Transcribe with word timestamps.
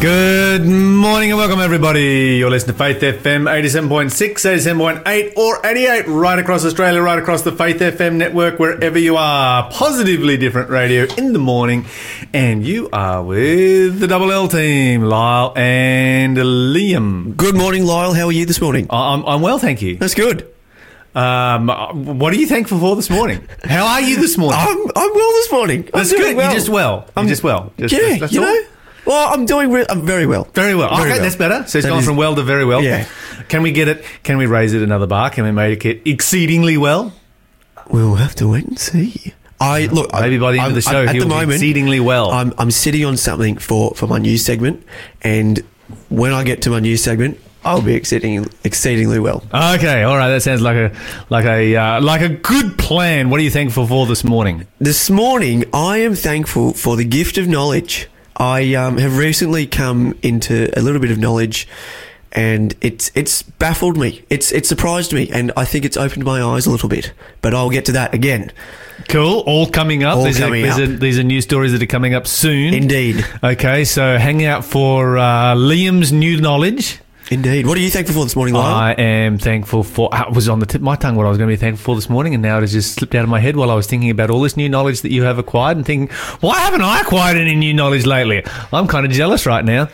Good 0.00 0.64
morning 0.64 1.30
and 1.32 1.38
welcome 1.38 1.58
everybody. 1.58 2.36
You're 2.38 2.50
listening 2.50 2.76
to 2.76 2.84
Faith 2.84 3.00
FM 3.00 3.50
87.6, 3.50 4.12
87.8 5.02 5.36
or 5.36 5.66
88 5.66 6.06
right 6.06 6.38
across 6.38 6.64
Australia, 6.64 7.02
right 7.02 7.18
across 7.18 7.42
the 7.42 7.50
Faith 7.50 7.80
FM 7.80 8.14
network, 8.14 8.60
wherever 8.60 8.96
you 8.96 9.16
are. 9.16 9.68
Positively 9.72 10.36
different 10.36 10.70
radio 10.70 11.04
in 11.16 11.32
the 11.32 11.40
morning. 11.40 11.84
And 12.32 12.64
you 12.64 12.88
are 12.92 13.24
with 13.24 13.98
the 13.98 14.06
Double 14.06 14.30
L 14.30 14.46
team, 14.46 15.02
Lyle 15.02 15.52
and 15.56 16.36
Liam. 16.36 17.36
Good 17.36 17.56
morning, 17.56 17.84
Lyle. 17.84 18.14
How 18.14 18.26
are 18.26 18.32
you 18.32 18.46
this 18.46 18.60
morning? 18.60 18.86
I'm, 18.90 19.26
I'm 19.26 19.40
well, 19.42 19.58
thank 19.58 19.82
you. 19.82 19.96
That's 19.96 20.14
good. 20.14 20.48
Um, 21.16 21.66
what 22.18 22.32
are 22.32 22.36
you 22.36 22.46
thankful 22.46 22.78
for 22.78 22.94
this 22.94 23.10
morning? 23.10 23.48
How 23.64 23.84
are 23.84 24.00
you 24.00 24.16
this 24.20 24.38
morning? 24.38 24.60
I'm 24.62 24.78
I'm 24.94 25.12
well 25.14 25.30
this 25.32 25.50
morning. 25.50 25.80
I'm 25.86 25.90
That's 25.92 26.10
doing 26.10 26.22
good. 26.22 26.36
Well. 26.36 26.46
You're 26.50 26.54
just 26.54 26.68
well. 26.68 26.94
You're 27.00 27.12
I'm- 27.16 27.28
just 27.28 27.42
well. 27.42 27.72
Just, 27.76 27.92
yeah, 27.92 27.98
that's- 28.00 28.20
that's 28.20 28.32
you 28.32 28.44
all? 28.44 28.46
know. 28.54 28.62
Well, 29.08 29.32
I'm 29.32 29.46
doing. 29.46 29.72
Re- 29.72 29.86
I'm 29.88 30.02
very 30.06 30.26
well. 30.26 30.44
Very 30.54 30.74
well. 30.74 30.90
Very 30.90 31.00
okay, 31.00 31.10
well. 31.12 31.22
that's 31.22 31.36
better. 31.36 31.64
So 31.66 31.78
it's 31.78 31.86
That 31.86 31.88
gone 31.88 32.00
is- 32.00 32.04
from 32.04 32.16
well 32.16 32.34
to 32.36 32.42
very 32.42 32.64
well. 32.66 32.82
Yeah. 32.82 33.06
Can 33.48 33.62
we 33.62 33.72
get 33.72 33.88
it? 33.88 34.04
Can 34.22 34.36
we 34.36 34.44
raise 34.46 34.74
it 34.74 34.82
another 34.82 35.06
bar? 35.06 35.30
Can 35.30 35.44
we 35.44 35.50
make 35.50 35.86
it 35.86 36.02
exceedingly 36.04 36.76
well? 36.76 37.14
We'll 37.88 38.16
have 38.16 38.34
to 38.36 38.48
wait 38.48 38.66
and 38.66 38.78
see. 38.78 39.32
I 39.60 39.86
look. 39.86 40.12
Maybe 40.12 40.38
by 40.38 40.52
the 40.52 40.58
end 40.58 40.64
I'm- 40.66 40.70
of 40.72 40.74
the 40.74 40.82
show, 40.82 40.98
I'm- 40.98 41.08
at 41.08 41.14
he'll 41.14 41.24
the 41.24 41.28
be 41.30 41.34
moment, 41.34 41.52
exceedingly 41.54 42.00
well. 42.00 42.30
I'm 42.30 42.52
I'm 42.58 42.70
sitting 42.70 43.04
on 43.06 43.16
something 43.16 43.56
for 43.56 43.92
for 43.96 44.06
my 44.06 44.18
news 44.18 44.44
segment, 44.44 44.84
and 45.22 45.62
when 46.10 46.32
I 46.32 46.44
get 46.44 46.60
to 46.62 46.70
my 46.70 46.80
news 46.80 47.02
segment, 47.02 47.40
I'll 47.64 47.80
be 47.82 47.94
exceeding 47.94 48.46
exceedingly 48.62 49.18
well. 49.18 49.42
Okay, 49.54 50.02
all 50.02 50.16
right. 50.18 50.28
That 50.28 50.42
sounds 50.42 50.60
like 50.60 50.76
a 50.76 50.92
like 51.30 51.46
a 51.46 51.74
uh, 51.76 52.00
like 52.02 52.20
a 52.20 52.28
good 52.28 52.76
plan. 52.76 53.30
What 53.30 53.40
are 53.40 53.42
you 53.42 53.50
thankful 53.50 53.86
for 53.86 54.04
this 54.06 54.22
morning? 54.22 54.66
This 54.78 55.08
morning, 55.10 55.64
I 55.72 55.98
am 55.98 56.14
thankful 56.14 56.74
for 56.74 56.94
the 56.96 57.04
gift 57.04 57.38
of 57.38 57.48
knowledge. 57.48 58.06
I 58.38 58.74
um, 58.74 58.98
have 58.98 59.16
recently 59.16 59.66
come 59.66 60.16
into 60.22 60.70
a 60.78 60.80
little 60.80 61.00
bit 61.00 61.10
of 61.10 61.18
knowledge, 61.18 61.66
and 62.32 62.74
it's 62.80 63.10
it's 63.14 63.42
baffled 63.42 63.96
me. 63.96 64.22
It's 64.30 64.52
it 64.52 64.64
surprised 64.64 65.12
me, 65.12 65.28
and 65.30 65.52
I 65.56 65.64
think 65.64 65.84
it's 65.84 65.96
opened 65.96 66.24
my 66.24 66.42
eyes 66.42 66.66
a 66.66 66.70
little 66.70 66.88
bit. 66.88 67.12
But 67.42 67.54
I'll 67.54 67.70
get 67.70 67.84
to 67.86 67.92
that 67.92 68.14
again. 68.14 68.52
Cool. 69.08 69.40
All 69.46 69.68
coming 69.68 70.04
up. 70.04 70.16
All 70.16 70.24
these, 70.24 70.38
coming 70.38 70.64
are, 70.64 70.66
these, 70.66 70.88
up. 70.88 70.88
Are, 70.88 70.98
these 70.98 71.18
are 71.18 71.22
news 71.22 71.44
stories 71.44 71.72
that 71.72 71.82
are 71.82 71.86
coming 71.86 72.14
up 72.14 72.26
soon. 72.26 72.74
Indeed, 72.74 73.24
Okay, 73.42 73.84
so 73.84 74.18
hang 74.18 74.44
out 74.44 74.64
for 74.64 75.18
uh, 75.18 75.54
Liam's 75.54 76.12
new 76.12 76.40
knowledge. 76.40 77.00
Indeed. 77.30 77.66
What 77.66 77.76
are 77.76 77.80
you 77.80 77.90
thankful 77.90 78.14
for 78.14 78.24
this 78.24 78.36
morning, 78.36 78.54
Lyle? 78.54 78.74
I 78.74 78.92
am 78.92 79.38
thankful 79.38 79.82
for. 79.82 80.08
uh, 80.14 80.24
It 80.28 80.34
was 80.34 80.48
on 80.48 80.58
the 80.60 80.66
tip 80.66 80.76
of 80.80 80.84
my 80.84 80.96
tongue 80.96 81.14
what 81.16 81.26
I 81.26 81.28
was 81.28 81.38
going 81.38 81.48
to 81.48 81.52
be 81.52 81.56
thankful 81.60 81.92
for 81.92 81.96
this 81.96 82.08
morning, 82.10 82.34
and 82.34 82.42
now 82.42 82.58
it 82.58 82.62
has 82.62 82.72
just 82.72 82.94
slipped 82.94 83.14
out 83.14 83.22
of 83.24 83.28
my 83.28 83.40
head 83.40 83.56
while 83.56 83.70
I 83.70 83.74
was 83.74 83.86
thinking 83.86 84.10
about 84.10 84.30
all 84.30 84.40
this 84.40 84.56
new 84.56 84.68
knowledge 84.68 85.02
that 85.02 85.12
you 85.12 85.22
have 85.24 85.38
acquired, 85.38 85.76
and 85.76 85.86
thinking, 85.86 86.14
why 86.40 86.58
haven't 86.60 86.82
I 86.82 87.00
acquired 87.00 87.36
any 87.36 87.54
new 87.54 87.72
knowledge 87.74 88.06
lately? 88.06 88.44
I'm 88.72 88.86
kind 88.86 89.04
of 89.06 89.12
jealous 89.12 89.46
right 89.46 89.64
now. 89.64 89.88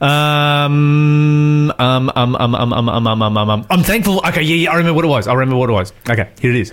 Um, 0.00 1.72
um, 1.78 2.10
um, 2.14 2.34
um, 2.36 2.54
um, 2.54 2.54
um, 2.54 2.72
um, 2.72 2.88
um, 2.88 3.06
um, 3.22 3.36
um, 3.36 3.50
um. 3.50 3.66
I'm 3.70 3.82
thankful. 3.82 4.18
Okay, 4.26 4.42
yeah, 4.42 4.56
yeah, 4.56 4.72
I 4.72 4.76
remember 4.76 4.94
what 4.96 5.04
it 5.04 5.08
was. 5.08 5.26
I 5.28 5.34
remember 5.34 5.56
what 5.56 5.70
it 5.70 5.74
was. 5.74 5.92
Okay, 6.08 6.28
here 6.40 6.50
it 6.50 6.56
is. 6.56 6.72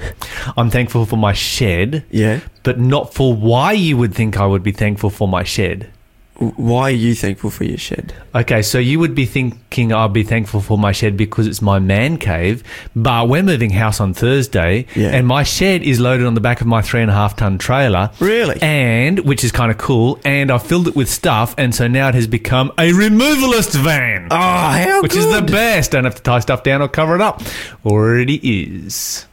I'm 0.58 0.70
thankful 0.70 1.06
for 1.06 1.18
my 1.18 1.34
shed, 1.34 2.06
yeah. 2.10 2.40
but 2.64 2.80
not 2.80 3.14
for 3.14 3.34
why 3.34 3.72
you 3.74 3.98
would 3.98 4.14
think 4.14 4.38
I 4.38 4.46
would 4.46 4.64
be 4.64 4.72
thankful 4.72 5.10
for 5.10 5.28
my 5.28 5.44
shed. 5.44 5.92
Why 6.40 6.90
are 6.90 6.92
you 6.92 7.16
thankful 7.16 7.50
for 7.50 7.64
your 7.64 7.80
shed? 7.80 8.14
Okay, 8.36 8.62
so 8.62 8.78
you 8.78 9.00
would 9.00 9.16
be 9.16 9.26
thinking 9.26 9.92
I'll 9.92 10.08
be 10.08 10.22
thankful 10.22 10.62
for 10.62 10.78
my 10.78 10.92
shed 10.92 11.18
because 11.18 11.48
it's 11.48 11.64
my 11.64 11.80
man 11.80 12.18
cave, 12.18 12.64
but 12.96 13.28
we're 13.28 13.42
moving 13.42 13.72
house 13.72 14.00
on 14.00 14.14
Thursday, 14.14 14.86
Yeah. 14.96 15.10
and 15.16 15.26
my 15.26 15.42
shed 15.42 15.82
is 15.82 16.00
loaded 16.00 16.28
on 16.28 16.36
the 16.36 16.40
back 16.42 16.62
of 16.62 16.68
my 16.68 16.84
three 16.84 17.02
and 17.02 17.10
a 17.10 17.14
half 17.16 17.36
ton 17.38 17.58
trailer. 17.58 18.12
Really? 18.20 18.62
And 18.62 19.20
which 19.22 19.44
is 19.44 19.52
kind 19.52 19.72
of 19.72 19.80
cool, 19.80 20.20
and 20.24 20.52
I 20.52 20.60
filled 20.60 20.88
it 20.88 20.96
with 20.96 21.10
stuff, 21.10 21.56
and 21.58 21.74
so 21.74 21.88
now 21.88 22.10
it 22.10 22.14
has 22.16 22.28
become 22.28 22.72
a 22.78 22.92
removalist 22.92 23.76
van. 23.82 24.28
Oh, 24.30 24.36
how 24.38 25.02
which 25.02 25.14
good! 25.14 25.20
is 25.28 25.34
the 25.34 25.42
best. 25.52 25.92
Don't 25.92 26.04
have 26.04 26.16
to 26.16 26.22
tie 26.22 26.40
stuff 26.40 26.62
down 26.62 26.84
or 26.84 26.88
cover 26.88 27.16
it 27.16 27.22
up. 27.22 27.42
Already 27.84 28.36
is. 28.44 29.26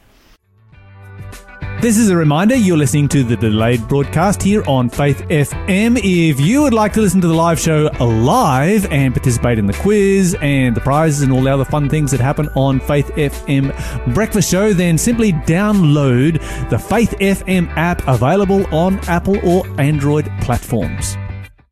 This 1.81 1.97
is 1.97 2.09
a 2.09 2.15
reminder 2.15 2.55
you're 2.55 2.77
listening 2.77 3.09
to 3.09 3.21
the 3.21 3.35
delayed 3.35 3.85
broadcast 3.87 4.41
here 4.41 4.63
on 4.65 4.89
Faith 4.89 5.19
FM. 5.27 5.99
If 6.01 6.39
you 6.39 6.63
would 6.63 6.73
like 6.73 6.93
to 6.93 7.01
listen 7.01 7.21
to 7.21 7.27
the 7.27 7.33
live 7.33 7.59
show 7.59 7.91
live 7.99 8.89
and 8.91 9.13
participate 9.13 9.59
in 9.59 9.67
the 9.67 9.73
quiz 9.73 10.35
and 10.41 10.75
the 10.75 10.81
prizes 10.81 11.21
and 11.21 11.31
all 11.31 11.43
the 11.43 11.53
other 11.53 11.65
fun 11.65 11.89
things 11.89 12.11
that 12.11 12.21
happen 12.21 12.47
on 12.55 12.79
Faith 12.79 13.09
FM 13.15 14.13
Breakfast 14.15 14.49
Show, 14.49 14.73
then 14.73 14.97
simply 14.97 15.33
download 15.33 16.39
the 16.69 16.79
Faith 16.79 17.13
FM 17.19 17.69
app 17.75 18.07
available 18.07 18.65
on 18.73 18.97
Apple 19.07 19.37
or 19.47 19.67
Android 19.79 20.31
platforms. 20.41 21.17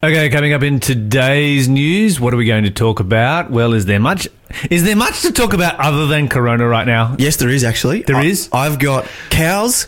Okay, 0.03 0.29
coming 0.29 0.51
up 0.51 0.63
in 0.63 0.81
today's 0.81 1.69
news, 1.69 2.19
what 2.19 2.33
are 2.33 2.37
we 2.37 2.45
going 2.45 2.65
to 2.65 2.71
talk 2.71 2.99
about? 2.99 3.49
Well, 3.49 3.73
is 3.73 3.85
there 3.85 4.01
much 4.01 4.27
is 4.69 4.83
there 4.83 4.95
much 4.95 5.21
to 5.21 5.31
talk 5.31 5.53
about 5.53 5.79
other 5.79 6.07
than 6.07 6.27
corona 6.29 6.67
right 6.67 6.87
now? 6.87 7.15
Yes, 7.17 7.37
there 7.37 7.49
is 7.49 7.63
actually. 7.63 8.03
There 8.03 8.21
is? 8.23 8.45
is. 8.45 8.49
I've 8.51 8.79
got 8.79 9.07
cows 9.29 9.87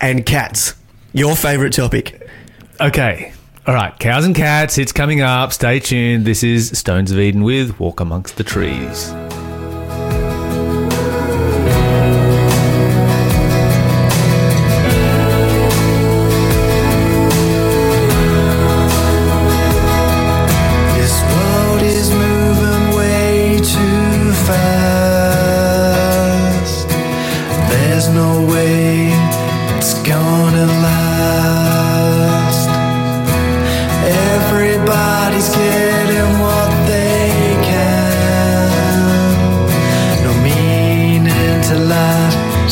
and 0.00 0.24
cats. 0.24 0.74
Your 1.12 1.36
favourite 1.36 1.72
topic. 1.72 2.28
Okay. 2.80 3.32
All 3.66 3.74
right, 3.74 3.98
cows 3.98 4.24
and 4.24 4.34
cats, 4.34 4.78
it's 4.78 4.92
coming 4.92 5.22
up. 5.22 5.52
Stay 5.52 5.80
tuned. 5.80 6.24
This 6.24 6.44
is 6.44 6.78
Stones 6.78 7.10
of 7.10 7.18
Eden 7.18 7.42
with 7.42 7.80
Walk 7.80 7.98
Amongst 7.98 8.36
the 8.36 8.44
Trees. 8.44 9.12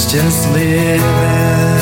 Just 0.06 0.50
living. 0.52 1.73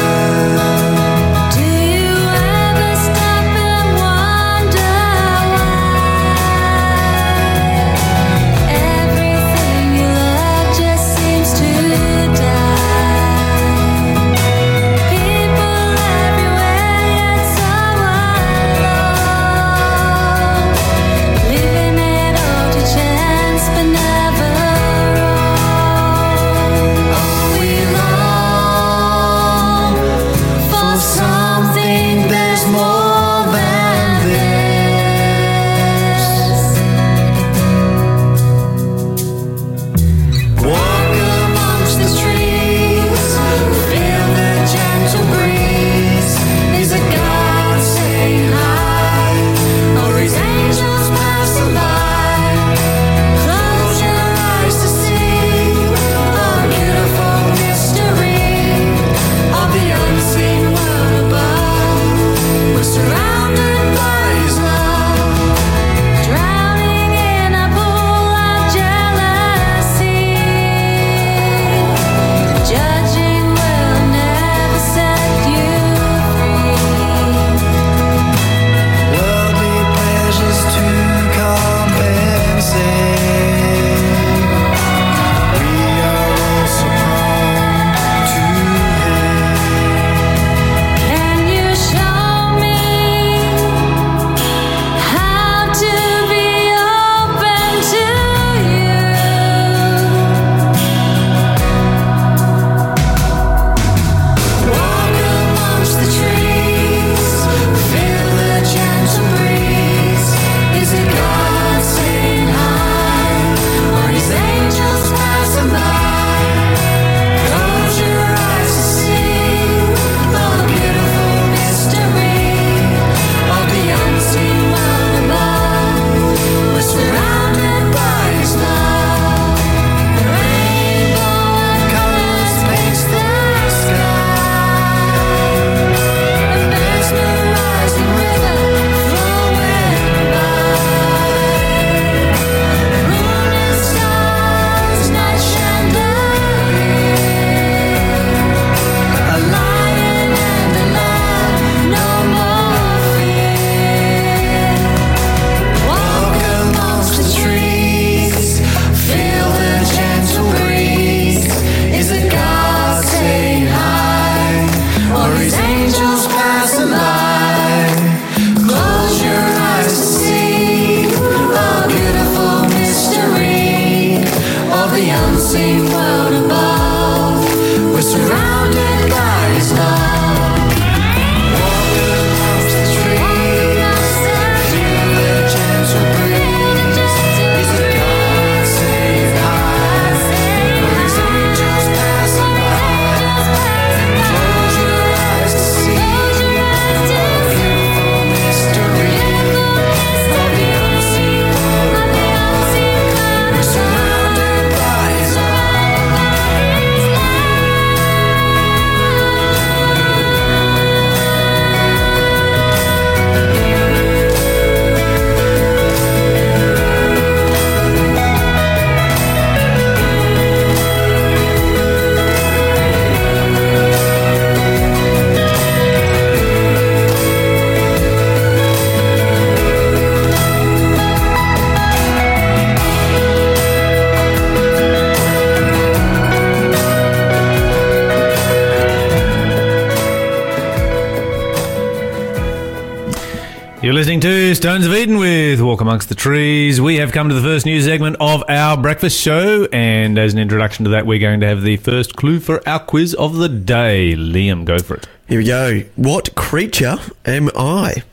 To 244.22 244.54
Stones 244.54 244.86
of 244.86 244.94
Eden 244.94 245.18
with 245.18 245.60
Walk 245.60 245.80
Amongst 245.80 246.08
the 246.08 246.14
Trees. 246.14 246.80
We 246.80 246.98
have 246.98 247.10
come 247.10 247.28
to 247.28 247.34
the 247.34 247.42
first 247.42 247.66
news 247.66 247.86
segment 247.86 248.16
of 248.20 248.44
our 248.48 248.76
breakfast 248.76 249.20
show, 249.20 249.66
and 249.72 250.16
as 250.16 250.32
an 250.32 250.38
introduction 250.38 250.84
to 250.84 250.92
that, 250.92 251.06
we're 251.06 251.18
going 251.18 251.40
to 251.40 251.48
have 251.48 251.62
the 251.62 251.76
first 251.78 252.14
clue 252.14 252.38
for 252.38 252.66
our 252.68 252.78
quiz 252.78 253.14
of 253.14 253.34
the 253.34 253.48
day. 253.48 254.14
Liam, 254.14 254.64
go 254.64 254.78
for 254.78 254.94
it. 254.94 255.08
Here 255.26 255.38
we 255.38 255.44
go. 255.44 255.80
What 255.96 256.36
creature 256.36 256.98
am 257.24 257.50
I? 257.56 258.04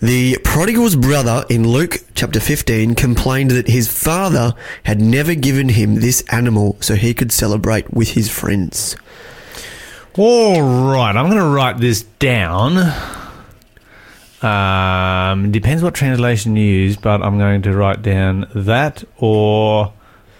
The 0.00 0.38
prodigal's 0.44 0.94
brother 0.94 1.44
in 1.50 1.66
Luke 1.66 1.96
chapter 2.14 2.38
15 2.38 2.94
complained 2.94 3.50
that 3.50 3.66
his 3.66 3.88
father 3.92 4.54
had 4.84 5.00
never 5.00 5.34
given 5.34 5.70
him 5.70 5.96
this 5.96 6.22
animal 6.30 6.76
so 6.78 6.94
he 6.94 7.12
could 7.12 7.32
celebrate 7.32 7.92
with 7.92 8.10
his 8.10 8.30
friends. 8.30 8.94
All 10.16 10.62
right, 10.62 11.16
I'm 11.16 11.26
going 11.26 11.38
to 11.38 11.44
write 11.44 11.78
this 11.78 12.04
down. 12.04 13.19
Um, 14.42 15.52
depends 15.52 15.82
what 15.82 15.94
translation 15.94 16.56
you 16.56 16.64
use, 16.64 16.96
but 16.96 17.22
I'm 17.22 17.38
going 17.38 17.62
to 17.62 17.76
write 17.76 18.02
down 18.02 18.46
that 18.54 19.04
or 19.18 19.92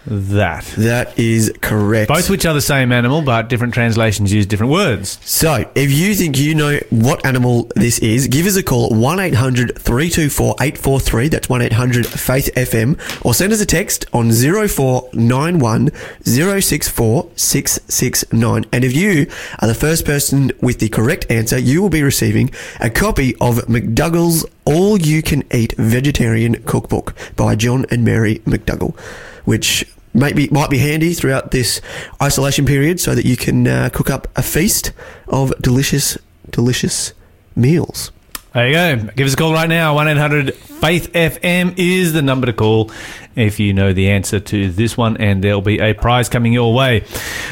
that. 0.05 0.65
That 0.77 1.17
is 1.17 1.53
correct. 1.61 2.09
Both 2.09 2.29
which 2.29 2.45
are 2.45 2.53
the 2.53 2.61
same 2.61 2.91
animal, 2.91 3.21
but 3.21 3.49
different 3.49 3.73
translations 3.73 4.33
use 4.33 4.45
different 4.45 4.71
words. 4.71 5.19
So, 5.23 5.69
if 5.75 5.91
you 5.91 6.15
think 6.15 6.37
you 6.37 6.55
know 6.55 6.79
what 6.89 7.25
animal 7.25 7.69
this 7.75 7.99
is, 7.99 8.27
give 8.27 8.45
us 8.45 8.55
a 8.55 8.63
call 8.63 8.89
1 8.89 9.19
800 9.19 9.77
324 9.77 10.55
843. 10.59 11.27
That's 11.29 11.49
1 11.49 11.61
800 11.61 12.07
Faith 12.07 12.49
FM. 12.55 13.25
Or 13.25 13.33
send 13.33 13.53
us 13.53 13.61
a 13.61 13.65
text 13.65 14.05
on 14.13 14.31
0491 14.31 15.91
064 16.23 17.29
669. 17.35 18.65
And 18.71 18.83
if 18.83 18.95
you 18.95 19.27
are 19.59 19.67
the 19.67 19.75
first 19.75 20.05
person 20.05 20.51
with 20.61 20.79
the 20.79 20.89
correct 20.89 21.29
answer, 21.29 21.57
you 21.57 21.81
will 21.81 21.89
be 21.89 22.03
receiving 22.03 22.51
a 22.79 22.89
copy 22.89 23.35
of 23.35 23.57
McDougall's 23.67 24.45
All 24.65 24.97
You 24.99 25.21
Can 25.21 25.43
Eat 25.53 25.73
Vegetarian 25.77 26.61
Cookbook 26.63 27.15
by 27.35 27.55
John 27.55 27.85
and 27.89 28.05
Mary 28.05 28.39
McDougall, 28.39 28.97
which 29.45 29.85
maybe 30.13 30.47
might 30.49 30.69
be 30.69 30.77
handy 30.77 31.13
throughout 31.13 31.51
this 31.51 31.81
isolation 32.21 32.65
period 32.65 32.99
so 32.99 33.15
that 33.15 33.25
you 33.25 33.37
can 33.37 33.67
uh, 33.67 33.89
cook 33.91 34.09
up 34.09 34.27
a 34.35 34.41
feast 34.41 34.91
of 35.27 35.53
delicious, 35.61 36.17
delicious 36.49 37.13
meals. 37.55 38.11
There 38.53 38.67
you 38.67 38.73
go. 39.05 39.11
Give 39.15 39.27
us 39.27 39.33
a 39.33 39.37
call 39.37 39.53
right 39.53 39.69
now. 39.69 39.95
1 39.95 40.07
800 40.09 40.53
Faith 40.55 41.13
FM 41.13 41.75
is 41.77 42.11
the 42.11 42.21
number 42.21 42.47
to 42.47 42.53
call 42.53 42.91
if 43.35 43.61
you 43.61 43.71
know 43.73 43.93
the 43.93 44.09
answer 44.09 44.41
to 44.41 44.69
this 44.71 44.97
one, 44.97 45.15
and 45.17 45.41
there'll 45.41 45.61
be 45.61 45.79
a 45.79 45.93
prize 45.93 46.27
coming 46.27 46.51
your 46.51 46.73
way. 46.73 47.01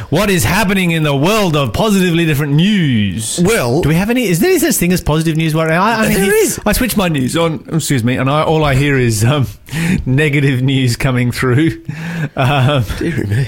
What 0.09 0.29
is 0.29 0.43
happening 0.43 0.91
in 0.91 1.03
the 1.03 1.15
world 1.15 1.55
of 1.55 1.71
positively 1.71 2.25
different 2.25 2.53
news? 2.53 3.39
Well, 3.41 3.81
Do 3.81 3.87
we 3.87 3.95
have 3.95 4.09
any? 4.09 4.23
Is 4.25 4.41
there 4.41 4.49
any 4.49 4.59
such 4.59 4.75
thing 4.75 4.91
as 4.91 4.99
positive 4.99 5.37
news 5.37 5.53
right 5.55 5.69
now? 5.69 5.81
I, 5.83 5.99
I 6.01 6.07
There 6.09 6.23
hear- 6.25 6.33
is. 6.33 6.59
I 6.65 6.73
switch 6.73 6.97
my 6.97 7.07
news 7.07 7.37
on. 7.37 7.63
Excuse 7.71 8.03
me, 8.03 8.17
and 8.17 8.29
I, 8.29 8.43
all 8.43 8.65
I 8.65 8.75
hear 8.75 8.97
is 8.97 9.23
um, 9.23 9.47
negative 10.05 10.61
news 10.61 10.95
coming 10.97 11.31
through. 11.31 11.85
Um, 12.35 12.83
dear 12.97 13.25
me, 13.25 13.47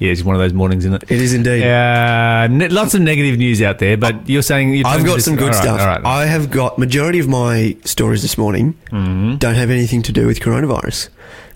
yeah, 0.00 0.10
it's 0.10 0.24
one 0.24 0.34
of 0.34 0.40
those 0.40 0.54
mornings, 0.54 0.84
isn't 0.86 1.02
it? 1.02 1.10
it 1.12 1.20
is 1.20 1.34
indeed. 1.34 1.62
Uh, 1.62 2.46
ne- 2.48 2.68
lots 2.68 2.94
of 2.94 3.02
negative 3.02 3.38
news 3.38 3.60
out 3.60 3.78
there, 3.78 3.96
but 3.96 4.28
you're 4.28 4.42
saying 4.42 4.74
you're 4.74 4.86
I've 4.86 5.04
got 5.04 5.20
some 5.20 5.36
good 5.36 5.44
all 5.44 5.48
right, 5.50 5.62
stuff. 5.62 5.80
All 5.80 5.86
right. 5.86 6.04
I 6.04 6.26
have 6.26 6.50
got 6.50 6.78
majority 6.78 7.18
of 7.20 7.28
my 7.28 7.76
stories 7.84 8.22
this 8.22 8.36
morning 8.38 8.72
don't 8.90 9.54
have 9.54 9.70
anything 9.70 10.02
to 10.02 10.12
do 10.12 10.26
with 10.26 10.40
coronavirus. 10.40 11.10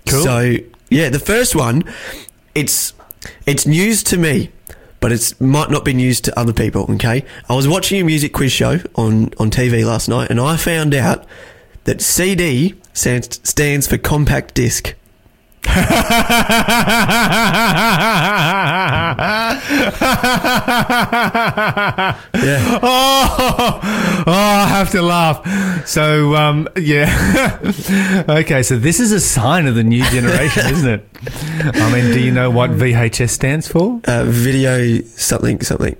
Cool. 0.07 0.23
So 0.23 0.55
yeah, 0.89 1.09
the 1.09 1.19
first 1.19 1.55
one, 1.55 1.83
it's 2.53 2.93
it's 3.47 3.65
news 3.65 4.03
to 4.03 4.17
me, 4.17 4.51
but 4.99 5.11
it's 5.11 5.41
might 5.41 5.71
not 5.71 5.83
be 5.83 5.93
news 5.93 6.21
to 6.21 6.39
other 6.39 6.53
people. 6.53 6.85
Okay, 6.91 7.25
I 7.49 7.55
was 7.55 7.67
watching 7.67 7.99
a 7.99 8.03
music 8.03 8.31
quiz 8.31 8.51
show 8.51 8.79
on 8.95 9.31
on 9.39 9.49
TV 9.49 9.83
last 9.83 10.07
night, 10.07 10.29
and 10.29 10.39
I 10.39 10.55
found 10.55 10.93
out 10.93 11.25
that 11.85 12.01
CD 12.01 12.75
stands 12.93 13.39
stands 13.43 13.87
for 13.87 13.97
compact 13.97 14.53
disc. 14.53 14.93
Yeah. 22.45 22.79
Oh, 22.87 23.79
oh, 24.27 24.27
I 24.27 24.67
have 24.67 24.91
to 24.91 25.01
laugh. 25.01 25.87
So, 25.87 26.35
um, 26.35 26.67
yeah. 26.75 27.59
okay, 28.29 28.63
so 28.63 28.77
this 28.77 28.99
is 28.99 29.11
a 29.11 29.19
sign 29.19 29.65
of 29.65 29.75
the 29.75 29.83
new 29.83 30.03
generation, 30.05 30.65
isn't 30.67 30.89
it? 30.89 31.07
I 31.75 31.93
mean, 31.93 32.13
do 32.13 32.19
you 32.19 32.31
know 32.31 32.51
what 32.51 32.71
VHS 32.71 33.29
stands 33.29 33.67
for? 33.67 34.01
Uh, 34.05 34.25
video 34.25 35.01
something 35.01 35.61
something. 35.61 35.95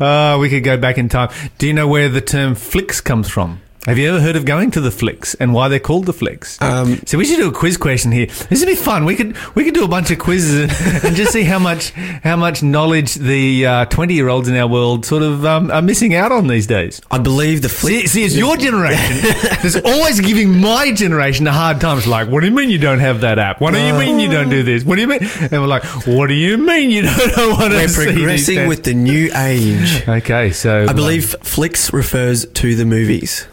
Oh, 0.00 0.38
we 0.40 0.50
could 0.50 0.64
go 0.64 0.76
back 0.76 0.98
in 0.98 1.08
time. 1.08 1.30
Do 1.58 1.66
you 1.66 1.72
know 1.72 1.88
where 1.88 2.08
the 2.08 2.20
term 2.20 2.54
flicks 2.54 3.00
comes 3.00 3.28
from? 3.28 3.60
Have 3.86 3.96
you 3.96 4.10
ever 4.10 4.20
heard 4.20 4.36
of 4.36 4.44
going 4.44 4.70
to 4.72 4.80
the 4.82 4.90
flicks 4.90 5.34
and 5.36 5.54
why 5.54 5.68
they're 5.68 5.80
called 5.80 6.04
the 6.04 6.12
flicks? 6.12 6.60
Um, 6.60 7.00
so 7.06 7.16
we 7.16 7.24
should 7.24 7.38
do 7.38 7.48
a 7.48 7.52
quiz 7.52 7.78
question 7.78 8.12
here. 8.12 8.26
This 8.26 8.60
would 8.60 8.66
be 8.66 8.74
fun. 8.74 9.06
We 9.06 9.16
could 9.16 9.34
we 9.54 9.64
could 9.64 9.72
do 9.72 9.84
a 9.84 9.88
bunch 9.88 10.10
of 10.10 10.18
quizzes 10.18 10.64
and, 10.70 11.04
and 11.06 11.16
just 11.16 11.32
see 11.32 11.44
how 11.44 11.58
much 11.58 11.90
how 12.22 12.36
much 12.36 12.62
knowledge 12.62 13.14
the 13.14 13.86
twenty 13.88 14.12
year 14.14 14.28
olds 14.28 14.48
in 14.48 14.56
our 14.56 14.66
world 14.68 15.06
sort 15.06 15.22
of 15.22 15.46
um, 15.46 15.70
are 15.70 15.80
missing 15.80 16.14
out 16.14 16.30
on 16.30 16.46
these 16.46 16.66
days. 16.66 17.00
I 17.10 17.18
believe 17.18 17.62
the 17.62 17.70
See, 17.70 18.00
flick. 18.00 18.08
see, 18.08 18.22
it's 18.24 18.36
your 18.36 18.58
generation 18.58 19.16
that's 19.62 19.76
always 19.76 20.20
giving 20.20 20.60
my 20.60 20.92
generation 20.92 21.46
a 21.46 21.52
hard 21.52 21.80
time. 21.80 21.96
It's 21.96 22.06
like, 22.06 22.28
what 22.28 22.40
do 22.40 22.46
you 22.48 22.54
mean 22.54 22.68
you 22.68 22.78
don't 22.78 23.00
have 23.00 23.22
that 23.22 23.38
app? 23.38 23.62
What 23.62 23.72
do 23.72 23.80
you 23.80 23.94
mean 23.94 24.20
you 24.20 24.30
don't 24.30 24.50
do 24.50 24.62
this? 24.62 24.84
What 24.84 24.96
do 24.96 25.00
you 25.00 25.08
mean? 25.08 25.20
And 25.22 25.52
we're 25.52 25.66
like, 25.66 25.84
what 26.06 26.26
do 26.26 26.34
you 26.34 26.58
mean 26.58 26.90
you 26.90 27.02
don't 27.02 27.36
know 27.36 27.50
what 27.50 27.70
We're 27.70 27.88
progressing 27.88 28.68
with 28.68 28.84
the 28.84 28.92
new 28.94 29.30
age. 29.34 30.02
Okay, 30.10 30.50
so 30.50 30.86
I 30.88 30.92
believe 30.92 31.34
flicks 31.42 31.92
refers 31.92 32.44
to 32.44 32.74
the 32.74 32.84
movies. 32.84 33.46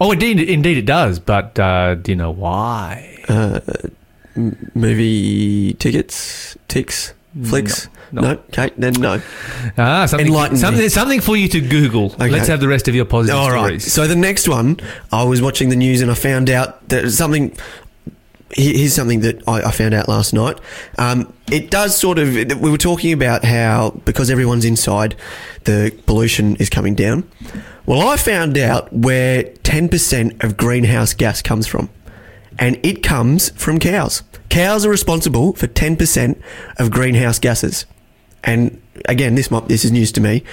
Oh, 0.00 0.12
indeed, 0.12 0.40
indeed 0.40 0.76
it 0.78 0.86
does. 0.86 1.18
But 1.18 1.58
uh, 1.58 1.94
do 1.94 2.12
you 2.12 2.16
know 2.16 2.30
why? 2.30 3.10
Movie 4.74 5.74
tickets, 5.74 6.56
ticks, 6.68 7.14
flicks. 7.44 7.88
no. 8.10 8.20
No, 8.22 8.30
okay, 8.48 8.70
then 8.76 8.94
no. 8.94 9.20
Ah, 9.78 10.06
something, 10.06 10.26
Enlighten 10.28 10.56
something, 10.56 10.88
something 10.88 11.20
for 11.20 11.36
you 11.36 11.48
to 11.48 11.60
Google. 11.60 12.06
Okay. 12.14 12.28
Let's 12.28 12.48
have 12.48 12.60
the 12.60 12.68
rest 12.68 12.86
of 12.88 12.94
your 12.94 13.04
positive 13.04 13.36
All 13.38 13.50
right. 13.50 13.80
stories. 13.80 13.92
So 13.92 14.06
the 14.06 14.16
next 14.16 14.48
one, 14.48 14.78
I 15.12 15.24
was 15.24 15.40
watching 15.42 15.68
the 15.68 15.76
news 15.76 16.00
and 16.00 16.10
I 16.10 16.14
found 16.14 16.50
out 16.50 16.88
that 16.88 17.10
something. 17.10 17.56
He- 18.54 18.78
Here's 18.78 18.94
something 18.94 19.20
that 19.20 19.46
I, 19.48 19.62
I 19.62 19.70
found 19.70 19.94
out 19.94 20.08
last 20.08 20.32
night. 20.32 20.58
Um, 20.98 21.32
it 21.50 21.70
does 21.70 21.96
sort 21.96 22.18
of. 22.18 22.34
We 22.34 22.70
were 22.70 22.78
talking 22.78 23.12
about 23.12 23.44
how 23.44 24.00
because 24.04 24.30
everyone's 24.30 24.64
inside, 24.64 25.14
the 25.64 25.92
pollution 26.06 26.56
is 26.56 26.68
coming 26.70 26.94
down. 26.94 27.28
Well, 27.86 28.08
I 28.08 28.16
found 28.16 28.56
out 28.56 28.90
where 28.92 29.42
10% 29.44 30.42
of 30.42 30.56
greenhouse 30.56 31.12
gas 31.12 31.42
comes 31.42 31.66
from, 31.66 31.90
and 32.58 32.78
it 32.82 33.02
comes 33.02 33.50
from 33.50 33.78
cows. 33.78 34.22
Cows 34.48 34.86
are 34.86 34.90
responsible 34.90 35.52
for 35.54 35.66
10% 35.66 36.40
of 36.78 36.90
greenhouse 36.90 37.38
gases. 37.38 37.84
And 38.42 38.80
again, 39.06 39.34
this 39.34 39.50
might, 39.50 39.68
this 39.68 39.84
is 39.84 39.90
news 39.92 40.12
to 40.12 40.20
me. 40.20 40.44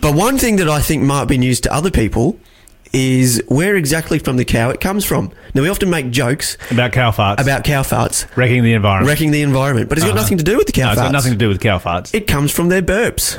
But 0.00 0.14
one 0.14 0.36
thing 0.38 0.56
that 0.56 0.68
I 0.68 0.80
think 0.80 1.02
might 1.02 1.24
be 1.24 1.38
news 1.38 1.60
to 1.62 1.72
other 1.72 1.90
people 1.90 2.38
is 2.92 3.42
where 3.48 3.76
exactly 3.76 4.18
from 4.18 4.36
the 4.36 4.44
cow 4.44 4.70
it 4.70 4.80
comes 4.80 5.04
from. 5.04 5.30
Now, 5.54 5.62
we 5.62 5.68
often 5.68 5.90
make 5.90 6.10
jokes 6.10 6.56
About 6.70 6.92
cow 6.92 7.10
farts. 7.10 7.40
about 7.40 7.64
cow 7.64 7.82
farts 7.82 8.26
wrecking 8.36 8.62
the 8.62 8.72
environment. 8.74 9.08
wrecking 9.08 9.30
the 9.30 9.42
environment, 9.42 9.88
but 9.88 9.98
it's 9.98 10.04
got 10.04 10.12
Uh-huh. 10.12 10.20
nothing 10.22 10.38
to 10.38 10.44
do 10.44 10.56
with 10.56 10.66
the 10.66 10.72
cow 10.72 10.86
no, 10.86 10.92
it's 10.92 11.00
farts. 11.00 11.04
got 11.04 11.12
nothing 11.12 11.32
to 11.32 11.38
do 11.38 11.48
with 11.48 11.60
cow 11.60 11.78
farts. 11.78 12.14
It 12.14 12.26
comes 12.26 12.50
from 12.52 12.68
their 12.68 12.82
burps. 12.82 13.38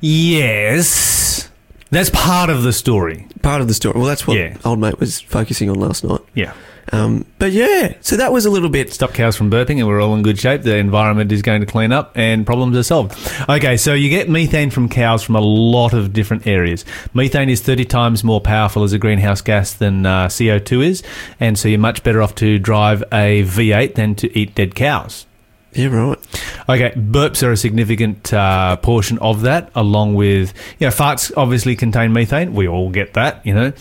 yes. 0.00 1.48
That's 1.90 2.10
part 2.10 2.50
of 2.50 2.62
the 2.64 2.72
story. 2.72 3.26
Part 3.42 3.60
of 3.62 3.68
the 3.68 3.74
story. 3.74 3.98
Well, 3.98 4.06
that's 4.06 4.26
what 4.26 4.36
Yeah. 4.36 4.56
old 4.64 4.78
mate 4.78 5.00
was 5.00 5.20
focusing 5.20 5.70
on 5.70 5.76
last 5.80 6.04
night. 6.04 6.20
Yeah. 6.34 6.52
Um, 6.92 7.24
but 7.38 7.52
yeah, 7.52 7.94
so 8.00 8.16
that 8.16 8.32
was 8.32 8.46
a 8.46 8.50
little 8.50 8.68
bit. 8.68 8.92
Stop 8.92 9.12
cows 9.12 9.36
from 9.36 9.50
burping 9.50 9.78
and 9.78 9.86
we're 9.86 10.00
all 10.00 10.14
in 10.14 10.22
good 10.22 10.38
shape. 10.38 10.62
The 10.62 10.76
environment 10.76 11.30
is 11.32 11.42
going 11.42 11.60
to 11.60 11.66
clean 11.66 11.92
up 11.92 12.12
and 12.16 12.46
problems 12.46 12.76
are 12.76 12.82
solved. 12.82 13.18
Okay, 13.48 13.76
so 13.76 13.94
you 13.94 14.08
get 14.08 14.28
methane 14.28 14.70
from 14.70 14.88
cows 14.88 15.22
from 15.22 15.36
a 15.36 15.40
lot 15.40 15.92
of 15.92 16.12
different 16.12 16.46
areas. 16.46 16.84
Methane 17.14 17.50
is 17.50 17.60
30 17.60 17.84
times 17.84 18.24
more 18.24 18.40
powerful 18.40 18.82
as 18.82 18.92
a 18.92 18.98
greenhouse 18.98 19.40
gas 19.40 19.74
than 19.74 20.06
uh, 20.06 20.26
CO2 20.28 20.84
is, 20.84 21.02
and 21.38 21.58
so 21.58 21.68
you're 21.68 21.78
much 21.78 22.02
better 22.02 22.22
off 22.22 22.34
to 22.36 22.58
drive 22.58 23.02
a 23.12 23.44
V8 23.44 23.94
than 23.94 24.14
to 24.16 24.38
eat 24.38 24.54
dead 24.54 24.74
cows. 24.74 25.27
Yeah, 25.74 25.88
right. 25.88 26.18
Okay, 26.68 26.90
burps 26.96 27.42
are 27.42 27.52
a 27.52 27.56
significant 27.56 28.32
uh, 28.32 28.76
portion 28.76 29.18
of 29.18 29.42
that, 29.42 29.70
along 29.74 30.14
with 30.14 30.52
you 30.78 30.86
know 30.86 30.90
farts. 30.92 31.30
Obviously, 31.36 31.76
contain 31.76 32.12
methane. 32.12 32.54
We 32.54 32.66
all 32.68 32.90
get 32.90 33.14
that, 33.14 33.44
you 33.46 33.54
know. 33.54 33.72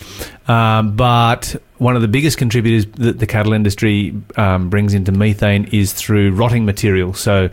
Um, 0.53 0.95
but 0.95 1.55
one 1.77 1.95
of 1.95 2.01
the 2.01 2.07
biggest 2.07 2.37
contributors 2.37 2.85
that 2.97 3.19
the 3.19 3.27
cattle 3.27 3.53
industry 3.53 4.15
um, 4.35 4.69
brings 4.69 4.93
into 4.93 5.11
methane 5.11 5.65
is 5.71 5.93
through 5.93 6.31
rotting 6.31 6.65
material. 6.65 7.13
So, 7.13 7.49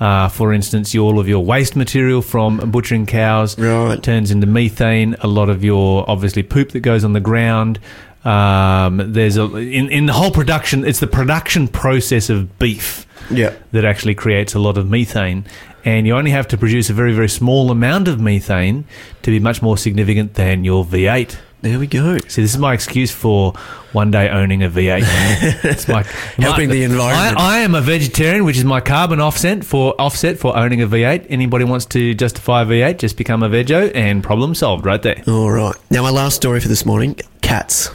uh, 0.00 0.28
for 0.28 0.52
instance, 0.52 0.94
all 0.94 1.18
of 1.18 1.28
your 1.28 1.44
waste 1.44 1.74
material 1.76 2.20
from 2.22 2.58
butchering 2.70 3.06
cows 3.06 3.58
Right. 3.58 4.02
turns 4.02 4.30
into 4.30 4.46
methane. 4.46 5.16
A 5.20 5.26
lot 5.26 5.48
of 5.50 5.64
your 5.64 6.08
obviously 6.08 6.42
poop 6.42 6.70
that 6.72 6.80
goes 6.80 7.04
on 7.04 7.12
the 7.14 7.20
ground. 7.20 7.78
Um, 8.24 9.12
there's 9.12 9.36
a 9.36 9.44
in 9.56 9.88
in 9.90 10.06
the 10.06 10.12
whole 10.12 10.30
production. 10.30 10.84
It's 10.84 11.00
the 11.00 11.06
production 11.06 11.68
process 11.68 12.30
of 12.30 12.58
beef 12.58 13.06
Yeah. 13.30 13.52
that 13.72 13.84
actually 13.84 14.14
creates 14.14 14.54
a 14.54 14.58
lot 14.58 14.78
of 14.78 14.88
methane. 14.88 15.44
and 15.86 16.06
you 16.06 16.16
only 16.16 16.30
have 16.30 16.48
to 16.48 16.56
produce 16.56 16.88
a 16.88 16.94
very, 16.94 17.12
very 17.12 17.28
small 17.28 17.70
amount 17.70 18.08
of 18.08 18.18
methane 18.18 18.84
to 19.22 19.30
be 19.30 19.38
much 19.38 19.60
more 19.60 19.76
significant 19.76 20.32
than 20.34 20.64
your 20.64 20.82
V8. 20.82 21.36
There 21.60 21.78
we 21.78 21.86
go. 21.86 22.16
See, 22.26 22.40
this 22.42 22.54
is 22.54 22.58
my 22.58 22.72
excuse 22.72 23.10
for 23.10 23.52
one 23.92 24.10
day 24.10 24.30
owning 24.30 24.62
a 24.62 24.70
V8. 24.70 25.02
it's 25.64 25.86
my, 25.86 26.02
Helping 26.38 26.70
the 26.70 26.84
environment. 26.84 27.38
I, 27.38 27.56
I 27.56 27.58
am 27.60 27.74
a 27.74 27.82
vegetarian, 27.82 28.44
which 28.44 28.56
is 28.56 28.64
my 28.64 28.80
carbon 28.80 29.20
offset 29.20 29.62
for 29.64 29.94
offset 29.98 30.38
for 30.38 30.56
owning 30.56 30.80
a 30.80 30.86
V8. 30.86 31.26
Anybody 31.28 31.64
wants 31.66 31.84
to 31.86 32.14
justify 32.14 32.62
a 32.62 32.66
V8, 32.66 32.96
just 32.98 33.18
become 33.18 33.42
a 33.42 33.48
vego, 33.50 33.88
and 33.88 34.22
problem 34.24 34.54
solved 34.54 34.86
right 34.86 35.02
there. 35.02 35.22
All 35.26 35.50
right. 35.50 35.74
Now, 35.90 36.02
my 36.02 36.10
last 36.10 36.36
story 36.36 36.60
for 36.60 36.68
this 36.68 36.86
morning 36.86 37.16
cats. 37.42 37.90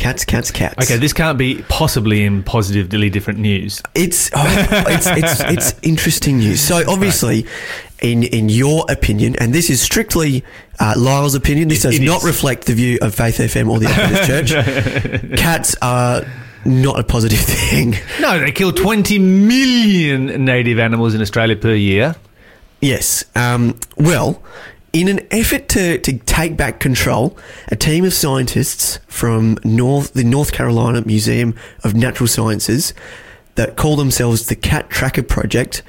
Cats, 0.00 0.24
cats, 0.24 0.50
cats. 0.50 0.82
Okay, 0.90 0.98
this 0.98 1.12
can't 1.12 1.36
be 1.36 1.62
possibly 1.68 2.24
in 2.24 2.42
positively 2.42 3.10
different 3.10 3.38
news. 3.38 3.82
It's, 3.94 4.30
oh, 4.34 4.44
it's, 4.88 5.06
it's, 5.06 5.40
it's 5.72 5.78
interesting 5.82 6.38
news. 6.38 6.58
So, 6.62 6.82
obviously, 6.88 7.44
in, 8.00 8.22
in 8.22 8.48
your 8.48 8.86
opinion, 8.88 9.36
and 9.36 9.52
this 9.52 9.68
is 9.68 9.82
strictly 9.82 10.42
uh, 10.78 10.94
Lyle's 10.96 11.34
opinion, 11.34 11.68
this 11.68 11.82
does 11.82 11.98
it 11.98 12.02
not 12.02 12.20
is. 12.20 12.24
reflect 12.24 12.64
the 12.64 12.72
view 12.72 12.98
of 13.02 13.14
Faith 13.14 13.36
FM 13.36 13.68
or 13.68 13.78
the 13.78 13.88
Adventist 13.88 14.48
Church. 15.28 15.38
Cats 15.38 15.76
are 15.82 16.24
not 16.64 16.98
a 16.98 17.04
positive 17.04 17.38
thing. 17.38 17.94
No, 18.22 18.38
they 18.38 18.52
kill 18.52 18.72
20 18.72 19.18
million 19.18 20.46
native 20.46 20.78
animals 20.78 21.14
in 21.14 21.20
Australia 21.20 21.56
per 21.56 21.74
year. 21.74 22.16
Yes. 22.80 23.26
Um, 23.36 23.78
well, 23.98 24.42
in 24.92 25.08
an 25.08 25.20
effort 25.30 25.68
to, 25.70 25.98
to 25.98 26.18
take 26.18 26.56
back 26.56 26.80
control, 26.80 27.36
a 27.68 27.76
team 27.76 28.04
of 28.04 28.12
scientists 28.12 28.98
from 29.06 29.58
North 29.64 30.12
the 30.12 30.24
North 30.24 30.52
Carolina 30.52 31.02
Museum 31.06 31.54
of 31.84 31.94
Natural 31.94 32.26
Sciences 32.26 32.92
that 33.54 33.76
call 33.76 33.96
themselves 33.96 34.46
the 34.46 34.56
Cat 34.56 34.90
Tracker 34.90 35.22
Project 35.22 35.82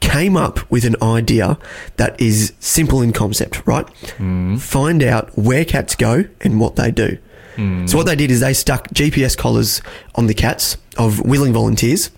came 0.00 0.36
up 0.36 0.70
with 0.70 0.84
an 0.84 0.96
idea 1.02 1.58
that 1.96 2.20
is 2.20 2.52
simple 2.60 3.02
in 3.02 3.12
concept, 3.12 3.66
right? 3.66 3.86
Mm. 4.18 4.60
Find 4.60 5.02
out 5.02 5.36
where 5.36 5.64
cats 5.64 5.94
go 5.94 6.24
and 6.42 6.60
what 6.60 6.76
they 6.76 6.90
do. 6.90 7.18
Mm. 7.56 7.88
So 7.88 7.96
what 7.96 8.06
they 8.06 8.16
did 8.16 8.30
is 8.30 8.40
they 8.40 8.52
stuck 8.52 8.88
GPS 8.88 9.36
collars 9.36 9.80
on 10.14 10.26
the 10.26 10.34
cats 10.34 10.76
of 10.98 11.20
willing 11.20 11.52
volunteers 11.52 12.10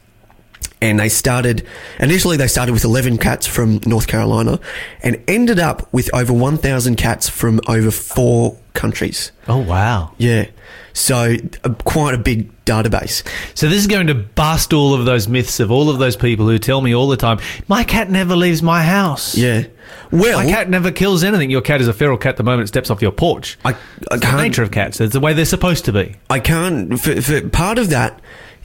and 0.80 1.00
they 1.00 1.08
started 1.08 1.66
initially 1.98 2.36
they 2.36 2.46
started 2.46 2.72
with 2.72 2.84
11 2.84 3.18
cats 3.18 3.46
from 3.46 3.80
North 3.84 4.06
Carolina 4.06 4.60
and 5.02 5.22
ended 5.26 5.58
up 5.58 5.92
with 5.92 6.12
over 6.14 6.32
1000 6.32 6.96
cats 6.96 7.28
from 7.28 7.60
over 7.66 7.90
4 7.90 8.56
countries. 8.74 9.32
Oh, 9.48 9.58
wow. 9.58 10.12
Yeah. 10.18 10.46
So 10.92 11.34
uh, 11.64 11.70
quite 11.84 12.14
a 12.14 12.18
big 12.18 12.50
database. 12.64 13.26
So 13.56 13.68
this 13.68 13.78
is 13.78 13.86
going 13.88 14.06
to 14.06 14.14
bust 14.14 14.72
all 14.72 14.94
of 14.94 15.04
those 15.04 15.26
myths 15.26 15.58
of 15.58 15.70
all 15.72 15.90
of 15.90 15.98
those 15.98 16.16
people 16.16 16.46
who 16.46 16.58
tell 16.58 16.80
me 16.80 16.94
all 16.94 17.08
the 17.08 17.16
time, 17.16 17.40
my 17.66 17.82
cat 17.82 18.10
never 18.10 18.36
leaves 18.36 18.62
my 18.62 18.82
house. 18.82 19.36
Yeah. 19.36 19.64
Well, 20.12 20.38
My 20.38 20.50
cat 20.50 20.68
never 20.70 20.90
kills 20.92 21.24
anything. 21.24 21.50
Your 21.50 21.60
cat 21.60 21.80
is 21.80 21.88
a 21.88 21.92
feral 21.92 22.18
cat 22.18 22.36
the 22.36 22.42
moment 22.42 22.64
it 22.64 22.68
steps 22.68 22.90
off 22.90 23.02
your 23.02 23.10
porch. 23.10 23.58
I, 23.64 23.70
I 23.70 23.74
It's 23.74 24.08
the 24.10 24.18
can't 24.20 24.42
nature 24.42 24.62
of 24.62 24.70
cats. 24.70 25.00
It's 25.00 25.12
the 25.12 25.20
way 25.20 25.32
they're 25.32 25.44
supposed 25.44 25.84
to 25.86 25.92
be. 25.92 26.16
I 26.30 26.40
can't. 26.40 27.00
For, 27.00 27.20
for 27.20 27.48
part 27.48 27.78
of 27.78 27.90
that 27.90 28.20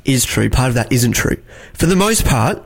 is 0.05 0.25
true. 0.25 0.49
Part 0.49 0.69
of 0.69 0.75
that 0.75 0.91
isn't 0.91 1.13
true. 1.13 1.37
For 1.73 1.85
the 1.85 1.95
most 1.95 2.25
part, 2.25 2.63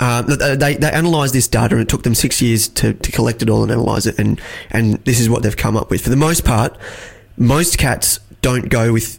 uh, 0.00 0.22
they 0.22 0.74
they 0.74 0.92
analysed 0.92 1.32
this 1.32 1.48
data 1.48 1.74
and 1.74 1.82
it 1.82 1.88
took 1.88 2.02
them 2.02 2.14
six 2.14 2.42
years 2.42 2.68
to, 2.68 2.92
to 2.94 3.12
collect 3.12 3.42
it 3.42 3.48
all 3.50 3.62
and 3.62 3.72
analyse 3.72 4.06
it, 4.06 4.18
and 4.18 4.40
and 4.70 4.96
this 5.04 5.20
is 5.20 5.28
what 5.30 5.42
they've 5.42 5.56
come 5.56 5.76
up 5.76 5.90
with. 5.90 6.02
For 6.02 6.10
the 6.10 6.16
most 6.16 6.44
part, 6.44 6.76
most 7.36 7.78
cats 7.78 8.20
don't 8.42 8.68
go 8.68 8.92
with 8.92 9.18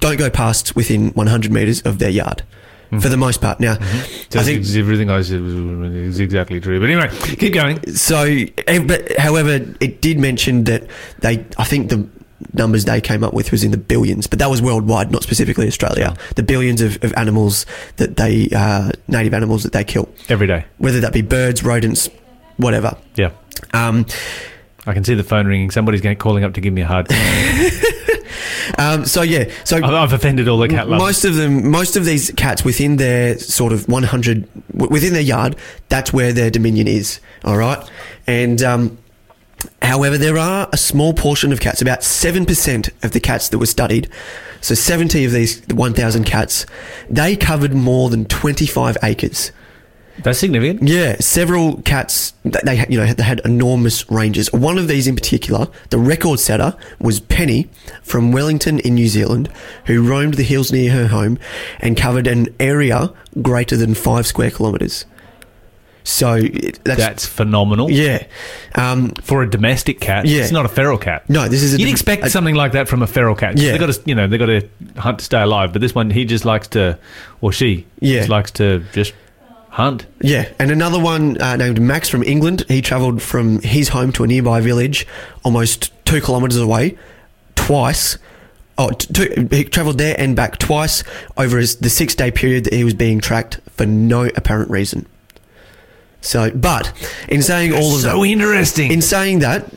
don't 0.00 0.16
go 0.18 0.30
past 0.30 0.74
within 0.74 1.10
100 1.10 1.52
meters 1.52 1.82
of 1.82 1.98
their 1.98 2.10
yard. 2.10 2.42
For 3.00 3.08
the 3.08 3.16
most 3.16 3.40
part. 3.40 3.58
Now, 3.58 3.72
I 3.72 4.44
think 4.44 4.64
everything 4.76 5.10
I 5.10 5.20
said 5.22 5.40
was 5.40 6.20
exactly 6.20 6.60
true. 6.60 6.78
But 6.78 6.90
anyway, 6.90 7.08
keep 7.36 7.52
going. 7.52 7.84
so. 7.96 8.22
eh, 8.22 8.78
But 8.86 9.18
however, 9.18 9.66
it 9.80 10.00
did 10.00 10.20
mention 10.20 10.62
that 10.64 10.84
they. 11.18 11.44
I 11.58 11.64
think 11.64 11.90
the 11.90 12.08
numbers 12.52 12.84
they 12.84 13.00
came 13.00 13.24
up 13.24 13.32
with 13.34 13.50
was 13.50 13.64
in 13.64 13.70
the 13.70 13.76
billions, 13.78 14.26
but 14.26 14.38
that 14.38 14.50
was 14.50 14.60
worldwide, 14.60 15.10
not 15.10 15.22
specifically 15.22 15.66
Australia. 15.66 16.14
The 16.36 16.42
billions 16.42 16.80
of, 16.80 17.02
of 17.02 17.12
animals 17.14 17.66
that 17.96 18.16
they 18.16 18.48
uh, 18.54 18.90
native 19.08 19.34
animals 19.34 19.62
that 19.62 19.72
they 19.72 19.84
kill, 19.84 20.08
Every 20.28 20.46
day. 20.46 20.64
whether 20.78 21.00
that 21.00 21.12
be 21.12 21.22
birds, 21.22 21.62
rodents, 21.62 22.08
whatever. 22.56 22.96
Yeah. 23.16 23.30
Um, 23.72 24.06
I 24.86 24.92
can 24.92 25.04
see 25.04 25.14
the 25.14 25.24
phone 25.24 25.46
ringing. 25.46 25.70
Somebody's 25.70 26.02
going 26.02 26.16
calling 26.16 26.44
up 26.44 26.54
to 26.54 26.60
give 26.60 26.74
me 26.74 26.82
a 26.82 26.86
hug. 26.86 27.10
um, 28.78 29.06
so 29.06 29.22
yeah, 29.22 29.50
so 29.64 29.78
I've, 29.78 29.84
I've 29.84 30.12
offended 30.12 30.48
all 30.48 30.58
the 30.58 30.68
cat 30.68 30.88
lovers. 30.88 31.02
most 31.02 31.24
of 31.24 31.36
them, 31.36 31.70
most 31.70 31.96
of 31.96 32.04
these 32.04 32.30
cats 32.32 32.64
within 32.64 32.96
their 32.96 33.38
sort 33.38 33.72
of 33.72 33.88
100, 33.88 34.46
within 34.74 35.12
their 35.14 35.22
yard, 35.22 35.56
that's 35.88 36.12
where 36.12 36.32
their 36.32 36.50
dominion 36.50 36.86
is. 36.86 37.20
All 37.44 37.56
right. 37.56 37.78
And, 38.26 38.62
um, 38.62 38.98
however, 39.82 40.18
there 40.18 40.38
are 40.38 40.68
a 40.72 40.76
small 40.76 41.12
portion 41.12 41.52
of 41.52 41.60
cats, 41.60 41.82
about 41.82 42.00
7% 42.00 43.04
of 43.04 43.12
the 43.12 43.20
cats 43.20 43.48
that 43.48 43.58
were 43.58 43.66
studied. 43.66 44.08
So 44.60 44.74
70 44.74 45.24
of 45.24 45.32
these 45.32 45.62
1,000 45.66 46.24
cats, 46.24 46.66
they 47.10 47.36
covered 47.36 47.74
more 47.74 48.10
than 48.10 48.24
25 48.24 48.96
acres. 49.02 49.52
That's 50.18 50.38
significant. 50.38 50.88
Yeah, 50.88 51.16
several 51.18 51.82
cats. 51.82 52.34
They 52.44 52.86
you 52.88 52.98
know, 52.98 53.12
they 53.12 53.22
had 53.22 53.40
enormous 53.44 54.08
ranges. 54.10 54.52
One 54.52 54.78
of 54.78 54.86
these 54.86 55.08
in 55.08 55.16
particular, 55.16 55.66
the 55.90 55.98
record 55.98 56.38
setter, 56.38 56.76
was 57.00 57.18
Penny 57.18 57.68
from 58.02 58.30
Wellington 58.30 58.78
in 58.80 58.94
New 58.94 59.08
Zealand, 59.08 59.50
who 59.86 60.08
roamed 60.08 60.34
the 60.34 60.44
hills 60.44 60.70
near 60.70 60.92
her 60.92 61.08
home 61.08 61.38
and 61.80 61.96
covered 61.96 62.28
an 62.28 62.46
area 62.60 63.12
greater 63.42 63.76
than 63.76 63.94
five 63.94 64.26
square 64.26 64.52
kilometres. 64.52 65.04
So 66.06 66.38
that's, 66.40 66.98
That's 67.00 67.26
phenomenal. 67.26 67.90
yeah. 67.90 68.24
Um, 68.74 69.10
For 69.22 69.42
a 69.42 69.48
domestic 69.48 70.00
cat, 70.00 70.26
Yeah. 70.26 70.42
it's 70.42 70.52
not 70.52 70.66
a 70.66 70.68
feral 70.68 70.98
cat. 70.98 71.28
no, 71.30 71.48
this 71.48 71.62
is 71.62 71.72
a 71.74 71.78
You'd 71.78 71.86
dom- 71.86 71.92
expect 71.92 72.26
a- 72.26 72.30
something 72.30 72.54
like 72.54 72.72
that 72.72 72.88
from 72.88 73.02
a 73.02 73.06
feral 73.06 73.34
cat. 73.34 73.56
Yeah. 73.56 73.70
they've 73.70 73.80
got 73.80 73.90
to, 73.92 74.00
you 74.04 74.14
know, 74.14 74.26
they 74.26 74.36
got 74.36 74.46
to 74.46 74.68
hunt 74.98 75.20
to 75.20 75.24
stay 75.24 75.40
alive. 75.40 75.72
But 75.72 75.80
this 75.80 75.94
one, 75.94 76.10
he 76.10 76.26
just 76.26 76.44
likes 76.44 76.68
to, 76.68 76.98
or 77.40 77.52
she, 77.52 77.86
Yeah. 78.00 78.18
just 78.18 78.28
likes 78.28 78.50
to 78.52 78.84
just 78.92 79.14
hunt. 79.70 80.04
Yeah, 80.20 80.46
and 80.58 80.70
another 80.70 81.00
one 81.00 81.40
uh, 81.40 81.56
named 81.56 81.80
Max 81.80 82.10
from 82.10 82.22
England. 82.22 82.64
He 82.68 82.82
travelled 82.82 83.22
from 83.22 83.60
his 83.62 83.88
home 83.88 84.12
to 84.12 84.24
a 84.24 84.26
nearby 84.26 84.60
village, 84.60 85.06
almost 85.42 85.90
two 86.04 86.20
kilometres 86.20 86.58
away, 86.60 86.98
twice. 87.56 88.18
Oh, 88.76 88.90
t- 88.90 89.12
two, 89.12 89.48
he 89.50 89.64
travelled 89.64 89.96
there 89.98 90.16
and 90.18 90.36
back 90.36 90.58
twice 90.58 91.02
over 91.38 91.58
his, 91.58 91.76
the 91.76 91.88
six 91.88 92.14
day 92.14 92.30
period 92.30 92.64
that 92.64 92.74
he 92.74 92.84
was 92.84 92.92
being 92.94 93.20
tracked 93.20 93.58
for 93.76 93.86
no 93.86 94.24
apparent 94.36 94.70
reason. 94.70 95.06
So, 96.24 96.50
but 96.50 96.92
in 97.28 97.42
saying 97.42 97.72
all 97.72 97.94
of 97.94 98.00
so 98.00 98.20
that, 98.20 98.26
interesting. 98.26 98.90
in 98.90 99.02
saying 99.02 99.40
that, 99.40 99.70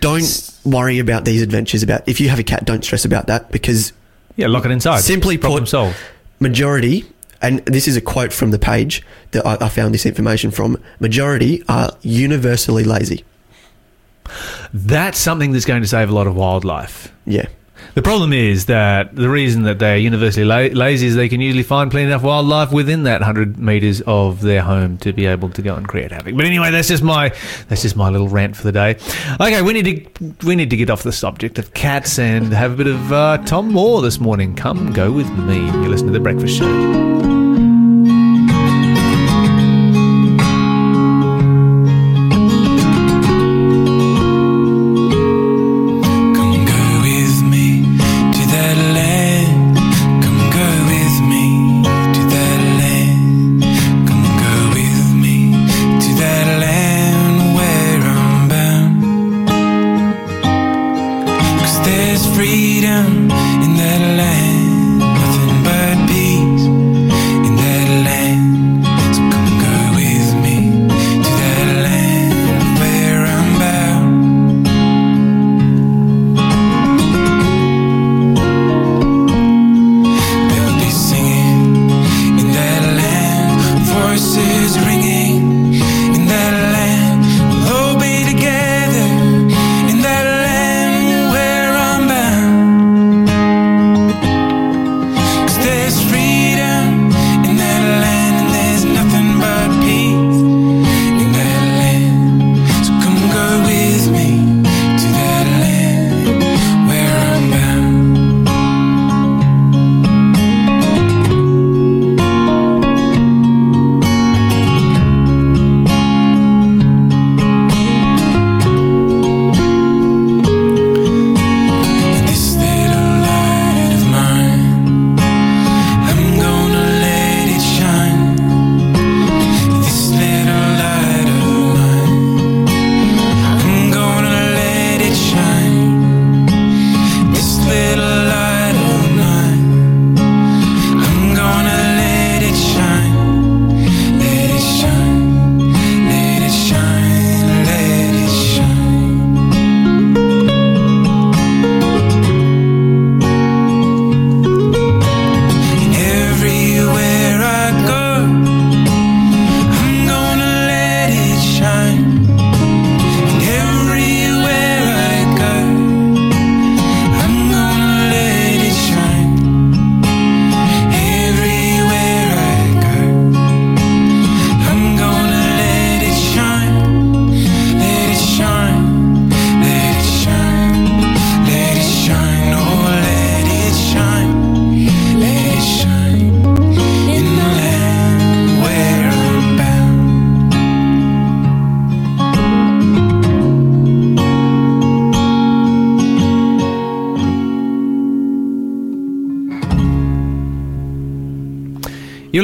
don't 0.00 0.50
worry 0.64 0.98
about 0.98 1.24
these 1.24 1.42
adventures. 1.42 1.82
About 1.82 2.08
if 2.08 2.20
you 2.20 2.28
have 2.28 2.38
a 2.38 2.42
cat, 2.42 2.64
don't 2.64 2.84
stress 2.84 3.04
about 3.04 3.26
that 3.26 3.52
because 3.52 3.92
yeah, 4.36 4.46
lock 4.46 4.64
it 4.64 4.70
inside. 4.70 5.00
Simply 5.00 5.36
problem 5.36 5.64
put- 5.64 5.68
solved. 5.68 5.96
majority, 6.38 7.04
and 7.42 7.58
this 7.66 7.86
is 7.86 7.96
a 7.96 8.00
quote 8.00 8.32
from 8.32 8.50
the 8.50 8.58
page 8.58 9.02
that 9.32 9.46
I, 9.46 9.66
I 9.66 9.68
found 9.68 9.92
this 9.92 10.06
information 10.06 10.50
from, 10.50 10.82
majority 11.00 11.62
are 11.68 11.90
universally 12.02 12.84
lazy. 12.84 13.24
That's 14.72 15.18
something 15.18 15.52
that's 15.52 15.64
going 15.64 15.82
to 15.82 15.88
save 15.88 16.08
a 16.08 16.12
lot 16.14 16.26
of 16.26 16.36
wildlife. 16.36 17.12
Yeah. 17.26 17.46
The 17.94 18.02
problem 18.02 18.32
is 18.32 18.66
that 18.66 19.14
the 19.16 19.28
reason 19.28 19.64
that 19.64 19.78
they're 19.78 19.96
universally 19.96 20.44
la- 20.44 20.74
lazy 20.78 21.06
is 21.08 21.16
they 21.16 21.28
can 21.28 21.40
usually 21.40 21.62
find 21.62 21.90
plenty 21.90 22.06
enough 22.06 22.22
wildlife 22.22 22.72
within 22.72 23.02
that 23.04 23.22
hundred 23.22 23.58
meters 23.58 24.00
of 24.02 24.40
their 24.40 24.62
home 24.62 24.96
to 24.98 25.12
be 25.12 25.26
able 25.26 25.50
to 25.50 25.62
go 25.62 25.74
and 25.74 25.88
create 25.88 26.12
havoc. 26.12 26.36
But 26.36 26.44
anyway, 26.44 26.70
that's 26.70 26.88
just 26.88 27.02
my 27.02 27.30
that's 27.68 27.82
just 27.82 27.96
my 27.96 28.08
little 28.08 28.28
rant 28.28 28.56
for 28.56 28.62
the 28.62 28.72
day. 28.72 28.96
Okay, 29.40 29.62
we 29.62 29.72
need 29.72 30.16
to 30.16 30.46
we 30.46 30.54
need 30.54 30.70
to 30.70 30.76
get 30.76 30.90
off 30.90 31.02
the 31.02 31.12
subject 31.12 31.58
of 31.58 31.74
cats 31.74 32.18
and 32.18 32.52
have 32.52 32.72
a 32.72 32.76
bit 32.76 32.86
of 32.86 33.12
uh, 33.12 33.38
Tom 33.38 33.72
Moore 33.72 34.02
this 34.02 34.20
morning. 34.20 34.54
Come 34.54 34.92
go 34.92 35.10
with 35.10 35.30
me. 35.30 35.56
You 35.56 35.88
listen 35.88 36.06
to 36.06 36.12
the 36.12 36.20
Breakfast 36.20 36.56
Show. 36.56 37.39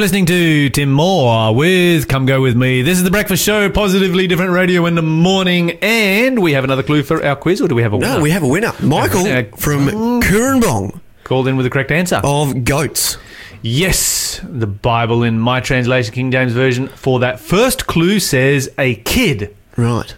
Listening 0.07 0.25
to 0.27 0.69
Tim 0.69 0.89
Moore 0.89 1.53
with 1.53 2.07
Come 2.07 2.25
Go 2.25 2.39
With 2.39 2.55
Me. 2.55 2.81
This 2.81 2.97
is 2.97 3.03
the 3.03 3.11
breakfast 3.11 3.43
show, 3.43 3.69
positively 3.69 4.25
different 4.25 4.53
radio 4.53 4.85
in 4.85 4.95
the 4.95 5.01
morning. 5.01 5.71
And 5.81 6.41
we 6.41 6.53
have 6.53 6.63
another 6.63 6.81
clue 6.81 7.03
for 7.03 7.21
our 7.25 7.35
quiz, 7.35 7.59
or 7.61 7.67
do 7.67 7.75
we 7.75 7.81
have 7.81 7.91
a 7.91 7.97
winner? 7.97 8.13
No, 8.15 8.21
we 8.21 8.31
have 8.31 8.41
a 8.41 8.47
winner. 8.47 8.71
Michael 8.81 9.27
Uh, 9.27 9.43
from 9.57 9.87
Cooranbong 10.21 11.01
Called 11.25 11.49
in 11.49 11.57
with 11.57 11.65
the 11.65 11.69
correct 11.69 11.91
answer. 11.91 12.21
of 12.23 12.63
Goats. 12.63 13.17
Yes, 13.61 14.39
the 14.47 14.65
Bible 14.65 15.23
in 15.23 15.39
my 15.39 15.59
translation, 15.59 16.13
King 16.13 16.31
James 16.31 16.53
Version, 16.53 16.87
for 16.87 17.19
that 17.19 17.41
first 17.41 17.85
clue 17.85 18.21
says 18.21 18.69
a 18.77 18.95
kid. 18.95 19.53
Right. 19.75 20.15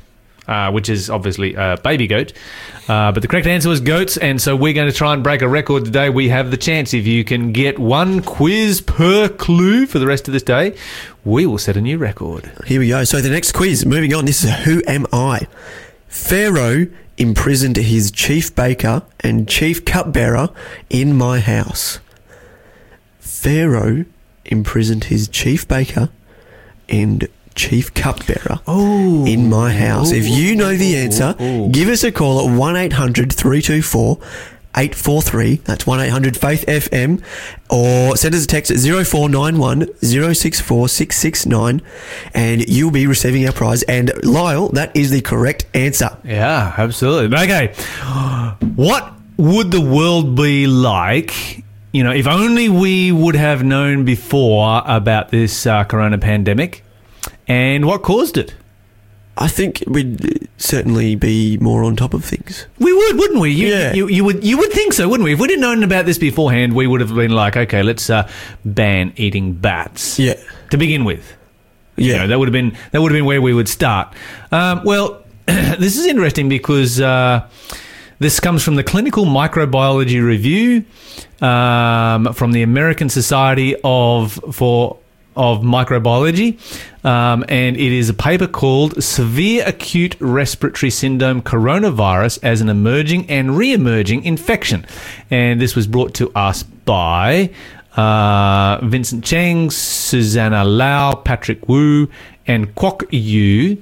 uh, 0.47 0.71
which 0.71 0.87
is 0.87 1.09
obviously 1.09 1.55
a 1.55 1.77
baby 1.83 2.05
goat. 2.05 2.31
Uh, 2.89 3.11
but 3.11 3.21
the 3.21 3.27
correct 3.27 3.45
answer 3.45 3.69
was 3.69 3.81
goats, 3.81 4.17
and 4.17 4.41
so 4.41 4.55
we're 4.55 4.73
going 4.73 4.89
to 4.89 4.97
try 4.97 5.13
and 5.13 5.21
break 5.21 5.43
a 5.43 5.47
record 5.47 5.85
today. 5.85 6.09
We 6.09 6.29
have 6.29 6.49
the 6.49 6.57
chance. 6.57 6.91
If 6.91 7.05
you 7.05 7.23
can 7.23 7.53
get 7.53 7.77
one 7.77 8.23
quiz 8.23 8.81
per 8.81 9.29
clue 9.29 9.85
for 9.85 9.99
the 9.99 10.07
rest 10.07 10.27
of 10.27 10.33
this 10.33 10.41
day, 10.41 10.75
we 11.23 11.45
will 11.45 11.59
set 11.59 11.77
a 11.77 11.81
new 11.81 11.99
record. 11.99 12.51
Here 12.65 12.79
we 12.79 12.87
go. 12.87 13.03
So 13.03 13.21
the 13.21 13.29
next 13.29 13.51
quiz, 13.51 13.85
moving 13.85 14.11
on. 14.15 14.25
This 14.25 14.43
is 14.43 14.49
Who 14.65 14.81
Am 14.87 15.05
I? 15.13 15.47
Pharaoh 16.07 16.87
imprisoned 17.19 17.77
his 17.77 18.09
chief 18.09 18.55
baker 18.55 19.03
and 19.19 19.47
chief 19.47 19.85
cupbearer 19.85 20.49
in 20.89 21.15
my 21.15 21.41
house. 21.41 21.99
Pharaoh 23.19 24.05
imprisoned 24.45 25.05
his 25.05 25.27
chief 25.27 25.67
baker 25.67 26.09
and 26.87 27.27
chief 27.59 27.93
cupbearer 27.93 28.59
Oh. 28.67 29.25
in 29.25 29.49
my 29.49 29.73
house. 29.73 30.11
If 30.11 30.25
you 30.27 30.55
know 30.55 30.75
the 30.75 30.95
answer, 30.95 31.33
give 31.71 31.89
us 31.89 32.03
a 32.03 32.11
call 32.11 32.47
at 32.47 32.57
1 32.57 32.75
800 32.75 33.33
324 33.33 34.17
843. 34.75 35.55
That's 35.65 35.85
1 35.87 35.99
800 35.99 36.37
Faith 36.37 36.63
FM. 36.67 37.21
Or 37.69 38.15
send 38.15 38.33
us 38.35 38.43
a 38.45 38.47
text 38.47 38.71
at 38.71 38.77
0491 38.79 39.87
064 40.01 40.87
669 40.87 41.81
and 42.33 42.67
you'll 42.69 42.91
be 42.91 43.05
receiving 43.07 43.45
our 43.47 43.51
prize. 43.51 43.83
And 43.83 44.11
Lyle, 44.23 44.69
that 44.69 44.95
is 44.95 45.09
the 45.11 45.21
correct 45.21 45.65
answer. 45.73 46.15
Yeah, 46.23 46.73
absolutely. 46.77 47.35
Okay. 47.37 47.73
What 48.75 49.11
would 49.37 49.71
the 49.71 49.81
world 49.81 50.35
be 50.35 50.67
like, 50.67 51.63
you 51.91 52.03
know, 52.03 52.11
if 52.11 52.27
only 52.27 52.69
we 52.69 53.11
would 53.11 53.35
have 53.35 53.63
known 53.63 54.05
before 54.05 54.81
about 54.85 55.29
this 55.29 55.65
uh, 55.65 55.83
corona 55.85 56.17
pandemic 56.19 56.83
and 57.49 57.85
what 57.85 58.01
caused 58.03 58.37
it? 58.37 58.55
I 59.37 59.47
think 59.47 59.83
we'd 59.87 60.49
certainly 60.57 61.15
be 61.15 61.57
more 61.59 61.83
on 61.83 61.95
top 61.95 62.13
of 62.13 62.25
things. 62.25 62.65
We 62.77 62.91
would, 62.91 63.17
wouldn't 63.17 63.39
we? 63.39 63.51
You, 63.51 63.67
Yeah. 63.67 63.93
you, 63.93 64.07
you 64.09 64.23
would, 64.25 64.43
you 64.43 64.57
would 64.57 64.71
think 64.73 64.91
so, 64.91 65.07
wouldn't 65.07 65.23
we? 65.23 65.31
If 65.33 65.39
we'd 65.39 65.57
known 65.59 65.81
about 65.83 66.05
this 66.05 66.17
beforehand, 66.17 66.73
we 66.75 66.87
would 66.87 66.99
have 66.99 67.15
been 67.15 67.31
like, 67.31 67.55
okay, 67.55 67.81
let's 67.81 68.09
uh, 68.09 68.29
ban 68.65 69.13
eating 69.15 69.53
bats. 69.53 70.19
Yeah. 70.19 70.33
To 70.71 70.77
begin 70.77 71.05
with, 71.05 71.33
you 71.95 72.11
Yeah. 72.11 72.17
know, 72.19 72.27
that 72.27 72.39
would 72.39 72.49
have 72.49 72.53
been 72.53 72.75
that 72.91 73.01
would 73.01 73.11
have 73.13 73.17
been 73.17 73.25
where 73.25 73.41
we 73.41 73.53
would 73.53 73.69
start. 73.69 74.13
Um, 74.51 74.81
well, 74.83 75.23
this 75.45 75.97
is 75.97 76.05
interesting 76.05 76.49
because 76.49 76.99
uh, 76.99 77.47
this 78.19 78.41
comes 78.41 78.61
from 78.61 78.75
the 78.75 78.83
Clinical 78.83 79.23
Microbiology 79.23 80.21
Review 80.21 80.83
um, 81.41 82.33
from 82.33 82.51
the 82.51 82.61
American 82.61 83.07
Society 83.07 83.75
of 83.85 84.33
for 84.51 84.97
of 85.35 85.61
Microbiology, 85.61 86.57
um, 87.05 87.45
and 87.47 87.75
it 87.77 87.91
is 87.91 88.09
a 88.09 88.13
paper 88.13 88.47
called 88.47 89.01
"Severe 89.03 89.63
Acute 89.65 90.15
Respiratory 90.19 90.89
Syndrome 90.89 91.41
Coronavirus 91.41 92.39
as 92.43 92.61
an 92.61 92.69
Emerging 92.69 93.29
and 93.29 93.57
Re-emerging 93.57 94.23
Infection," 94.23 94.85
and 95.29 95.61
this 95.61 95.75
was 95.75 95.87
brought 95.87 96.13
to 96.15 96.31
us 96.35 96.63
by 96.63 97.49
uh, 97.95 98.79
Vincent 98.83 99.23
Cheng, 99.23 99.69
Susanna 99.71 100.63
Lau, 100.63 101.15
Patrick 101.15 101.67
Woo, 101.67 102.09
and 102.47 102.73
Kwok 102.75 103.07
Yu 103.11 103.81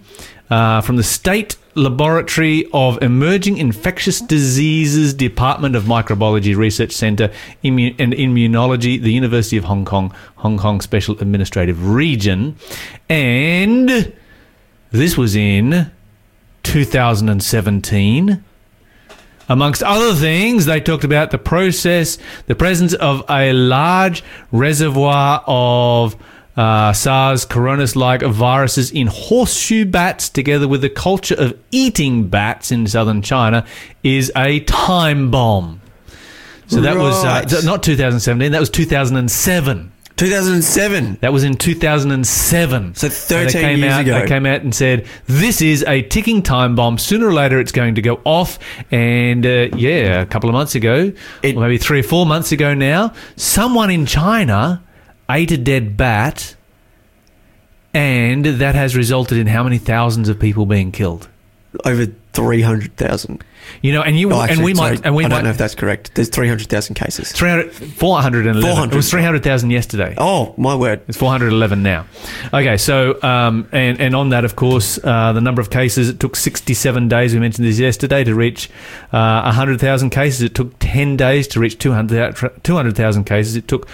uh, 0.50 0.82
from 0.82 0.96
the 0.96 1.04
State 1.04 1.56
Laboratory 1.78 2.66
of 2.74 3.02
Emerging 3.02 3.58
Infectious 3.58 4.20
Diseases 4.20 5.14
Department 5.14 5.76
of 5.76 5.84
Microbiology 5.84 6.56
Research 6.56 6.92
Center 6.92 7.32
Immu- 7.64 7.96
and 8.00 8.14
Immunology, 8.14 9.02
the 9.02 9.14
University 9.14 9.58
of 9.58 9.66
Hong 9.66 9.86
Kong, 9.86 10.14
Hong 10.38 10.58
Kong 10.58 10.82
Special 10.82 11.18
Administrative 11.20 11.88
Region. 11.88 12.56
And 13.10 14.12
this 14.92 15.18
was 15.18 15.36
in 15.36 15.92
2017. 16.64 18.44
Amongst 19.50 19.84
other 19.84 20.14
things, 20.14 20.66
they 20.66 20.82
talked 20.82 21.06
about 21.06 21.32
the 21.32 21.38
process, 21.38 22.18
the 22.48 22.56
presence 22.56 22.94
of 22.96 23.24
a 23.30 23.54
large 23.54 24.24
reservoir 24.52 25.42
of 25.48 26.18
uh, 26.58 26.92
SARS 26.92 27.46
coronavirus 27.46 27.96
like 27.96 28.22
viruses 28.24 28.92
in 28.92 29.08
horseshoe 29.08 29.86
bats, 29.86 30.28
together 30.30 30.68
with 30.68 30.82
the 30.82 30.90
culture 30.90 31.36
of 31.36 31.58
eating 31.72 32.28
bats 32.28 32.72
in 32.72 32.88
southern 32.88 33.22
China, 33.22 33.66
is 34.04 34.32
a 34.36 34.60
time 34.62 35.32
bomb. 35.32 35.82
So 36.68 36.82
that 36.82 36.98
was 36.98 37.24
uh, 37.24 37.62
not 37.64 37.82
2017, 37.84 38.52
that 38.52 38.60
was 38.60 38.70
2007. 38.70 39.92
2007. 40.18 41.20
That 41.22 41.32
was 41.32 41.44
in 41.44 41.56
2007. 41.56 42.96
So 42.96 43.08
they 43.08 43.14
13 43.14 43.62
came 43.62 43.80
years 43.80 43.94
out, 43.94 44.02
ago. 44.02 44.20
They 44.20 44.28
came 44.28 44.46
out 44.48 44.62
and 44.62 44.74
said, 44.74 45.06
this 45.28 45.62
is 45.62 45.84
a 45.88 46.02
ticking 46.02 46.42
time 46.42 46.76
bomb. 46.76 46.98
Sooner 46.98 47.28
or 47.28 47.34
later, 47.34 47.60
it's 47.60 47.72
going 47.72 47.96
to 47.96 48.02
go 48.02 48.20
off. 48.26 48.58
And 48.92 49.46
uh, 49.46 49.70
yeah, 49.76 50.22
a 50.22 50.26
couple 50.26 50.50
of 50.50 50.54
months 50.54 50.74
ago, 50.74 51.14
It- 51.44 51.56
or 51.56 51.62
maybe 51.62 51.78
three 51.78 52.00
or 52.00 52.04
four 52.04 52.26
months 52.26 52.52
ago 52.52 52.74
now, 52.74 53.14
someone 53.36 53.92
in 53.92 54.08
China 54.08 54.82
ate 55.30 55.52
a 55.52 55.58
dead 55.58 55.98
bat. 55.98 56.56
And 57.94 58.46
that 58.46 58.76
has 58.76 58.96
resulted 58.96 59.38
in 59.38 59.48
how 59.48 59.64
many 59.64 59.78
thousands 59.80 60.30
of 60.30 60.40
people 60.40 60.66
being 60.68 60.92
killed? 60.92 61.28
Over 61.84 62.06
300,000. 62.34 63.44
You 63.82 63.92
know, 63.92 64.02
and 64.04 64.18
you 64.20 64.32
Oh, 64.32 64.42
and 64.42 64.64
we 64.64 64.76
sorry, 64.76 64.92
might 64.96 65.06
and 65.06 65.16
we 65.16 65.26
I 65.26 65.28
might 65.28 65.36
don't 65.36 65.44
know 65.46 65.50
if 65.50 65.58
that's 65.58 65.74
correct. 65.76 66.14
There's 66.16 66.30
300,000 66.30 66.96
cases. 66.96 67.32
300, 67.32 67.74
411. 67.74 68.62
400. 68.62 68.94
It 68.94 68.96
was 68.96 69.10
300,000 69.10 69.72
yesterday. 69.72 70.14
Oh, 70.18 70.54
my 70.58 70.76
word. 70.76 71.02
It's 71.08 71.18
411 71.18 71.82
now. 71.84 72.06
Okay, 72.54 72.78
so 72.78 73.22
um, 73.24 73.68
and 73.72 74.00
and 74.00 74.16
on 74.16 74.30
that, 74.30 74.46
of 74.46 74.56
course, 74.56 75.00
uh, 75.04 75.34
the 75.34 75.42
number 75.42 75.62
of 75.62 75.70
cases 75.70 76.08
it 76.10 76.20
took 76.20 76.36
67 76.36 77.08
days. 77.08 77.34
We 77.34 77.40
mentioned 77.40 77.68
this 77.68 77.80
yesterday 77.80 78.24
to 78.24 78.36
reach 78.36 78.70
uh, 79.12 79.42
100,000 79.44 80.12
cases. 80.12 80.42
It 80.44 80.56
took 80.56 80.78
10 80.80 81.18
days 81.18 81.48
to 81.50 81.60
reach 81.60 81.78
200 81.80 82.62
200,000 82.64 83.24
cases. 83.26 83.56
It 83.56 83.68
took 83.68 83.88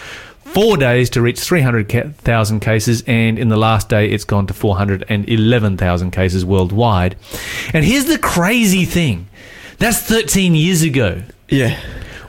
four 0.45 0.77
days 0.77 1.10
to 1.12 1.21
reach 1.21 1.39
300,000 1.39 2.60
cases, 2.60 3.03
and 3.08 3.39
in 3.39 3.49
the 3.49 3.58
last 3.58 3.89
day, 3.89 4.10
it's 4.10 4.23
gone 4.23 4.47
to 4.47 4.53
411,000 4.53 6.12
cases 6.12 6.45
worldwide. 6.45 7.15
And 7.73 7.84
here's 7.86 8.06
the 8.06 8.19
crazy 8.19 8.86
thing: 8.86 9.27
that's 9.77 9.99
13 9.99 10.56
years 10.56 10.82
ago. 10.82 11.21
Yeah. 11.49 11.77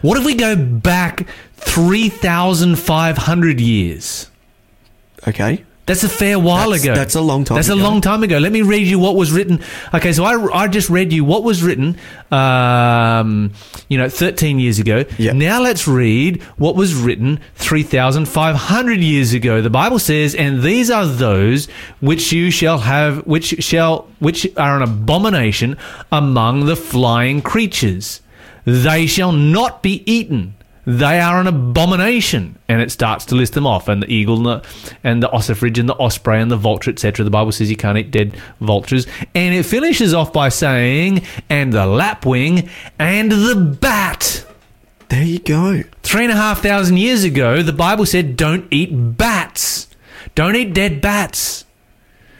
What 0.02 0.18
if 0.18 0.24
we 0.24 0.34
go 0.34 0.56
back 0.56 1.26
3,500 1.56 3.60
years? 3.60 4.30
Okay. 5.26 5.64
That's 5.86 6.02
a 6.02 6.08
fair 6.08 6.38
while 6.38 6.70
That's- 6.70 6.84
ago. 6.84 6.94
that's 6.94 7.14
a 7.14 7.20
long 7.20 7.44
time 7.44 7.56
ago. 7.56 7.58
That's 7.58 7.68
a 7.68 7.74
long 7.74 8.00
time 8.00 8.22
ago. 8.22 8.38
Let 8.38 8.52
me 8.52 8.62
read 8.62 8.86
you 8.86 8.98
what 8.98 9.16
was 9.16 9.32
written. 9.32 9.60
Okay, 9.92 10.12
so 10.14 10.24
I, 10.24 10.62
I 10.62 10.66
just 10.68 10.88
read 10.88 11.12
you 11.12 11.24
what 11.26 11.44
was 11.44 11.62
written, 11.62 11.98
um, 12.32 13.52
you 13.90 13.98
know, 13.98 14.08
13 14.08 14.58
years 14.58 14.78
ago. 14.78 15.04
Yep. 15.18 15.34
Now 15.36 15.60
let's 15.60 15.86
read 15.86 16.42
what 16.56 16.74
was 16.74 16.94
written 16.94 17.38
3,500 17.56 19.00
years 19.00 19.34
ago. 19.34 19.60
The 19.60 19.68
Bible 19.70 19.98
says, 19.98 20.34
"And 20.34 20.62
these 20.62 20.90
are 20.90 21.06
those 21.06 21.66
which 22.00 22.32
you 22.32 22.50
shall 22.50 22.78
have, 22.78 23.18
which 23.26 23.62
shall, 23.62 24.08
which 24.20 24.46
are 24.56 24.76
an 24.76 24.82
abomination 24.82 25.76
among 26.10 26.66
the 26.66 26.76
flying 26.76 27.42
creatures. 27.42 28.20
They 28.64 29.06
shall 29.06 29.32
not 29.32 29.82
be 29.82 30.02
eaten." 30.10 30.54
They 30.86 31.20
are 31.20 31.40
an 31.40 31.46
abomination, 31.46 32.58
and 32.68 32.82
it 32.82 32.90
starts 32.90 33.24
to 33.26 33.34
list 33.34 33.54
them 33.54 33.66
off. 33.66 33.88
And 33.88 34.02
the 34.02 34.12
eagle, 34.12 34.36
and 34.36 34.46
the, 34.46 34.68
and 35.02 35.22
the 35.22 35.28
ossifrage, 35.28 35.78
and 35.78 35.88
the 35.88 35.94
osprey, 35.94 36.40
and 36.40 36.50
the 36.50 36.56
vulture, 36.56 36.90
etc. 36.90 37.24
The 37.24 37.30
Bible 37.30 37.52
says 37.52 37.70
you 37.70 37.76
can't 37.76 37.96
eat 37.98 38.10
dead 38.10 38.36
vultures, 38.60 39.06
and 39.34 39.54
it 39.54 39.64
finishes 39.64 40.12
off 40.12 40.32
by 40.32 40.48
saying, 40.50 41.22
"And 41.48 41.72
the 41.72 41.86
lapwing, 41.86 42.68
and 42.98 43.32
the 43.32 43.54
bat." 43.56 44.44
There 45.08 45.22
you 45.22 45.38
go. 45.38 45.84
Three 46.02 46.24
and 46.24 46.32
a 46.32 46.36
half 46.36 46.62
thousand 46.62 46.98
years 46.98 47.24
ago, 47.24 47.62
the 47.62 47.72
Bible 47.72 48.06
said, 48.06 48.36
"Don't 48.36 48.66
eat 48.70 48.90
bats. 48.92 49.88
Don't 50.34 50.56
eat 50.56 50.74
dead 50.74 51.00
bats." 51.00 51.63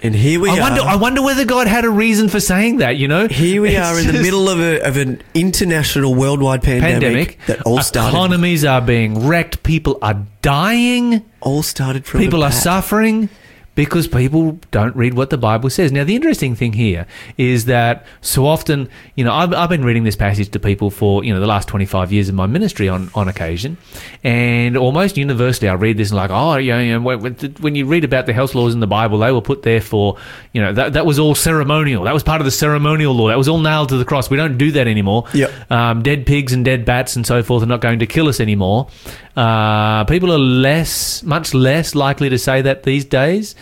And 0.05 0.15
here 0.15 0.39
we 0.39 0.51
I 0.51 0.59
are. 0.59 0.61
wonder. 0.61 0.81
I 0.83 0.97
wonder 0.97 1.23
whether 1.23 1.47
God 1.47 1.67
had 1.67 1.87
a 1.87 1.91
reason 1.91 2.29
for 2.29 2.39
saying 2.39 2.77
that. 2.77 2.99
You 2.99 3.09
know, 3.09 3.27
here 3.27 3.63
we 3.63 3.71
It's 3.75 3.87
are 3.89 3.99
in 3.99 4.07
the 4.15 4.21
middle 4.21 4.51
of, 4.51 4.61
a, 4.61 4.87
of 4.87 4.99
an 4.99 5.23
international 5.33 6.15
worldwide 6.15 6.63
pandemic, 6.63 7.01
pandemic. 7.01 7.39
that 7.47 7.63
all 7.63 7.79
uh, 7.79 7.83
started 7.83 8.11
Economies 8.15 8.67
are 8.67 8.83
being 8.83 9.27
wrecked. 9.27 9.63
People 9.63 9.99
are 10.03 10.27
dying. 10.43 11.25
all 11.41 11.63
started 11.63 12.05
from 12.05 12.21
People 12.21 12.45
are 12.45 12.53
suffering. 12.53 13.31
Because 13.75 14.07
people 14.07 14.59
don't 14.71 14.95
read 14.95 15.15
what 15.15 15.31
the 15.31 15.39
Bible 15.39 15.69
says. 15.71 15.91
Now, 15.91 16.05
the 16.05 16.15
interesting 16.15 16.55
thing 16.55 16.75
here 16.75 17.07
is 17.37 17.65
that 17.65 18.07
so 18.21 18.47
often, 18.47 18.89
you 19.17 19.25
know, 19.25 19.33
I've, 19.33 19.53
I've 19.53 19.69
been 19.69 19.85
reading 19.85 20.05
this 20.05 20.17
passage 20.17 20.51
to 20.51 20.61
people 20.61 20.91
for, 20.91 21.25
you 21.25 21.35
know, 21.35 21.41
the 21.41 21.47
last 21.47 21.69
25 21.69 22.13
years 22.13 22.29
of 22.29 22.35
my 22.35 22.47
ministry 22.47 22.89
on, 22.89 23.11
on 23.15 23.29
occasion. 23.29 23.77
And 24.23 24.77
almost 24.77 25.17
universally, 25.17 25.69
I 25.69 25.75
read 25.75 25.97
this 25.97 26.11
and 26.11 26.17
like, 26.17 26.31
oh, 26.31 26.57
yeah, 26.57 26.81
yeah, 26.81 26.99
when, 26.99 27.35
when 27.61 27.75
you 27.75 27.87
read 27.87 28.05
about 28.05 28.27
the 28.27 28.33
health 28.33 28.55
laws 28.55 28.75
in 28.75 28.81
the 28.81 28.87
Bible, 28.87 29.19
they 29.19 29.33
were 29.33 29.43
put 29.43 29.63
there 29.63 29.81
for, 29.81 30.19
you 30.53 30.63
know, 30.63 30.73
that, 30.73 30.93
that 30.93 31.05
was 31.05 31.19
all 31.19 31.35
ceremonial. 31.35 32.05
That 32.05 32.15
was 32.15 32.23
part 32.23 32.41
of 32.41 32.45
the 32.45 32.53
ceremonial 32.53 33.13
law. 33.13 33.29
That 33.29 33.39
was 33.39 33.49
all 33.49 33.61
nailed 33.61 33.89
to 33.89 33.97
the 33.97 34.05
cross. 34.05 34.31
We 34.31 34.37
don't 34.37 34.57
do 34.57 34.71
that 34.73 34.87
anymore. 34.87 35.25
Yep. 35.35 35.71
Um, 35.71 36.03
dead 36.03 36.27
pigs 36.27 36.53
and 36.53 36.65
dead 36.65 36.85
bats 36.85 37.17
and 37.17 37.27
so 37.27 37.43
forth 37.43 37.63
are 37.63 37.67
not 37.67 37.81
going 37.81 37.99
to 37.99 38.07
kill 38.07 38.29
us 38.29 38.39
anymore. 38.39 38.89
Uh, 39.37 40.05
people 40.05 40.33
are 40.33 40.39
less, 40.39 41.23
much 41.23 41.55
less 41.55 41.95
likely 41.95 42.29
to 42.29 42.39
say 42.39 42.63
that 42.63 42.85
these 42.85 43.05
days. 43.05 43.55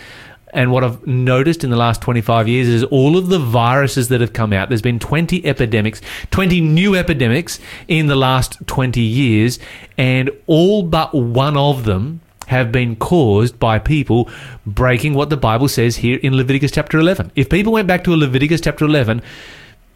And 0.55 0.71
what 0.71 0.85
I've 0.85 1.07
noticed 1.07 1.65
in 1.65 1.71
the 1.71 1.77
last 1.77 2.03
25 2.03 2.47
years 2.47 2.69
is 2.69 2.85
all 2.85 3.17
of 3.17 3.29
the 3.29 3.39
viruses 3.39 4.09
that 4.09 4.21
have 4.21 4.35
come 4.35 4.53
out. 4.53 4.69
There's 4.69 4.83
been 4.83 4.99
20 4.99 5.47
epidemics, 5.47 6.03
20 6.31 6.61
new 6.61 6.95
epidemics 6.95 7.59
in 7.89 8.07
the 8.07 8.17
last 8.17 8.59
20 8.67 9.01
years, 9.01 9.59
and 9.97 10.31
all 10.47 10.83
but 10.83 11.15
one 11.15 11.57
of 11.57 11.85
them 11.85 12.21
have 12.49 12.71
been 12.71 12.97
caused 12.97 13.59
by 13.59 13.79
people 13.79 14.29
breaking 14.67 15.15
what 15.15 15.31
the 15.31 15.39
Bible 15.39 15.69
says 15.69 15.97
here 15.97 16.19
in 16.23 16.37
Leviticus 16.37 16.71
chapter 16.71 16.99
11. 16.99 17.33
If 17.35 17.49
people 17.49 17.73
went 17.73 17.89
back 17.89 18.05
to 18.05 18.13
a 18.13 18.17
Leviticus 18.17 18.61
chapter 18.61 18.85
11, 18.85 19.23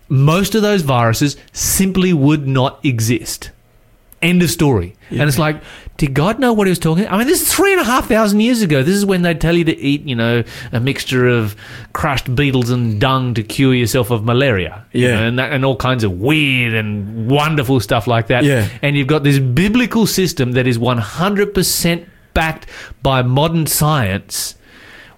most 0.08 0.54
of 0.54 0.62
those 0.62 0.80
viruses 0.80 1.36
simply 1.52 2.14
would 2.14 2.48
not 2.48 2.82
exist. 2.82 3.50
End 4.26 4.42
of 4.42 4.50
story. 4.50 4.94
And 5.10 5.22
it's 5.22 5.38
like, 5.38 5.62
did 5.98 6.12
God 6.14 6.40
know 6.40 6.52
what 6.52 6.66
he 6.66 6.70
was 6.70 6.78
talking? 6.80 7.06
I 7.08 7.16
mean, 7.16 7.26
this 7.28 7.40
is 7.42 7.52
three 7.54 7.72
and 7.72 7.80
a 7.80 7.84
half 7.84 8.08
thousand 8.08 8.40
years 8.40 8.60
ago. 8.60 8.82
This 8.82 8.96
is 8.96 9.06
when 9.06 9.22
they'd 9.22 9.40
tell 9.40 9.56
you 9.56 9.64
to 9.64 9.76
eat, 9.78 10.02
you 10.02 10.16
know, 10.16 10.42
a 10.72 10.80
mixture 10.80 11.28
of 11.28 11.54
crushed 11.92 12.34
beetles 12.34 12.70
and 12.70 13.00
dung 13.00 13.34
to 13.34 13.42
cure 13.42 13.72
yourself 13.74 14.10
of 14.10 14.24
malaria. 14.24 14.84
you 14.92 15.06
Yeah. 15.06 15.14
know, 15.20 15.26
and, 15.28 15.38
that, 15.38 15.52
and 15.52 15.64
all 15.64 15.76
kinds 15.76 16.02
of 16.04 16.12
weird 16.18 16.74
and 16.74 17.30
wonderful 17.30 17.78
stuff 17.80 18.06
like 18.06 18.26
that. 18.26 18.42
Yeah. 18.44 18.68
And 18.82 18.96
you've 18.96 19.06
got 19.06 19.22
this 19.22 19.38
biblical 19.38 20.06
system 20.06 20.52
that 20.52 20.66
is 20.66 20.76
100% 20.78 22.06
backed 22.34 22.66
by 23.02 23.22
modern 23.22 23.66
science. 23.66 24.54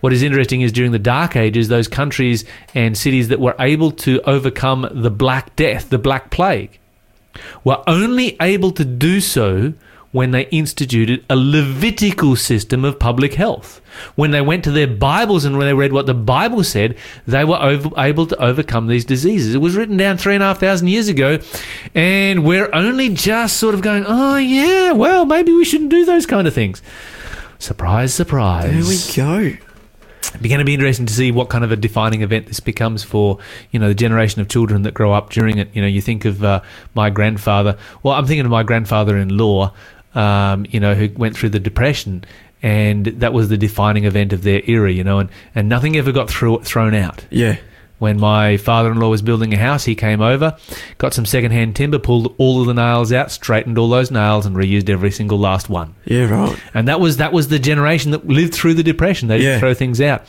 What 0.01 0.13
is 0.13 0.23
interesting 0.23 0.61
is 0.61 0.71
during 0.71 0.93
the 0.93 0.99
Dark 1.01 1.35
Ages, 1.35 1.69
those 1.69 1.89
countries 1.89 2.45
and 2.75 2.97
cities 2.97 3.29
that 3.29 3.41
were 3.41 3.57
able 3.59 3.91
to 3.93 4.21
overcome 4.23 4.87
the 4.93 5.11
Black 5.11 5.57
Death, 5.57 5.91
the 5.91 5.99
Black 5.99 6.31
Plague, 6.31 6.79
were 7.65 7.83
only 7.87 8.37
able 8.41 8.73
to 8.73 8.85
do 8.85 9.21
so 9.21 9.75
when 10.11 10.31
they 10.31 10.43
instituted 10.49 11.25
a 11.29 11.37
Levitical 11.37 12.35
system 12.35 12.85
of 12.85 12.99
public 12.99 13.35
health. 13.35 13.81
When 14.15 14.31
they 14.31 14.41
went 14.41 14.65
to 14.65 14.71
their 14.71 14.87
Bibles 14.87 15.45
and 15.45 15.59
when 15.59 15.67
they 15.67 15.75
read 15.75 15.93
what 15.93 16.07
the 16.07 16.15
Bible 16.15 16.65
said, 16.65 16.97
they 17.27 17.45
were 17.45 17.61
over, 17.61 17.91
able 17.99 18.27
to 18.27 18.43
overcome 18.43 18.87
these 18.87 19.05
diseases. 19.05 19.55
It 19.55 19.59
was 19.59 19.77
written 19.77 19.97
down 19.97 20.17
three 20.17 20.35
and 20.35 20.43
a 20.43 20.47
half 20.47 20.61
thousand 20.61 20.89
years 20.89 21.09
ago, 21.09 21.39
and 21.95 22.45
we're 22.45 22.71
only 22.73 23.11
just 23.11 23.59
sort 23.59 23.75
of 23.75 23.83
going, 23.83 24.05
oh, 24.07 24.37
yeah, 24.37 24.93
well, 24.93 25.27
maybe 25.27 25.53
we 25.53 25.65
shouldn't 25.65 25.91
do 25.91 26.05
those 26.05 26.27
kind 26.27 26.49
of 26.49 26.55
things. 26.55 26.81
Surprise, 27.59 28.15
surprise 28.15 29.15
There 29.15 29.49
we 29.49 29.53
go. 29.53 29.59
Be 30.41 30.49
going 30.49 30.59
to 30.59 30.65
be 30.65 30.75
interesting 30.75 31.07
to 31.07 31.13
see 31.13 31.31
what 31.33 31.49
kind 31.49 31.65
of 31.65 31.73
a 31.73 31.77
defining 31.77 32.23
event 32.23 32.47
this 32.47 32.61
becomes 32.61 33.03
for 33.03 33.39
you 33.71 33.79
know 33.79 33.89
the 33.89 33.95
generation 33.95 34.41
of 34.41 34.49
children 34.49 34.83
that 34.83 34.95
grow 34.95 35.13
up 35.13 35.31
during 35.31 35.59
it. 35.59 35.75
You 35.75 35.83
know, 35.83 35.89
you 35.89 36.01
think 36.01 36.25
of 36.25 36.45
uh, 36.45 36.63
my 36.95 37.11
grandfather. 37.11 37.79
Well, 38.03 38.15
I'm 38.15 38.27
thinking 38.27 38.45
of 38.45 38.51
my 38.51 38.63
grandfather-in-law. 38.63 39.73
Um, 40.15 40.67
you 40.71 40.81
know, 40.81 40.95
who 40.95 41.11
went 41.17 41.37
through 41.37 41.51
the 41.51 41.61
depression, 41.61 42.25
and 42.63 43.07
that 43.07 43.33
was 43.33 43.51
the 43.51 43.59
defining 43.59 44.05
event 44.05 44.33
of 44.33 44.43
their 44.43 44.63
era. 44.65 44.91
You 44.91 45.05
know, 45.05 45.19
and 45.19 45.31
and 45.55 45.69
nothing 45.69 45.97
ever 45.97 46.13
got 46.13 46.31
through, 46.31 46.63
thrown 46.63 46.95
out. 46.95 47.25
Yeah. 47.31 47.59
When 47.99 48.21
my 48.21 48.57
father-in-law 48.59 49.09
was 49.09 49.23
building 49.23 49.53
a 49.53 49.57
house, 49.57 49.85
he 49.85 49.97
came 49.97 50.21
over, 50.21 50.57
got 50.99 51.15
some 51.15 51.27
second-hand 51.27 51.75
timber, 51.75 51.99
pulled 51.99 52.33
all 52.39 52.61
of 52.61 52.69
the 52.69 52.75
nails 52.75 53.13
out, 53.13 53.33
straightened 53.33 53.77
all 53.77 53.89
those 53.89 54.11
nails, 54.13 54.47
and 54.47 54.55
reused 54.55 54.89
every 54.89 55.11
single 55.11 55.39
last 55.39 55.69
one 55.69 55.95
Yeah, 56.05 56.27
right. 56.31 56.57
and 56.75 56.87
that 56.87 57.01
was 57.01 57.17
that 57.17 57.33
was 57.33 57.49
the 57.49 57.59
generation 57.59 58.13
that 58.13 58.29
lived 58.29 58.55
through 58.55 58.75
the 58.75 58.85
depression. 58.85 59.27
They 59.29 59.39
didn't 59.39 59.53
Yeah. 59.55 59.59
throw 59.59 59.75
things 59.75 60.01
out, 60.01 60.23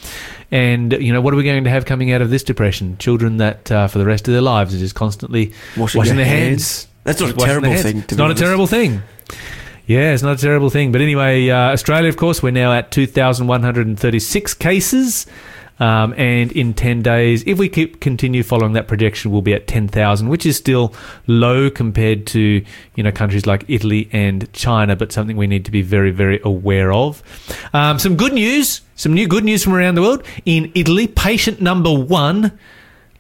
and 0.52 0.94
you 0.94 1.14
know 1.14 1.22
what 1.22 1.32
are 1.34 1.38
we 1.38 1.44
going 1.44 1.64
to 1.64 1.70
have 1.70 1.86
coming 1.86 2.12
out 2.12 2.22
of 2.24 2.32
this 2.32 2.42
depression? 2.42 2.98
Children 2.98 3.38
that 3.38 3.72
uh, 3.72 3.88
for 3.88 4.00
the 4.00 4.06
rest 4.06 4.28
of 4.28 4.34
their 4.34 4.42
lives 4.42 4.74
are 4.74 4.80
just 4.80 4.96
constantly 4.96 5.54
Washing, 5.78 6.00
washing 6.00 6.16
their 6.16 6.26
their 6.26 6.34
hands. 6.36 6.50
hands. 6.84 6.88
That's 7.04 7.20
not 7.22 7.30
a 7.30 7.34
Just 7.34 7.46
terrible 7.46 7.70
thing. 7.76 7.94
To 7.94 8.00
It's 8.00 8.08
be 8.14 8.16
not 8.18 8.26
honest. 8.26 8.42
a 8.42 8.44
terrible 8.46 8.68
thing. 8.68 9.02
Yeah, 9.88 10.14
it's 10.14 10.22
not 10.24 10.38
a 10.38 10.42
terrible 10.42 10.70
thing. 10.70 10.92
But 10.92 11.02
anyway, 11.02 11.50
uh, 11.50 11.56
Australia, 11.74 12.10
of 12.10 12.18
course, 12.18 12.44
we're 12.44 12.52
now 12.52 12.74
at 12.74 12.92
2,136 12.92 14.54
cases. 14.54 15.26
Um, 15.80 16.14
and 16.18 16.52
in 16.52 16.74
10 16.74 17.02
days, 17.02 17.44
if 17.48 17.58
we 17.58 17.70
keep 17.70 18.02
continue 18.02 18.44
following 18.44 18.74
that 18.74 18.88
projection, 18.88 19.32
we'll 19.32 19.42
be 19.42 19.54
at 19.54 19.68
10,000, 19.68 20.28
which 20.28 20.46
is 20.46 20.58
still 20.58 20.94
low 21.28 21.70
compared 21.70 22.28
to, 22.28 22.64
you 22.96 23.04
know, 23.04 23.12
countries 23.12 23.46
like 23.46 23.64
Italy 23.68 24.10
and 24.12 24.52
China, 24.54 24.96
but 24.96 25.12
something 25.12 25.38
we 25.38 25.48
need 25.48 25.66
to 25.66 25.72
be 25.72 25.82
very, 25.82 26.12
very 26.12 26.42
aware 26.44 26.92
of. 26.92 27.24
Um, 27.74 27.98
some 28.00 28.18
good 28.18 28.34
news, 28.34 28.82
some 28.96 29.14
new 29.14 29.28
good 29.28 29.44
news 29.44 29.64
from 29.64 29.74
around 29.74 29.96
the 29.96 30.02
world. 30.02 30.24
In 30.46 30.72
Italy, 30.76 31.08
patient 31.08 31.62
number 31.62 31.94
one 31.94 32.58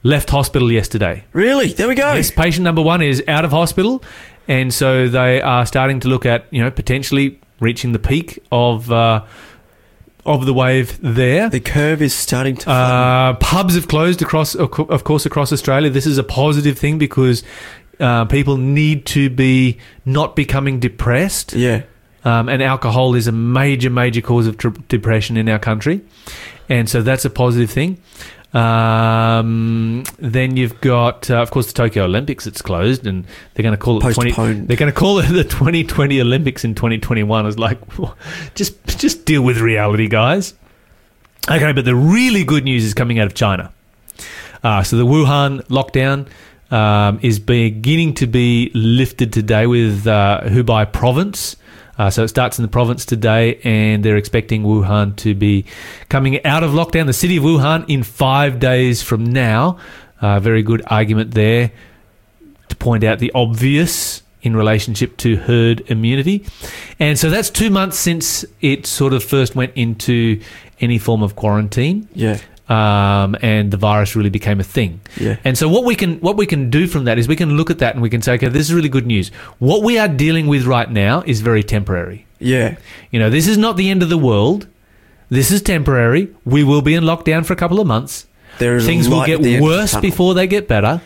left 0.04 0.30
hospital 0.30 0.72
yesterday. 0.72 1.24
Really? 1.34 1.74
There 1.74 1.88
we 1.88 1.96
go. 1.96 2.14
Yes, 2.14 2.32
patient 2.32 2.64
number 2.64 2.82
one 2.82 3.02
is 3.02 3.24
out 3.28 3.46
of 3.46 3.52
hospital, 3.52 4.04
and 4.48 4.74
so 4.74 5.08
they 5.08 5.42
are 5.42 5.66
starting 5.66 6.00
to 6.02 6.08
look 6.08 6.26
at 6.26 6.46
you 6.52 6.62
know 6.62 6.72
potentially 6.72 7.40
reaching 7.60 7.92
the 7.92 8.00
peak 8.00 8.40
of 8.52 8.92
uh, 8.92 9.24
of 10.30 10.46
the 10.46 10.54
wave 10.54 11.00
there. 11.02 11.50
The 11.50 11.60
curve 11.60 12.02
is 12.04 12.14
starting 12.14 12.56
to. 12.58 12.70
Uh, 12.70 13.34
pubs 13.34 13.74
have 13.76 13.88
closed 13.88 14.22
across, 14.22 14.56
of 14.56 15.04
course, 15.04 15.26
across 15.26 15.52
Australia. 15.52 15.90
This 15.90 16.06
is 16.06 16.20
a 16.20 16.24
positive 16.24 16.78
thing 16.78 17.00
because 17.00 17.44
uh, 18.00 18.26
people 18.26 18.56
need 18.56 19.08
to 19.08 19.30
be 19.32 19.80
not 20.06 20.36
becoming 20.36 20.80
depressed. 20.80 21.54
yeah. 21.54 21.84
Um, 22.26 22.50
and 22.50 22.62
alcohol 22.62 23.16
is 23.16 23.28
a 23.28 23.32
major, 23.32 23.90
major 23.90 24.20
cause 24.20 24.46
of 24.46 24.58
depression 24.90 25.38
in 25.38 25.48
our 25.48 25.58
country, 25.58 26.02
and 26.68 26.90
so 26.90 27.02
that's 27.02 27.24
a 27.24 27.30
positive 27.30 27.72
thing. 27.72 27.98
Um, 28.54 30.04
then 30.18 30.58
you've 30.58 30.82
got, 30.82 31.30
uh, 31.30 31.36
of 31.36 31.52
course, 31.52 31.68
the 31.68 31.74
Tokyo 31.74 32.06
Olympics. 32.06 32.48
It's 32.48 32.62
closed, 32.62 33.06
and 33.06 33.26
they're 33.54 33.64
going 33.64 33.74
to 33.74 33.78
call 33.78 34.06
it 34.06 34.14
twenty. 34.14 34.32
They're 34.32 34.78
going 34.78 34.92
to 34.92 34.98
call 34.98 35.20
it 35.20 35.28
the 35.28 35.44
2020 35.44 36.20
Olympics 36.22 36.64
in 36.64 36.74
2021. 36.74 37.44
I 37.44 37.46
was 37.46 37.60
like, 37.60 37.80
just, 38.56 38.84
just 39.00 39.26
deal 39.26 39.44
with 39.44 39.60
reality, 39.60 40.08
guys. 40.08 40.56
Okay, 41.50 41.72
but 41.72 41.86
the 41.86 41.96
really 41.96 42.44
good 42.44 42.64
news 42.64 42.84
is 42.84 42.94
coming 42.94 43.20
out 43.20 43.28
of 43.28 43.34
China. 43.34 43.72
Uh, 44.64 44.84
so 44.84 44.98
the 44.98 45.06
Wuhan 45.06 45.62
lockdown 45.68 46.28
um, 46.72 47.20
is 47.22 47.40
beginning 47.40 48.14
to 48.16 48.28
be 48.28 48.72
lifted 48.74 49.32
today 49.32 49.68
with 49.68 50.06
uh, 50.06 50.42
Hubei 50.46 50.92
province. 50.92 51.56
Uh, 52.00 52.10
so 52.10 52.24
it 52.24 52.30
starts 52.30 52.58
in 52.58 52.64
the 52.64 52.70
province 52.70 53.06
today, 53.06 53.60
and 53.64 54.04
they're 54.04 54.18
expecting 54.18 54.64
Wuhan 54.64 55.16
to 55.18 55.36
be 55.36 55.66
coming 56.08 56.44
out 56.46 56.64
of 56.64 56.72
lockdown, 56.72 57.06
the 57.06 57.14
city 57.14 57.38
of 57.38 57.44
Wuhan, 57.44 57.86
in 57.90 58.04
five 58.04 58.60
days 58.60 59.04
from 59.04 59.26
now. 59.26 59.78
Uh, 60.22 60.40
very 60.40 60.64
good 60.64 60.82
argument 60.88 61.34
there 61.34 61.72
to 62.70 62.76
point 62.78 63.04
out 63.04 63.20
the 63.20 63.32
obvious 63.36 64.24
in 64.42 64.56
relationship 64.56 65.18
to 65.18 65.36
herd 65.36 65.82
immunity. 65.92 66.46
And 67.00 67.20
so 67.20 67.30
that's 67.30 67.50
two 67.50 67.70
months 67.70 68.00
since 68.00 68.46
it 68.62 68.86
sort 68.86 69.14
of 69.14 69.24
first 69.24 69.56
went 69.56 69.74
into 69.76 70.42
any 70.80 70.98
form 70.98 71.22
of 71.22 71.36
quarantine 71.36 72.08
Yeah. 72.14 72.38
Um, 72.70 73.36
and 73.42 73.72
the 73.72 73.78
virus 73.78 74.16
really 74.16 74.30
became 74.30 74.60
a 74.60 74.64
thing. 74.64 75.02
Yeah. 75.20 75.38
And 75.44 75.58
so 75.58 75.68
what 75.68 75.84
we 75.84 75.96
can 75.96 76.20
what 76.20 76.38
we 76.38 76.46
can 76.46 76.70
do 76.70 76.88
from 76.88 77.06
that 77.06 77.18
is 77.18 77.28
we 77.28 77.36
can 77.36 77.58
look 77.58 77.70
at 77.70 77.80
that 77.80 77.96
and 77.96 78.02
we 78.02 78.10
can 78.10 78.22
say, 78.22 78.34
okay, 78.34 78.48
this 78.48 78.70
is 78.70 78.74
really 78.74 78.90
good 78.90 79.08
news. 79.08 79.30
What 79.58 79.84
we 79.84 79.98
are 79.98 80.08
dealing 80.08 80.48
with 80.48 80.66
right 80.66 80.90
now 80.90 81.24
is 81.26 81.42
very 81.42 81.64
temporary. 81.64 82.28
Yeah. 82.40 82.78
You 83.12 83.20
know, 83.20 83.30
this 83.30 83.48
is 83.48 83.58
not 83.58 83.76
the 83.76 83.90
end 83.90 84.04
of 84.04 84.10
the 84.10 84.18
world. 84.18 84.68
This 85.30 85.52
is 85.52 85.62
temporary. 85.62 86.34
We 86.46 86.64
will 86.64 86.82
be 86.82 86.94
in 86.94 87.04
lockdown 87.04 87.46
for 87.46 87.54
a 87.54 87.56
couple 87.56 87.80
of 87.80 87.88
months. 87.88 88.28
There 88.60 88.76
is 88.76 88.86
a 88.86 88.88
Things 88.88 89.10
will 89.10 89.26
get 89.26 89.36
at 89.40 89.44
the 89.44 89.56
end 89.56 89.64
of 89.64 89.70
the 89.70 89.78
worse 89.78 89.96
before 89.98 90.34
they 90.34 90.48
get 90.48 90.68
better. 90.68 91.02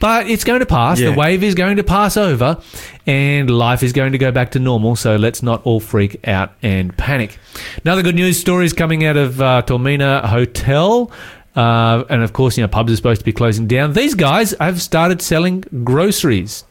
But 0.00 0.28
it's 0.28 0.44
going 0.44 0.60
to 0.60 0.66
pass. 0.66 0.98
Yeah. 0.98 1.10
The 1.10 1.16
wave 1.16 1.44
is 1.44 1.54
going 1.54 1.76
to 1.76 1.84
pass 1.84 2.16
over, 2.16 2.60
and 3.06 3.50
life 3.50 3.82
is 3.82 3.92
going 3.92 4.12
to 4.12 4.18
go 4.18 4.32
back 4.32 4.50
to 4.52 4.58
normal. 4.58 4.96
So 4.96 5.16
let's 5.16 5.42
not 5.42 5.62
all 5.64 5.78
freak 5.78 6.26
out 6.26 6.52
and 6.62 6.96
panic. 6.96 7.38
Another 7.84 8.02
good 8.02 8.14
news 8.14 8.40
story 8.40 8.64
is 8.64 8.72
coming 8.72 9.04
out 9.04 9.16
of 9.16 9.40
uh, 9.40 9.62
Toormina 9.66 10.24
Hotel. 10.24 11.12
Uh, 11.54 12.04
and 12.08 12.22
of 12.22 12.32
course, 12.32 12.56
you 12.56 12.62
know, 12.62 12.68
pubs 12.68 12.92
are 12.92 12.96
supposed 12.96 13.20
to 13.20 13.24
be 13.24 13.32
closing 13.32 13.66
down. 13.66 13.92
These 13.92 14.14
guys 14.14 14.54
have 14.60 14.80
started 14.80 15.20
selling 15.20 15.62
groceries. 15.84 16.64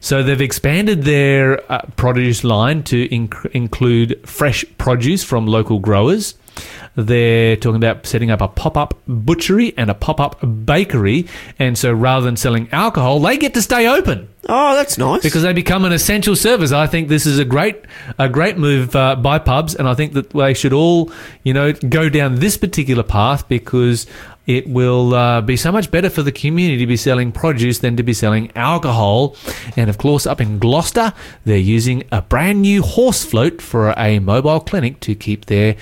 So 0.00 0.22
they've 0.22 0.40
expanded 0.40 1.02
their 1.02 1.70
uh, 1.70 1.82
produce 1.96 2.44
line 2.44 2.84
to 2.84 3.08
inc- 3.08 3.50
include 3.50 4.26
fresh 4.26 4.64
produce 4.78 5.24
from 5.24 5.46
local 5.46 5.80
growers. 5.80 6.36
They're 6.98 7.54
talking 7.56 7.76
about 7.76 8.04
setting 8.06 8.30
up 8.32 8.40
a 8.40 8.48
pop 8.48 8.76
up 8.76 8.98
butchery 9.06 9.72
and 9.78 9.88
a 9.88 9.94
pop 9.94 10.18
up 10.20 10.36
bakery. 10.66 11.26
And 11.58 11.78
so 11.78 11.92
rather 11.92 12.26
than 12.26 12.36
selling 12.36 12.68
alcohol, 12.72 13.20
they 13.20 13.38
get 13.38 13.54
to 13.54 13.62
stay 13.62 13.86
open 13.86 14.28
Oh, 14.48 14.74
that's 14.74 14.98
nice. 14.98 15.22
because 15.22 15.42
they 15.42 15.52
become 15.52 15.84
an 15.84 15.92
essential 15.92 16.34
service. 16.34 16.72
I 16.72 16.86
think 16.88 17.08
this 17.08 17.24
is 17.24 17.38
a 17.38 17.44
great 17.44 17.84
a 18.18 18.28
great 18.28 18.58
move 18.58 18.96
uh, 18.96 19.14
by 19.16 19.38
pubs, 19.38 19.74
and 19.74 19.86
I 19.88 19.94
think 19.94 20.14
that 20.14 20.30
they 20.30 20.54
should 20.54 20.72
all 20.72 21.12
you 21.44 21.54
know 21.54 21.72
go 21.72 22.08
down 22.08 22.36
this 22.36 22.56
particular 22.56 23.02
path 23.04 23.46
because 23.48 24.06
it 24.48 24.66
will 24.66 25.14
uh, 25.14 25.42
be 25.42 25.56
so 25.56 25.70
much 25.70 25.90
better 25.90 26.08
for 26.08 26.22
the 26.22 26.32
community 26.32 26.78
to 26.78 26.86
be 26.86 26.96
selling 26.96 27.30
produce 27.30 27.80
than 27.80 27.96
to 27.98 28.02
be 28.02 28.14
selling 28.14 28.50
alcohol. 28.56 29.36
And 29.76 29.90
of 29.90 29.98
course, 29.98 30.26
up 30.26 30.40
in 30.40 30.58
Gloucester, 30.58 31.12
they're 31.44 31.58
using 31.58 32.04
a 32.10 32.22
brand 32.22 32.62
new 32.62 32.82
horse 32.82 33.24
float 33.24 33.60
for 33.60 33.92
a 33.96 34.18
mobile 34.18 34.60
clinic 34.60 35.00
to 35.00 35.14
keep 35.14 35.44
their 35.46 35.76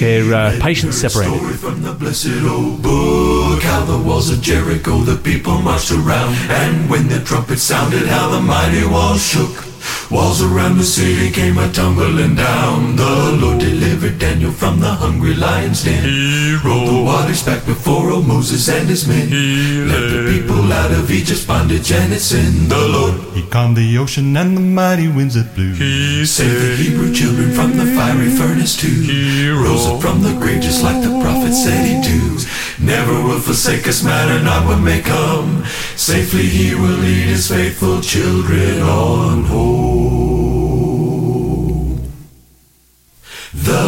their 0.00 0.32
uh, 0.32 0.58
patients 0.60 1.00
separated. 1.00 1.36
Story 1.36 1.54
from 1.54 1.82
the 1.82 1.92
blessed 1.92 2.44
old 2.44 2.82
book, 2.82 3.62
how 3.64 3.84
the 3.84 3.98
walls 3.98 4.30
of 4.30 4.40
Jericho 4.40 4.98
the 4.98 5.16
people 5.16 5.58
marched 5.58 5.90
around, 5.90 6.36
and 6.50 6.88
when 6.88 7.08
the 7.08 7.18
trumpet 7.24 7.58
sounded, 7.58 8.06
how 8.06 8.30
the 8.30 8.40
mighty 8.40 8.86
walls 8.86 9.26
shook. 9.26 9.71
Walls 10.12 10.42
around 10.42 10.76
the 10.76 10.84
city 10.84 11.30
came 11.30 11.56
a 11.56 11.72
tumbling 11.72 12.34
down. 12.34 12.96
The 12.96 13.38
Lord 13.40 13.58
delivered 13.60 14.18
Daniel 14.18 14.52
from 14.52 14.78
the 14.78 14.90
hungry 14.90 15.34
lion's 15.34 15.84
den. 15.84 16.04
He 16.04 16.54
rolled 16.62 16.88
the 16.88 17.02
waters 17.02 17.42
back 17.42 17.64
before 17.64 18.10
old 18.10 18.26
Moses 18.26 18.68
and 18.68 18.86
his 18.88 19.08
men. 19.08 19.28
He 19.28 19.80
led 19.90 20.04
the 20.12 20.20
people 20.30 20.70
out 20.70 20.90
of 20.90 21.10
Egypt's 21.10 21.46
bondage 21.46 21.90
and 21.92 22.12
its 22.12 22.24
sin. 22.24 22.68
The 22.68 22.76
Lord 22.76 23.14
He 23.34 23.42
calmed 23.48 23.76
the 23.78 23.96
ocean 23.96 24.36
and 24.36 24.54
the 24.54 24.60
mighty 24.60 25.08
winds 25.08 25.34
that 25.34 25.54
blew. 25.54 25.72
he 25.72 26.26
saved 26.26 26.60
the 26.60 26.76
Hebrew 26.76 27.14
children 27.14 27.52
from 27.52 27.70
the 27.78 27.86
fiery 27.96 28.28
furnace 28.30 28.76
too. 28.76 28.88
He 28.88 29.48
rose 29.48 29.86
up 29.86 30.02
from 30.02 30.20
the 30.22 30.34
grave 30.34 30.60
just 30.60 30.82
like 30.82 31.02
the 31.02 31.12
prophet 31.24 31.54
said 31.54 31.86
he'd 31.86 32.04
do. 32.04 32.38
Never 32.84 33.14
will 33.22 33.40
forsake 33.40 33.88
us, 33.88 34.02
matter 34.02 34.42
not 34.44 34.66
what 34.66 34.80
may 34.80 35.00
come. 35.00 35.64
Safely 35.96 36.46
he 36.46 36.74
will 36.74 36.98
lead 37.04 37.28
his 37.28 37.48
faithful 37.48 38.00
children 38.02 38.82
on 38.82 39.44
home. 39.44 40.01
The 43.54 43.84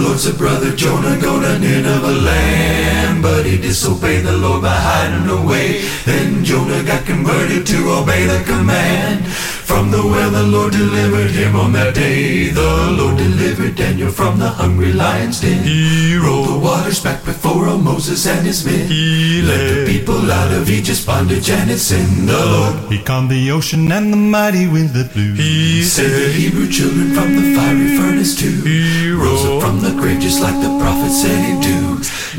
Lord 0.00 0.18
said, 0.18 0.38
Brother 0.38 0.74
Jonah, 0.74 1.20
go 1.20 1.40
to 1.40 1.58
Nineveh 1.58 2.12
land. 2.24 3.22
But 3.22 3.44
he 3.44 3.58
disobeyed 3.58 4.24
the 4.24 4.32
Lord 4.32 4.62
by 4.62 4.74
hiding 4.74 5.28
away. 5.28 5.82
Then 6.06 6.42
Jonah 6.42 6.82
got 6.82 7.04
converted 7.04 7.66
to 7.66 7.90
obey 7.90 8.26
the 8.26 8.42
command. 8.44 9.26
From 9.64 9.90
the 9.90 10.02
well, 10.02 10.30
the 10.30 10.42
Lord 10.42 10.72
delivered 10.72 11.30
him 11.30 11.56
on 11.56 11.72
that 11.72 11.94
day. 11.94 12.50
The 12.50 12.94
Lord 12.98 13.16
delivered 13.16 13.74
Daniel 13.76 14.10
from 14.10 14.38
the 14.38 14.48
hungry 14.48 14.92
lion's 14.92 15.40
den. 15.40 15.62
He 15.64 16.16
rolled 16.16 16.48
the 16.48 16.58
waters 16.58 17.00
back 17.02 17.24
before 17.24 17.66
Moses 17.78 18.26
and 18.26 18.46
his 18.46 18.64
men. 18.64 18.86
He 18.86 19.42
led 19.42 19.62
the 19.70 19.92
people 19.92 20.30
out 20.30 20.52
of 20.52 20.68
Egypt's 20.70 21.04
bondage 21.04 21.48
and 21.50 21.70
its 21.70 21.82
sin. 21.82 22.26
The 22.26 22.44
Lord 22.54 22.92
He 22.92 23.02
calmed 23.02 23.30
the 23.30 23.50
ocean 23.50 23.90
and 23.90 24.12
the 24.12 24.16
mighty 24.16 24.66
winds 24.66 24.92
that 24.92 25.12
blew. 25.12 25.32
he 25.34 25.82
saved 25.82 26.14
the 26.14 26.32
Hebrew 26.40 26.68
children 26.68 27.12
from 27.14 27.34
the 27.34 27.54
fiery 27.56 27.96
furnace 27.96 28.34
too. 28.36 28.60
He 28.62 29.10
rose 29.10 29.44
up 29.46 29.62
from 29.62 29.80
the 29.80 29.92
grave 30.00 30.20
just 30.20 30.40
like 30.42 30.58
the 30.60 30.72
prophet 30.78 31.10
said 31.10 31.40
he'd 31.46 31.62
do. 31.62 31.80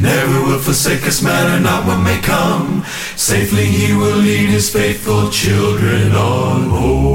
Never 0.01 0.37
will 0.45 0.59
forsake 0.59 1.07
us, 1.07 1.21
matter 1.21 1.59
not 1.59 1.85
what 1.87 1.99
may 2.03 2.19
come. 2.21 2.83
Safely 3.15 3.65
he 3.65 3.93
will 3.93 4.17
lead 4.17 4.49
his 4.49 4.69
faithful 4.69 5.29
children 5.31 6.11
on 6.11 6.69
home. 6.69 7.14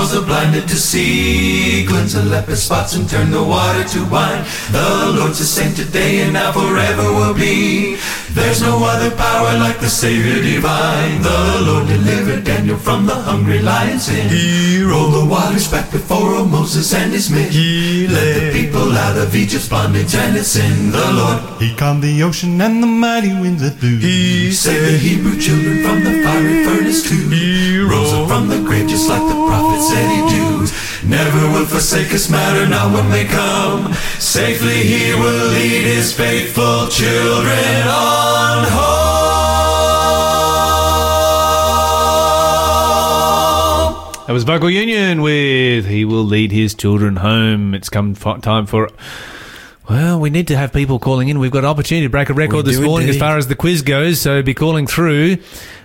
Caused 0.00 0.14
the 0.14 0.22
blinded 0.22 0.66
to 0.66 0.76
see. 0.76 1.84
Cleanse 1.86 2.14
the 2.14 2.22
leper 2.22 2.56
spots 2.56 2.94
and 2.94 3.06
turn 3.06 3.30
the 3.30 3.42
water 3.42 3.84
to 3.84 4.00
wine. 4.06 4.44
The 4.72 5.12
Lord's 5.14 5.38
the 5.38 5.44
same 5.44 5.74
today 5.74 6.22
and 6.22 6.32
now 6.32 6.52
forever 6.52 7.02
will 7.12 7.34
be. 7.34 7.98
There's 8.34 8.62
no 8.62 8.78
other 8.84 9.10
power 9.16 9.58
like 9.58 9.80
the 9.80 9.88
Savior 9.88 10.42
divine. 10.42 11.20
The 11.22 11.62
Lord 11.66 11.88
delivered 11.88 12.44
Daniel 12.44 12.76
from 12.76 13.06
the 13.06 13.14
hungry 13.14 13.60
lion's 13.60 14.06
den. 14.06 14.28
He 14.28 14.82
rolled 14.82 15.14
the 15.14 15.24
waters 15.24 15.66
back 15.68 15.90
before 15.90 16.34
old 16.34 16.50
Moses 16.50 16.94
and 16.94 17.12
his 17.12 17.28
men. 17.30 17.50
He 17.50 18.06
led 18.06 18.52
the 18.52 18.60
people 18.60 18.92
out 18.92 19.18
of 19.18 19.34
Egypt's 19.34 19.68
bondage 19.68 20.14
and 20.14 20.36
its 20.36 20.48
sin. 20.48 20.92
The 20.92 21.12
Lord 21.12 21.60
He 21.60 21.74
calmed 21.74 22.02
the 22.04 22.22
ocean 22.22 22.60
and 22.60 22.82
the 22.82 22.86
mighty 22.86 23.32
winds 23.34 23.62
that 23.62 23.80
blew. 23.80 23.98
he 23.98 24.52
saved 24.52 24.86
the 24.86 24.98
Hebrew 24.98 25.36
children 25.40 25.82
from 25.82 26.04
the 26.04 26.22
fiery 26.22 26.64
furnace 26.64 27.02
too. 27.08 27.28
He 27.30 27.78
rose 27.80 28.12
up 28.12 28.28
from 28.28 28.48
the 28.48 28.60
grave 28.62 28.88
just 28.88 29.08
like 29.08 29.22
the 29.26 29.34
prophet 29.34 29.82
said 29.82 30.06
he'd 30.14 30.30
do. 30.30 30.50
Never 31.08 31.40
will 31.52 31.66
forsake 31.66 32.12
us, 32.12 32.28
matter 32.30 32.68
not 32.68 32.92
when 32.92 33.08
may 33.10 33.24
come. 33.24 33.92
Safely 34.18 34.84
he 34.84 35.14
will 35.14 35.48
lead 35.48 35.82
his 35.82 36.12
faithful 36.12 36.86
children 36.88 37.88
on. 37.88 38.19
That 44.26 44.34
was 44.34 44.44
Vocal 44.44 44.70
Union 44.70 45.22
with 45.22 45.86
He 45.86 46.04
Will 46.04 46.22
Lead 46.22 46.52
His 46.52 46.74
Children 46.74 47.16
Home. 47.16 47.74
It's 47.74 47.88
come 47.88 48.14
f- 48.20 48.40
time 48.42 48.64
for. 48.66 48.88
Well, 49.88 50.20
we 50.20 50.30
need 50.30 50.46
to 50.48 50.56
have 50.56 50.72
people 50.72 51.00
calling 51.00 51.28
in. 51.28 51.40
We've 51.40 51.50
got 51.50 51.60
an 51.60 51.64
opportunity 51.64 52.06
to 52.06 52.10
break 52.10 52.28
a 52.28 52.34
record 52.34 52.64
We 52.64 52.72
this 52.72 52.80
morning 52.80 53.08
as 53.08 53.18
far 53.18 53.38
as 53.38 53.48
the 53.48 53.56
quiz 53.56 53.82
goes. 53.82 54.20
So 54.20 54.40
be 54.40 54.54
calling 54.54 54.86
through. 54.86 55.38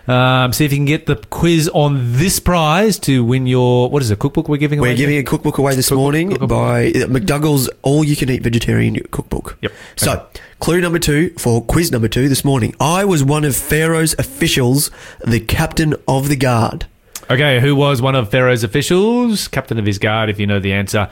Um, 0.07 0.53
see 0.53 0.65
if 0.65 0.71
you 0.71 0.77
can 0.77 0.85
get 0.85 1.07
the 1.07 1.15
quiz 1.15 1.69
on 1.73 2.13
this 2.17 2.39
prize 2.39 2.99
to 2.99 3.23
win 3.23 3.47
your. 3.47 3.89
What 3.89 4.01
is 4.03 4.11
it, 4.11 4.19
cookbook 4.19 4.47
we're 4.47 4.57
giving 4.57 4.79
away? 4.79 4.89
We're 4.91 4.97
giving 4.97 5.17
a 5.17 5.23
cookbook 5.23 5.57
away 5.57 5.75
this 5.75 5.87
Cookbook- 5.89 5.99
morning 6.01 6.29
cookbook. 6.31 6.49
by 6.49 6.91
McDougall's 6.91 7.69
All 7.81 8.03
You 8.03 8.15
Can 8.15 8.29
Eat 8.29 8.43
Vegetarian 8.43 8.95
Cookbook. 9.11 9.57
Yep. 9.61 9.71
So, 9.95 10.25
clue 10.59 10.79
number 10.81 10.99
two 10.99 11.31
for 11.39 11.61
quiz 11.63 11.91
number 11.91 12.07
two 12.07 12.29
this 12.29 12.45
morning. 12.45 12.75
I 12.79 13.03
was 13.05 13.23
one 13.23 13.43
of 13.45 13.55
Pharaoh's 13.55 14.13
officials, 14.19 14.91
the 15.25 15.39
captain 15.39 15.95
of 16.07 16.29
the 16.29 16.35
guard. 16.35 16.85
Okay, 17.27 17.59
who 17.59 17.75
was 17.75 18.03
one 18.03 18.13
of 18.13 18.29
Pharaoh's 18.29 18.63
officials? 18.63 19.47
Captain 19.47 19.79
of 19.79 19.85
his 19.87 19.97
guard, 19.97 20.29
if 20.29 20.39
you 20.39 20.45
know 20.45 20.59
the 20.59 20.71
answer. 20.73 21.09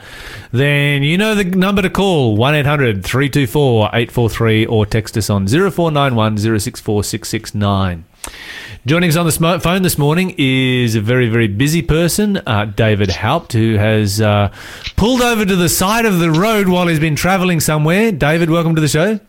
Then 0.52 1.02
you 1.02 1.18
know 1.18 1.34
the 1.34 1.42
number 1.42 1.82
to 1.82 1.90
call 1.90 2.36
1 2.36 2.54
800 2.54 3.04
324 3.04 3.86
843 3.86 4.66
or 4.66 4.86
text 4.86 5.16
us 5.16 5.28
on 5.28 5.48
0491 5.48 6.38
064 6.60 7.02
669. 7.02 8.04
Joining 8.86 9.08
us 9.08 9.16
on 9.16 9.24
the 9.24 9.60
phone 9.60 9.80
this 9.82 9.96
morning 9.96 10.34
is 10.36 10.94
a 10.94 11.00
very, 11.00 11.30
very 11.30 11.48
busy 11.48 11.80
person, 11.80 12.36
uh, 12.46 12.66
David 12.66 13.10
Haupt, 13.10 13.54
who 13.54 13.76
has 13.76 14.20
uh, 14.20 14.52
pulled 14.96 15.22
over 15.22 15.46
to 15.46 15.56
the 15.56 15.70
side 15.70 16.04
of 16.04 16.18
the 16.18 16.30
road 16.30 16.68
while 16.68 16.86
he's 16.86 17.00
been 17.00 17.16
travelling 17.16 17.60
somewhere. 17.60 18.12
David, 18.12 18.50
welcome 18.50 18.74
to 18.74 18.82
the 18.82 18.88
show. 18.88 19.20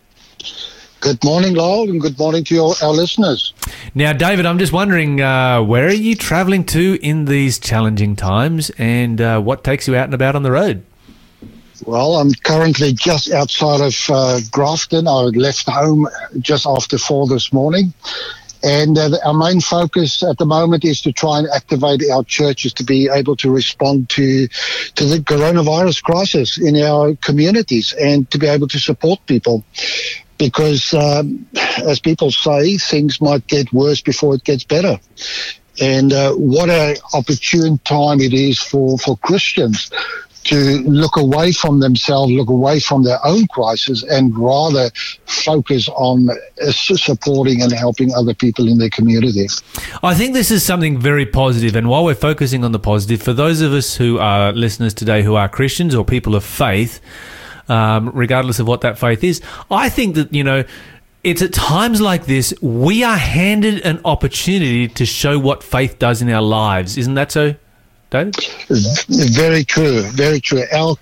Good 0.99 1.23
morning, 1.23 1.53
Lowell, 1.53 1.89
and 1.89 2.01
good 2.01 2.17
morning 2.17 2.43
to 2.45 2.55
your, 2.55 2.73
our 2.81 2.91
listeners. 2.91 3.53
Now, 3.93 4.11
David, 4.11 4.45
I'm 4.45 4.59
just 4.59 4.73
wondering, 4.73 5.21
uh, 5.21 5.61
where 5.61 5.85
are 5.87 5.93
you 5.93 6.15
travelling 6.15 6.65
to 6.65 6.99
in 7.01 7.25
these 7.25 7.59
challenging 7.59 8.15
times 8.15 8.71
and 8.77 9.21
uh, 9.21 9.39
what 9.39 9.63
takes 9.63 9.87
you 9.87 9.95
out 9.95 10.05
and 10.05 10.13
about 10.13 10.35
on 10.35 10.43
the 10.43 10.51
road? 10.51 10.83
Well, 11.85 12.15
I'm 12.15 12.33
currently 12.43 12.91
just 12.93 13.31
outside 13.31 13.81
of 13.81 13.95
uh, 14.09 14.39
Grafton. 14.51 15.07
I 15.07 15.11
left 15.11 15.69
home 15.69 16.07
just 16.39 16.65
after 16.65 16.97
four 16.97 17.27
this 17.27 17.53
morning. 17.53 17.93
And 18.65 18.97
uh, 18.97 19.11
our 19.23 19.33
main 19.35 19.61
focus 19.61 20.23
at 20.23 20.39
the 20.39 20.45
moment 20.45 20.83
is 20.83 20.99
to 21.01 21.13
try 21.13 21.37
and 21.37 21.47
activate 21.55 22.01
our 22.11 22.23
churches 22.23 22.73
to 22.73 22.83
be 22.83 23.07
able 23.13 23.35
to 23.37 23.51
respond 23.51 24.09
to 24.09 24.47
to 24.47 25.05
the 25.05 25.19
coronavirus 25.19 26.01
crisis 26.01 26.57
in 26.57 26.75
our 26.81 27.15
communities 27.17 27.93
and 27.93 28.29
to 28.31 28.39
be 28.39 28.47
able 28.47 28.67
to 28.69 28.79
support 28.79 29.19
people. 29.27 29.63
Because, 30.39 30.93
um, 30.95 31.47
as 31.87 31.99
people 31.99 32.31
say, 32.31 32.77
things 32.77 33.21
might 33.21 33.45
get 33.47 33.71
worse 33.71 34.01
before 34.01 34.33
it 34.35 34.43
gets 34.43 34.63
better. 34.63 34.99
And 35.79 36.11
uh, 36.11 36.33
what 36.33 36.69
an 36.69 36.97
opportune 37.13 37.77
time 37.79 38.19
it 38.19 38.33
is 38.33 38.59
for, 38.59 38.97
for 38.97 39.15
Christians 39.17 39.91
to 40.45 40.79
look 40.83 41.17
away 41.17 41.51
from 41.51 41.79
themselves, 41.79 42.31
look 42.31 42.49
away 42.49 42.79
from 42.79 43.03
their 43.03 43.19
own 43.25 43.47
crisis, 43.47 44.03
and 44.03 44.35
rather 44.37 44.89
focus 45.25 45.89
on 45.89 46.29
supporting 46.71 47.61
and 47.61 47.71
helping 47.73 48.13
other 48.13 48.33
people 48.33 48.67
in 48.67 48.77
their 48.77 48.89
community. 48.89 49.47
I 50.03 50.13
think 50.15 50.33
this 50.33 50.51
is 50.51 50.63
something 50.63 50.99
very 50.99 51.25
positive, 51.25 51.75
and 51.75 51.89
while 51.89 52.05
we're 52.05 52.15
focusing 52.15 52.63
on 52.63 52.71
the 52.71 52.79
positive, 52.79 53.21
for 53.21 53.33
those 53.33 53.61
of 53.61 53.73
us 53.73 53.95
who 53.95 54.19
are 54.19 54.51
listeners 54.53 54.93
today 54.93 55.23
who 55.23 55.35
are 55.35 55.49
Christians 55.49 55.93
or 55.93 56.05
people 56.05 56.35
of 56.35 56.43
faith, 56.43 57.01
um, 57.67 58.11
regardless 58.13 58.59
of 58.59 58.67
what 58.67 58.81
that 58.81 58.97
faith 58.97 59.23
is, 59.23 59.41
I 59.71 59.89
think 59.89 60.15
that, 60.15 60.33
you 60.33 60.43
know, 60.43 60.63
it's 61.23 61.41
at 61.41 61.53
times 61.53 61.99
like 61.99 62.25
this 62.27 62.53
we 62.61 63.03
are 63.03 63.17
handed 63.17 63.81
an 63.81 63.99
opportunity 64.05 64.87
to 64.87 65.05
show 65.05 65.39
what 65.39 65.63
faith 65.63 65.97
does 65.97 66.21
in 66.21 66.29
our 66.29 66.41
lives. 66.41 66.97
Isn't 66.97 67.15
that 67.15 67.31
so, 67.31 67.55
David? 68.15 68.35
Very 69.09 69.63
true, 69.63 70.01
very 70.11 70.39
true. 70.39 70.63
Our 70.71 70.95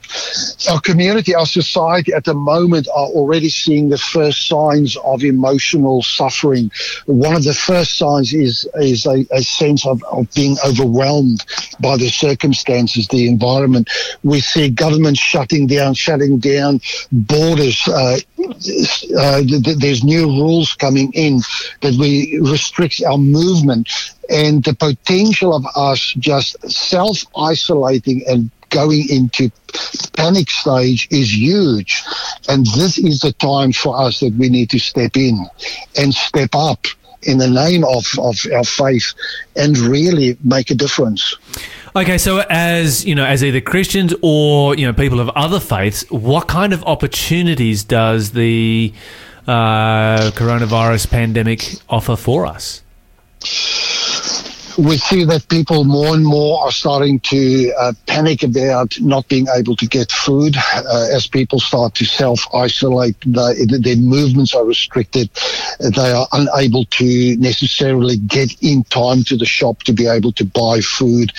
our 0.70 0.82
community, 0.82 1.36
our 1.36 1.46
society 1.46 2.12
at 2.14 2.24
the 2.24 2.34
moment 2.34 2.88
are 2.88 3.08
already 3.08 3.50
seeing 3.50 3.90
the 3.90 3.98
first 3.98 4.48
signs 4.48 4.98
of 4.98 5.24
emotional 5.24 6.02
suffering. 6.02 6.72
One 7.06 7.36
of 7.36 7.44
the 7.44 7.54
first 7.54 7.98
signs 7.98 8.34
is 8.34 8.68
is 8.76 9.06
a, 9.06 9.26
a 9.32 9.44
sense 9.44 9.86
of, 9.86 10.04
of 10.12 10.34
being 10.34 10.58
overwhelmed 10.66 11.46
by 11.80 11.98
the 11.98 12.10
circumstances, 12.10 13.08
the 13.10 13.28
environment. 13.28 13.90
We 14.24 14.40
see 14.40 14.70
government 14.70 15.18
shutting 15.18 15.68
down, 15.68 15.94
shutting 15.94 16.40
down 16.40 16.82
borders. 17.12 17.88
Uh, 17.88 18.18
uh, 19.18 19.42
th- 19.42 19.64
th- 19.64 19.78
there's 19.78 20.04
new 20.04 20.26
rules 20.26 20.74
coming 20.74 21.12
in 21.14 21.40
that 21.82 21.96
we 21.98 22.40
restrict 22.42 23.02
our 23.04 23.18
movement 23.18 23.88
and 24.34 24.64
the 24.64 24.74
potential 24.74 25.56
of 25.56 25.66
us 25.76 26.14
just 26.18 26.60
self 26.70 27.24
isolating 27.38 28.24
and 28.28 28.50
going 28.70 29.08
into 29.10 29.52
panic 30.14 30.50
stage 30.50 31.08
is 31.12 31.36
huge. 31.36 32.04
And 32.50 32.66
this 32.66 32.98
is 32.98 33.20
the 33.20 33.32
time 33.34 33.72
for 33.72 33.96
us 34.00 34.20
that 34.22 34.34
we 34.34 34.50
need 34.50 34.72
to 34.72 34.80
step 34.80 35.16
in 35.16 35.46
and 35.96 36.14
step 36.14 36.50
up 36.54 36.88
in 37.22 37.38
the 37.38 37.48
name 37.48 37.86
of, 37.86 38.06
of 38.18 38.36
our 38.54 38.64
faith 38.64 39.14
and 39.56 39.78
really 39.78 40.38
make 40.44 40.72
a 40.72 40.76
difference. 40.76 41.36
Okay, 41.96 42.18
so 42.18 42.40
as 42.50 43.06
you 43.06 43.14
know, 43.14 43.24
as 43.24 43.44
either 43.44 43.62
Christians 43.62 44.16
or 44.24 44.76
you 44.76 44.88
know 44.88 44.94
people 44.94 45.20
of 45.20 45.30
other 45.30 45.60
faiths, 45.60 46.10
what 46.10 46.48
kind 46.48 46.74
of 46.74 46.84
opportunities 46.86 47.84
does 47.84 48.32
the 48.32 48.92
uh, 49.48 50.32
coronavirus 50.32 51.12
pandemic 51.12 51.76
offer 51.88 52.16
for 52.16 52.48
us? 52.48 52.82
We 54.78 54.98
see 54.98 55.24
that 55.26 55.48
people 55.50 55.84
more 55.84 56.16
and 56.16 56.26
more 56.26 56.64
are 56.64 56.72
starting 56.72 57.20
to 57.20 57.72
uh, 57.78 57.94
panic 58.08 58.44
about 58.44 59.00
not 59.00 59.28
being 59.28 59.48
able 59.56 59.76
to 59.76 59.86
get 59.86 60.12
food 60.12 60.56
uh, 60.58 61.08
as 61.12 61.28
people 61.28 61.60
start 61.60 61.96
to 61.96 62.06
self 62.06 62.42
isolate. 62.54 63.16
Their 63.26 63.96
movements 63.98 64.54
are 64.56 64.66
restricted. 64.66 65.30
They 65.80 66.12
are 66.12 66.28
unable 66.32 66.86
to 66.86 67.38
necessarily 67.38 68.18
get 68.18 68.62
in 68.62 68.84
time 68.86 69.24
to 69.26 69.38
the 69.38 69.46
shop 69.46 69.84
to 69.84 69.94
be 69.94 70.08
able 70.08 70.32
to 70.34 70.46
buy 70.46 70.82
food. 70.82 71.32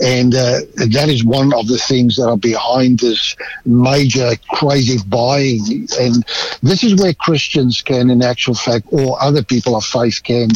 And 0.00 0.34
uh, 0.34 0.60
that 0.76 1.08
is 1.10 1.24
one 1.24 1.52
of 1.52 1.66
the 1.68 1.76
things 1.76 2.16
that 2.16 2.26
are 2.26 2.36
behind 2.36 3.00
this 3.00 3.36
major 3.66 4.30
crazy 4.48 4.98
buying. 5.06 5.86
And 6.00 6.24
this 6.62 6.82
is 6.82 6.94
where 7.00 7.12
Christians 7.12 7.82
can, 7.82 8.08
in 8.08 8.22
actual 8.22 8.54
fact, 8.54 8.86
or 8.90 9.22
other 9.22 9.42
people 9.42 9.76
of 9.76 9.84
faith 9.84 10.22
can 10.22 10.48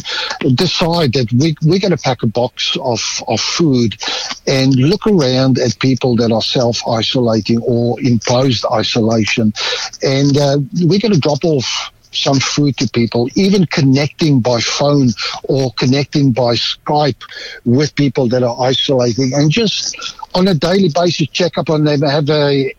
decide 0.55 1.13
that 1.13 1.31
we, 1.31 1.55
we're 1.61 1.79
going 1.79 1.95
to 1.95 1.97
pack 1.97 2.14
a 2.23 2.27
box 2.27 2.77
of, 2.81 3.01
of 3.27 3.39
food 3.39 3.95
and 4.47 4.75
look 4.75 5.07
around 5.07 5.57
at 5.57 5.79
people 5.79 6.15
that 6.17 6.31
are 6.31 6.41
self 6.41 6.87
isolating 6.87 7.61
or 7.61 7.99
imposed 8.01 8.65
isolation. 8.71 9.53
And 10.01 10.37
uh, 10.37 10.57
we're 10.81 10.99
going 10.99 11.13
to 11.13 11.19
drop 11.19 11.43
off 11.43 11.91
some 12.15 12.39
food 12.39 12.77
to 12.77 12.89
people, 12.89 13.29
even 13.35 13.65
connecting 13.65 14.39
by 14.39 14.59
phone 14.61 15.09
or 15.43 15.71
connecting 15.73 16.31
by 16.31 16.55
Skype 16.55 17.21
with 17.65 17.95
people 17.95 18.27
that 18.29 18.43
are 18.43 18.59
isolating 18.61 19.33
and 19.33 19.51
just 19.51 19.95
on 20.33 20.47
a 20.47 20.53
daily 20.53 20.89
basis 20.89 21.27
check 21.27 21.57
up 21.57 21.69
on 21.69 21.83
them, 21.83 22.01
have 22.01 22.29
a, 22.29 22.73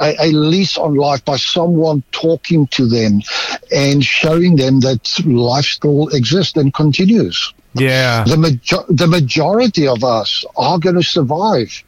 a, 0.00 0.14
a 0.20 0.26
lease 0.32 0.76
on 0.78 0.94
life 0.94 1.24
by 1.24 1.36
someone 1.36 2.02
talking 2.12 2.66
to 2.68 2.86
them 2.86 3.20
and 3.74 4.04
showing 4.04 4.56
them 4.56 4.80
that 4.80 5.22
life 5.26 5.66
still 5.66 6.08
exists 6.08 6.56
and 6.56 6.72
continues. 6.74 7.52
Yeah. 7.74 8.24
The, 8.24 8.36
major- 8.36 8.84
the 8.88 9.06
majority 9.06 9.86
of 9.86 10.04
us 10.04 10.44
are 10.56 10.78
going 10.78 10.96
to 10.96 11.02
survive 11.02 11.82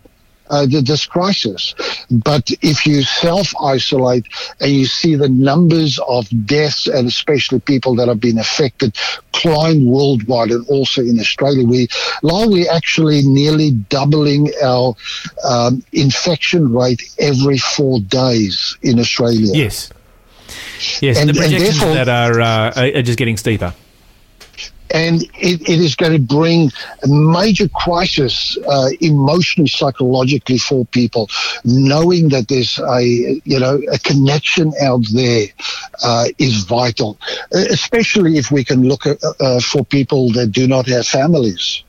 uh, 0.49 0.65
this 0.71 1.07
crisis. 1.07 1.75
But 2.09 2.49
if 2.63 2.87
you 2.87 3.03
self 3.03 3.53
isolate 3.61 4.27
and 4.61 4.71
you 4.71 4.87
see 4.87 5.17
the 5.17 5.29
numbers 5.29 5.99
of 6.07 6.29
deaths 6.47 6.87
and 6.87 7.09
especially 7.09 7.59
people 7.59 7.97
that 7.97 8.07
have 8.07 8.21
been 8.21 8.39
affected 8.39 8.97
climb 9.33 9.85
worldwide 9.87 10.51
and 10.53 10.65
also 10.69 11.03
in 11.03 11.19
Australia, 11.19 11.67
we 11.67 11.89
now 12.23 12.47
we're 12.47 12.71
actually 12.71 13.23
nearly 13.23 13.73
doubling 13.73 14.53
our 14.65 14.95
um, 15.49 15.83
infection 15.93 16.73
rate 16.73 17.03
every 17.19 17.59
four 17.59 17.99
days 18.01 18.79
in 18.83 19.01
Australia. 19.01 19.51
Yes. 19.53 19.91
Yes, 21.01 21.19
And- 21.19 21.29
and 21.29 21.37
the 21.37 21.41
projections 21.41 21.81
therefore- 21.81 21.95
that 21.95 22.09
are, 22.09 22.41
uh, 22.41 22.73
are 22.77 22.99
are 22.99 23.03
just 23.03 23.19
getting 23.19 23.37
steeper. 23.37 23.75
And 24.97 25.23
it, 25.51 25.59
it 25.73 25.81
is 25.87 25.95
going 25.95 26.13
to 26.13 26.25
bring 26.39 26.71
a 27.05 27.09
major 27.09 27.69
crisis 27.69 28.57
uh, 28.75 28.89
emotionally 29.01 29.69
psychologically 29.69 30.59
for 30.59 30.87
people 30.87 31.29
knowing 31.65 32.29
that 32.31 32.49
there's 32.49 32.79
a 32.79 33.03
you 33.53 33.59
know 33.63 33.75
a 33.93 33.99
connection 34.11 34.73
out 34.89 35.05
there 35.13 35.47
uh, 36.09 36.27
is 36.39 36.55
vital 36.65 37.19
Uh, 37.55 37.65
especially 37.79 38.33
if 38.43 38.47
we 38.51 38.63
can 38.71 38.81
look 38.91 39.05
at, 39.07 39.19
uh, 39.25 39.61
for 39.71 39.85
people 39.99 40.23
that 40.37 40.49
do 40.61 40.65
not 40.75 40.85
have 40.87 41.05
families 41.07 41.83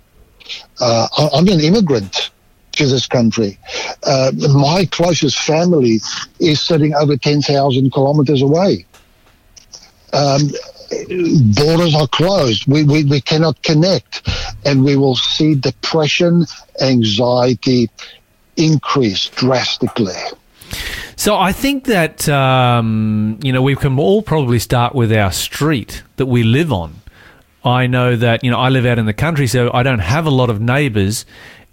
uh, 0.79 1.07
I'm 1.33 1.47
an 1.47 1.59
immigrant 1.59 2.31
to 2.77 2.87
this 2.87 3.07
country. 3.07 3.57
Uh, 4.03 4.31
my 4.53 4.85
closest 4.97 5.39
family 5.39 5.99
is 6.39 6.61
sitting 6.61 6.93
over 6.93 7.17
10,000 7.17 7.91
kilometers 7.91 8.41
away. 8.41 8.85
Um, 10.13 10.51
borders 11.55 11.95
are 11.95 12.07
closed. 12.07 12.67
We, 12.67 12.83
we, 12.83 13.03
we 13.03 13.21
cannot 13.21 13.61
connect. 13.63 14.27
And 14.65 14.83
we 14.83 14.95
will 14.95 15.15
see 15.15 15.55
depression, 15.55 16.45
anxiety 16.81 17.89
increase 18.57 19.27
drastically. 19.27 20.13
So 21.15 21.35
I 21.35 21.51
think 21.51 21.85
that 21.85 22.27
um, 22.29 23.39
you 23.41 23.51
know 23.51 23.61
we 23.61 23.75
can 23.75 23.97
all 23.97 24.21
probably 24.21 24.59
start 24.59 24.93
with 24.93 25.11
our 25.11 25.31
street 25.31 26.03
that 26.17 26.25
we 26.25 26.43
live 26.43 26.71
on. 26.71 27.01
I 27.63 27.87
know 27.87 28.15
that 28.15 28.43
you 28.43 28.51
know 28.51 28.59
I 28.59 28.69
live 28.69 28.85
out 28.85 28.99
in 28.99 29.05
the 29.05 29.13
country, 29.13 29.47
so 29.47 29.71
I 29.73 29.83
don't 29.83 29.99
have 29.99 30.25
a 30.25 30.29
lot 30.29 30.49
of 30.49 30.61
neighbours, 30.61 31.25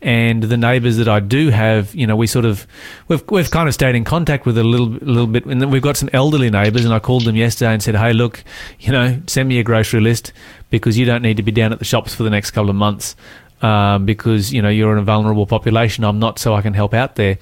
and 0.05 0.43
the 0.43 0.59
neighbours 0.59 0.99
that 0.99 1.09
I 1.09 1.19
do 1.19 1.49
have, 1.49 1.95
you 1.95 2.07
know, 2.07 2.15
we 2.15 2.27
sort 2.27 2.45
of 2.45 2.67
we've 3.09 3.25
we've 3.31 3.51
kind 3.51 3.69
of 3.69 3.75
stayed 3.75 3.95
in 3.95 4.05
contact 4.05 4.45
with 4.45 4.59
a 4.59 4.63
little 4.63 4.87
little 4.87 5.27
bit, 5.27 5.47
and 5.47 5.73
we've 5.73 5.83
got 5.83 5.97
some 5.97 6.11
elderly 6.13 6.51
neighbours, 6.51 6.85
and 6.85 6.93
I 6.93 6.99
called 6.99 7.25
them 7.25 7.37
yesterday 7.37 7.73
and 7.73 7.83
said, 7.83 7.97
hey, 7.97 8.13
look, 8.13 8.45
you 8.79 8.93
know, 8.93 9.19
send 9.27 9.49
me 9.49 9.59
a 9.59 9.63
grocery 9.65 10.01
list 10.01 10.33
because 10.69 10.99
you 10.99 11.07
don't 11.07 11.23
need 11.23 11.39
to 11.39 11.43
be 11.43 11.53
down 11.53 11.73
at 11.73 11.79
the 11.79 11.87
shops 11.87 12.15
for 12.15 12.23
the 12.23 12.31
next 12.31 12.51
couple 12.51 12.69
of 12.69 12.77
months 12.77 13.17
um, 13.63 14.05
because 14.05 14.53
you 14.53 14.61
know 14.61 14.69
you're 14.69 14.93
in 14.93 14.99
a 14.99 15.03
vulnerable 15.03 15.47
population. 15.47 16.05
I'm 16.05 16.19
not, 16.19 16.39
so 16.39 16.53
I 16.53 16.61
can 16.61 16.75
help 16.75 16.93
out 16.93 17.17
there. 17.17 17.39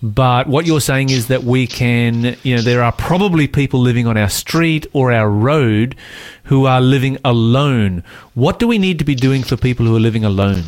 But 0.00 0.46
what 0.46 0.66
you're 0.66 0.80
saying 0.80 1.10
is 1.10 1.26
that 1.26 1.42
we 1.42 1.66
can, 1.66 2.36
you 2.44 2.54
know, 2.54 2.62
there 2.62 2.84
are 2.84 2.92
probably 2.92 3.48
people 3.48 3.80
living 3.80 4.06
on 4.06 4.16
our 4.16 4.28
street 4.28 4.86
or 4.92 5.10
our 5.10 5.28
road 5.28 5.96
who 6.44 6.66
are 6.66 6.80
living 6.80 7.18
alone. 7.24 8.04
What 8.34 8.60
do 8.60 8.68
we 8.68 8.78
need 8.78 9.00
to 9.00 9.04
be 9.04 9.16
doing 9.16 9.42
for 9.42 9.56
people 9.56 9.84
who 9.84 9.96
are 9.96 10.00
living 10.00 10.24
alone? 10.24 10.62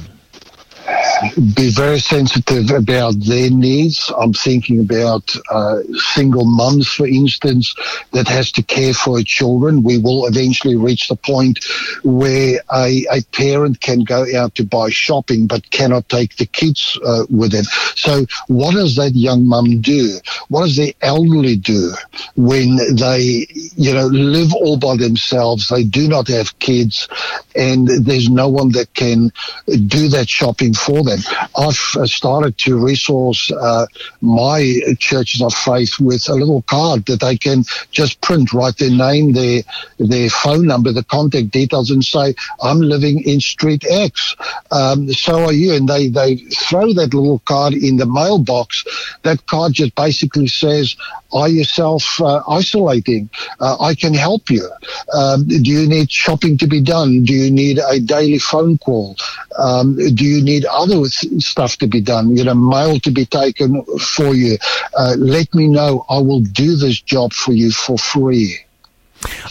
Be 1.55 1.71
very 1.71 1.99
sensitive 1.99 2.71
about 2.71 3.15
their 3.21 3.51
needs. 3.51 4.13
I'm 4.19 4.33
thinking 4.33 4.81
about 4.81 5.35
uh, 5.51 5.83
single 6.15 6.45
mums, 6.45 6.89
for 6.89 7.07
instance, 7.07 7.75
that 8.13 8.29
has 8.29 8.53
to 8.53 8.63
care 8.63 8.95
for 8.95 9.21
children. 9.23 9.83
We 9.83 9.99
will 9.99 10.27
eventually 10.27 10.77
reach 10.77 11.09
the 11.09 11.17
point 11.17 11.65
where 12.03 12.61
a, 12.73 13.07
a 13.11 13.23
parent 13.33 13.81
can 13.81 14.05
go 14.05 14.27
out 14.37 14.55
to 14.57 14.65
buy 14.65 14.91
shopping 14.91 15.47
but 15.47 15.71
cannot 15.71 16.09
take 16.09 16.37
the 16.37 16.47
kids 16.47 16.99
uh, 17.05 17.25
with 17.31 17.53
them. 17.53 17.65
So 17.95 18.27
what 18.49 18.75
does 18.75 18.97
that 18.97 19.13
young 19.15 19.47
mum 19.47 19.81
do? 19.81 20.19
What 20.49 20.63
does 20.63 20.77
the 20.77 20.95
elderly 21.03 21.57
do 21.57 21.93
when 22.37 22.77
they, 22.97 23.47
you 23.77 23.95
know, 23.95 24.07
live 24.07 24.53
all 24.55 24.77
by 24.77 24.97
themselves? 24.97 25.69
They 25.69 25.85
do 25.85 26.09
not 26.09 26.29
have 26.29 26.59
kids 26.59 27.09
and 27.55 27.89
there's 27.89 28.29
no 28.29 28.49
one 28.49 28.73
that 28.73 28.93
can 28.95 29.33
do 29.67 30.09
that 30.09 30.29
shopping 30.29 30.75
for 30.75 31.03
I've 31.09 31.81
uh, 31.97 32.07
started 32.07 32.59
to 32.59 32.79
resource 32.85 33.51
uh, 33.51 33.87
my 34.21 34.81
churches 34.99 35.43
of 35.43 35.55
faith 35.55 35.99
with 36.01 36.29
a 36.29 36.35
little 36.35 36.63
card 36.63 37.07
that 37.07 37.21
they 37.21 37.37
can 37.37 37.65
just 37.91 38.21
print, 38.21 38.53
write 38.53 38.79
their 38.79 38.91
name, 38.91 39.33
their 39.33 39.63
their 39.99 40.29
phone 40.29 40.67
number, 40.67 40.93
the 40.93 41.05
contact 41.05 41.51
details, 41.51 41.91
and 41.91 42.05
say, 42.05 42.35
"I'm 42.63 42.81
living 42.81 43.23
in 43.23 43.41
Street 43.41 43.85
X." 43.89 44.35
Um, 44.71 45.13
so 45.13 45.45
are 45.45 45.53
you? 45.53 45.75
And 45.75 45.89
they 45.89 46.09
they 46.09 46.37
throw 46.37 46.93
that 46.95 47.15
little 47.15 47.41
card 47.41 47.75
in 47.75 47.97
the 47.97 48.07
mailbox. 48.07 48.85
That 49.23 49.47
card 49.47 49.75
just 49.75 49.95
basically 49.95 50.49
says, 50.49 50.97
"Are 51.33 51.49
yourself 51.49 52.21
uh, 52.21 52.43
isolating? 52.49 53.31
I 53.61 53.95
can 53.95 54.15
help 54.15 54.51
you. 54.51 54.69
Um, 55.13 55.47
do 55.47 55.71
you 55.71 55.87
need 55.87 56.11
shopping 56.11 56.59
to 56.59 56.67
be 56.67 56.81
done? 56.81 57.25
Do 57.25 57.33
you 57.33 57.51
need 57.51 57.79
a 57.79 58.01
daily 58.01 58.39
phone 58.39 58.79
call? 58.79 59.17
Um, 59.59 59.97
do 59.97 60.25
you 60.25 60.43
need 60.43 60.65
other 60.67 60.96
th- 61.05 61.43
stuff 61.43 61.77
to 61.79 61.87
be 61.87 62.01
done? 62.01 62.37
You 62.37 62.45
know, 62.45 62.55
mail 62.55 62.99
to 63.01 63.11
be 63.11 63.27
taken 63.27 63.85
for 63.99 64.35
you. 64.35 64.59
Uh, 64.97 65.15
let 65.19 65.55
me 65.55 65.69
know. 65.69 66.05
I 66.09 66.19
will 66.19 66.41
do 66.41 66.77
this 66.77 67.01
job 67.01 67.33
for 67.33 67.53
you 67.53 67.71
for 67.71 67.99
free. 67.99 68.59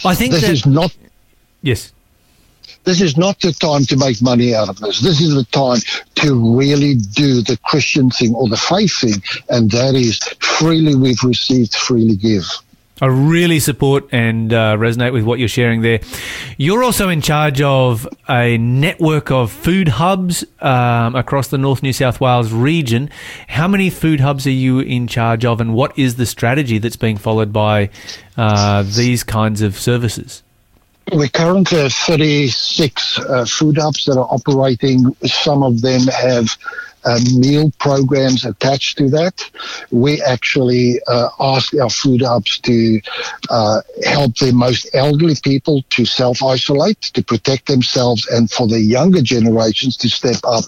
I 0.04 0.14
think 0.14 0.32
This 0.32 0.42
that 0.42 0.50
is 0.50 0.66
not 0.66 0.96
yes. 1.62 1.92
this 2.84 3.00
is 3.00 3.16
not 3.16 3.40
the 3.40 3.52
time 3.52 3.84
to 3.86 3.96
make 3.96 4.22
money 4.22 4.54
out 4.54 4.68
of 4.68 4.78
this. 4.78 5.00
This 5.00 5.20
is 5.20 5.34
the 5.34 5.44
time 5.44 5.80
to 6.16 6.56
really 6.56 6.94
do 6.94 7.42
the 7.42 7.58
Christian 7.64 8.10
thing 8.10 8.34
or 8.34 8.48
the 8.48 8.56
faith 8.56 9.00
thing, 9.00 9.22
and 9.48 9.70
that 9.72 9.94
is 9.94 10.18
freely 10.40 10.94
we've 10.94 11.22
received, 11.24 11.74
freely 11.74 12.16
give. 12.16 12.44
I 13.00 13.06
really 13.06 13.60
support 13.60 14.08
and 14.10 14.50
uh, 14.52 14.76
resonate 14.76 15.12
with 15.12 15.24
what 15.24 15.38
you're 15.38 15.48
sharing 15.48 15.82
there. 15.82 16.00
You're 16.56 16.82
also 16.82 17.10
in 17.10 17.20
charge 17.20 17.60
of 17.60 18.08
a 18.26 18.56
network 18.56 19.30
of 19.30 19.52
food 19.52 19.88
hubs 19.88 20.44
um, 20.60 21.14
across 21.14 21.48
the 21.48 21.58
North 21.58 21.82
New 21.82 21.92
South 21.92 22.22
Wales 22.22 22.52
region. 22.52 23.10
How 23.48 23.68
many 23.68 23.90
food 23.90 24.20
hubs 24.20 24.46
are 24.46 24.50
you 24.50 24.80
in 24.80 25.08
charge 25.08 25.44
of, 25.44 25.60
and 25.60 25.74
what 25.74 25.98
is 25.98 26.16
the 26.16 26.24
strategy 26.24 26.78
that's 26.78 26.96
being 26.96 27.18
followed 27.18 27.52
by 27.52 27.90
uh, 28.38 28.82
these 28.82 29.22
kinds 29.22 29.60
of 29.60 29.78
services? 29.78 30.42
We 31.14 31.28
currently 31.28 31.78
have 31.78 31.92
36 31.92 33.18
uh, 33.18 33.44
food 33.44 33.78
hubs 33.78 34.06
that 34.06 34.18
are 34.18 34.26
operating. 34.28 35.14
Some 35.24 35.62
of 35.62 35.80
them 35.80 36.00
have 36.08 36.56
uh, 37.04 37.20
meal 37.36 37.70
programs 37.78 38.44
attached 38.44 38.98
to 38.98 39.08
that. 39.10 39.48
We 39.92 40.20
actually 40.22 41.00
uh, 41.06 41.28
ask 41.38 41.72
our 41.76 41.90
food 41.90 42.22
hubs 42.22 42.58
to 42.60 43.00
uh, 43.48 43.82
help 44.04 44.36
the 44.38 44.52
most 44.52 44.90
elderly 44.92 45.36
people 45.44 45.82
to 45.90 46.04
self 46.04 46.42
isolate, 46.42 47.00
to 47.14 47.22
protect 47.22 47.68
themselves, 47.68 48.26
and 48.26 48.50
for 48.50 48.66
the 48.66 48.80
younger 48.80 49.22
generations 49.22 49.96
to 49.98 50.08
step 50.08 50.40
up. 50.42 50.64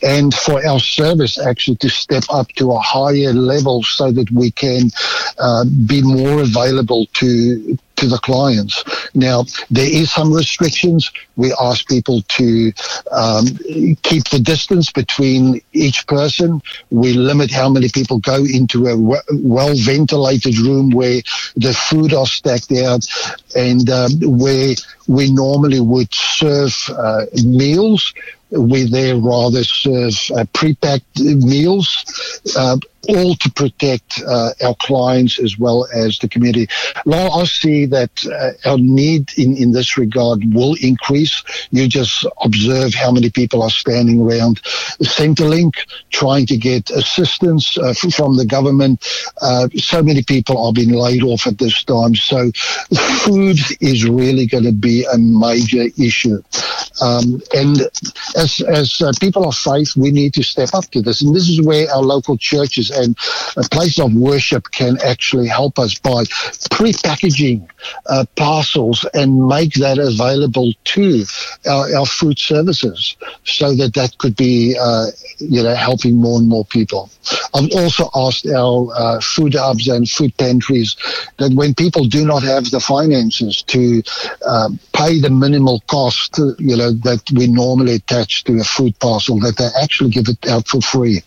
And 0.00 0.32
for 0.32 0.64
our 0.64 0.80
service 0.80 1.38
actually 1.38 1.76
to 1.78 1.90
step 1.90 2.24
up 2.30 2.48
to 2.56 2.70
a 2.70 2.78
higher 2.78 3.32
level 3.32 3.82
so 3.82 4.12
that 4.12 4.30
we 4.30 4.52
can 4.52 4.90
uh, 5.38 5.64
be 5.86 6.02
more 6.02 6.42
available 6.42 7.06
to 7.14 7.78
to 8.02 8.08
the 8.08 8.18
clients. 8.18 8.82
Now, 9.14 9.44
there 9.70 9.88
is 9.88 10.10
some 10.10 10.32
restrictions. 10.32 11.10
We 11.36 11.54
ask 11.60 11.86
people 11.86 12.22
to 12.22 12.72
um, 13.12 13.46
keep 14.02 14.24
the 14.28 14.42
distance 14.42 14.90
between 14.90 15.62
each 15.72 16.06
person. 16.08 16.60
We 16.90 17.12
limit 17.12 17.52
how 17.52 17.68
many 17.68 17.88
people 17.88 18.18
go 18.18 18.44
into 18.44 18.88
a 18.88 18.96
well 18.98 19.74
ventilated 19.76 20.58
room 20.58 20.90
where 20.90 21.22
the 21.54 21.72
food 21.72 22.12
are 22.12 22.26
stacked 22.26 22.72
out 22.72 23.06
and 23.54 23.88
um, 23.88 24.10
where 24.20 24.74
we 25.06 25.30
normally 25.30 25.80
would 25.80 26.12
serve 26.12 26.74
uh, 26.90 27.26
meals. 27.44 28.12
We 28.50 28.84
there 28.84 29.16
rather 29.16 29.64
serve 29.64 30.14
uh, 30.36 30.44
pre-packed 30.52 31.20
meals, 31.20 31.88
uh, 32.56 32.76
all 33.08 33.34
to 33.36 33.50
protect 33.50 34.22
uh, 34.26 34.50
our 34.64 34.74
clients 34.80 35.38
as 35.38 35.58
well 35.58 35.86
as 35.94 36.18
the 36.18 36.28
community. 36.28 36.68
Now 37.06 37.30
I 37.30 37.44
see 37.44 37.86
that 37.86 38.24
uh, 38.26 38.68
our 38.68 38.78
need 38.78 39.30
in, 39.36 39.56
in 39.56 39.72
this 39.72 39.96
regard 39.96 40.42
will 40.54 40.76
increase. 40.80 41.42
You 41.70 41.88
just 41.88 42.26
observe 42.42 42.94
how 42.94 43.10
many 43.10 43.30
people 43.30 43.62
are 43.62 43.70
standing 43.70 44.20
around 44.20 44.62
Centrelink 45.02 45.74
trying 46.10 46.46
to 46.46 46.56
get 46.56 46.90
assistance 46.90 47.76
uh, 47.78 47.94
from 47.94 48.36
the 48.36 48.44
government. 48.44 49.04
Uh, 49.40 49.68
so 49.76 50.02
many 50.02 50.22
people 50.22 50.64
are 50.64 50.72
being 50.72 50.92
laid 50.92 51.22
off 51.22 51.46
at 51.46 51.58
this 51.58 51.82
time. 51.84 52.14
So 52.14 52.50
food 53.24 53.58
is 53.80 54.08
really 54.08 54.46
going 54.46 54.64
to 54.64 54.72
be 54.72 55.04
a 55.12 55.18
major 55.18 55.86
issue. 55.98 56.42
Um, 57.00 57.40
and 57.54 57.80
as, 58.36 58.60
as 58.60 59.00
uh, 59.00 59.12
people 59.20 59.48
of 59.48 59.56
faith, 59.56 59.96
we 59.96 60.10
need 60.10 60.34
to 60.34 60.42
step 60.42 60.70
up 60.74 60.84
to 60.92 61.02
this. 61.02 61.22
And 61.22 61.34
this 61.34 61.48
is 61.48 61.60
where 61.60 61.90
our 61.90 62.02
local 62.02 62.36
churches 62.36 62.91
and 62.92 63.16
a 63.56 63.68
place 63.68 63.98
of 63.98 64.14
worship 64.14 64.70
can 64.70 64.98
actually 65.04 65.48
help 65.48 65.78
us 65.78 65.98
by 65.98 66.24
pre-packaging 66.70 67.68
uh, 68.06 68.24
parcels 68.36 69.04
and 69.14 69.46
make 69.46 69.74
that 69.74 69.98
available 69.98 70.72
to 70.84 71.24
our, 71.68 71.94
our 71.96 72.06
food 72.06 72.38
services 72.38 73.16
so 73.44 73.74
that 73.74 73.94
that 73.94 74.16
could 74.18 74.36
be, 74.36 74.76
uh, 74.80 75.06
you 75.38 75.62
know, 75.62 75.74
helping 75.74 76.16
more 76.16 76.38
and 76.38 76.48
more 76.48 76.64
people. 76.64 77.10
I've 77.54 77.70
also 77.72 78.08
asked 78.14 78.46
our 78.46 78.88
uh, 78.94 79.20
food 79.20 79.54
hubs 79.54 79.88
and 79.88 80.08
food 80.08 80.36
pantries 80.36 80.96
that 81.38 81.52
when 81.54 81.74
people 81.74 82.04
do 82.04 82.24
not 82.24 82.42
have 82.42 82.70
the 82.70 82.80
finances 82.80 83.62
to 83.62 84.02
uh, 84.46 84.70
pay 84.92 85.20
the 85.20 85.30
minimal 85.30 85.80
cost, 85.86 86.38
you 86.58 86.76
know, 86.76 86.92
that 86.92 87.22
we 87.34 87.46
normally 87.46 87.94
attach 87.96 88.44
to 88.44 88.58
a 88.58 88.64
food 88.64 88.98
parcel, 88.98 89.38
that 89.40 89.56
they 89.56 89.68
actually 89.82 90.10
give 90.10 90.28
it 90.28 90.48
out 90.48 90.66
for 90.66 90.80
free. 90.80 91.22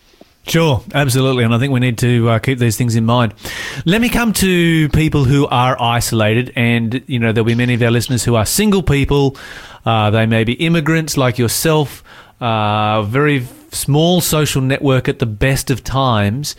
Sure, 0.46 0.80
absolutely, 0.94 1.42
and 1.42 1.52
I 1.52 1.58
think 1.58 1.72
we 1.72 1.80
need 1.80 1.98
to 1.98 2.28
uh, 2.28 2.38
keep 2.38 2.60
these 2.60 2.76
things 2.76 2.94
in 2.94 3.04
mind. 3.04 3.34
Let 3.84 4.00
me 4.00 4.08
come 4.08 4.32
to 4.34 4.88
people 4.90 5.24
who 5.24 5.48
are 5.48 5.80
isolated, 5.80 6.52
and 6.54 7.02
you 7.08 7.18
know 7.18 7.32
there'll 7.32 7.44
be 7.44 7.56
many 7.56 7.74
of 7.74 7.82
our 7.82 7.90
listeners 7.90 8.22
who 8.22 8.36
are 8.36 8.46
single 8.46 8.82
people. 8.82 9.36
Uh, 9.84 10.10
they 10.10 10.24
may 10.24 10.44
be 10.44 10.52
immigrants 10.52 11.16
like 11.16 11.36
yourself. 11.36 12.04
Uh, 12.40 13.02
very 13.02 13.44
small 13.72 14.20
social 14.20 14.62
network 14.62 15.08
at 15.08 15.18
the 15.18 15.26
best 15.26 15.68
of 15.68 15.82
times. 15.82 16.54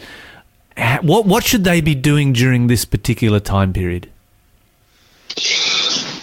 What 1.02 1.26
what 1.26 1.46
should 1.46 1.64
they 1.64 1.80
be 1.80 1.96
doing 1.96 2.34
during 2.34 2.68
this 2.68 2.84
particular 2.84 3.40
time 3.40 3.72
period? 3.72 4.10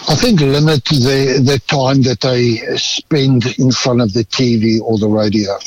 I 0.06 0.16
think 0.16 0.40
limit 0.40 0.84
the, 0.84 1.42
the 1.42 1.60
time 1.66 2.02
that 2.02 2.20
they 2.20 2.56
spend 2.76 3.46
in 3.58 3.72
front 3.72 4.02
of 4.02 4.12
the 4.12 4.24
TV 4.26 4.80
or 4.82 4.98
the 4.98 5.08
radio. 5.08 5.58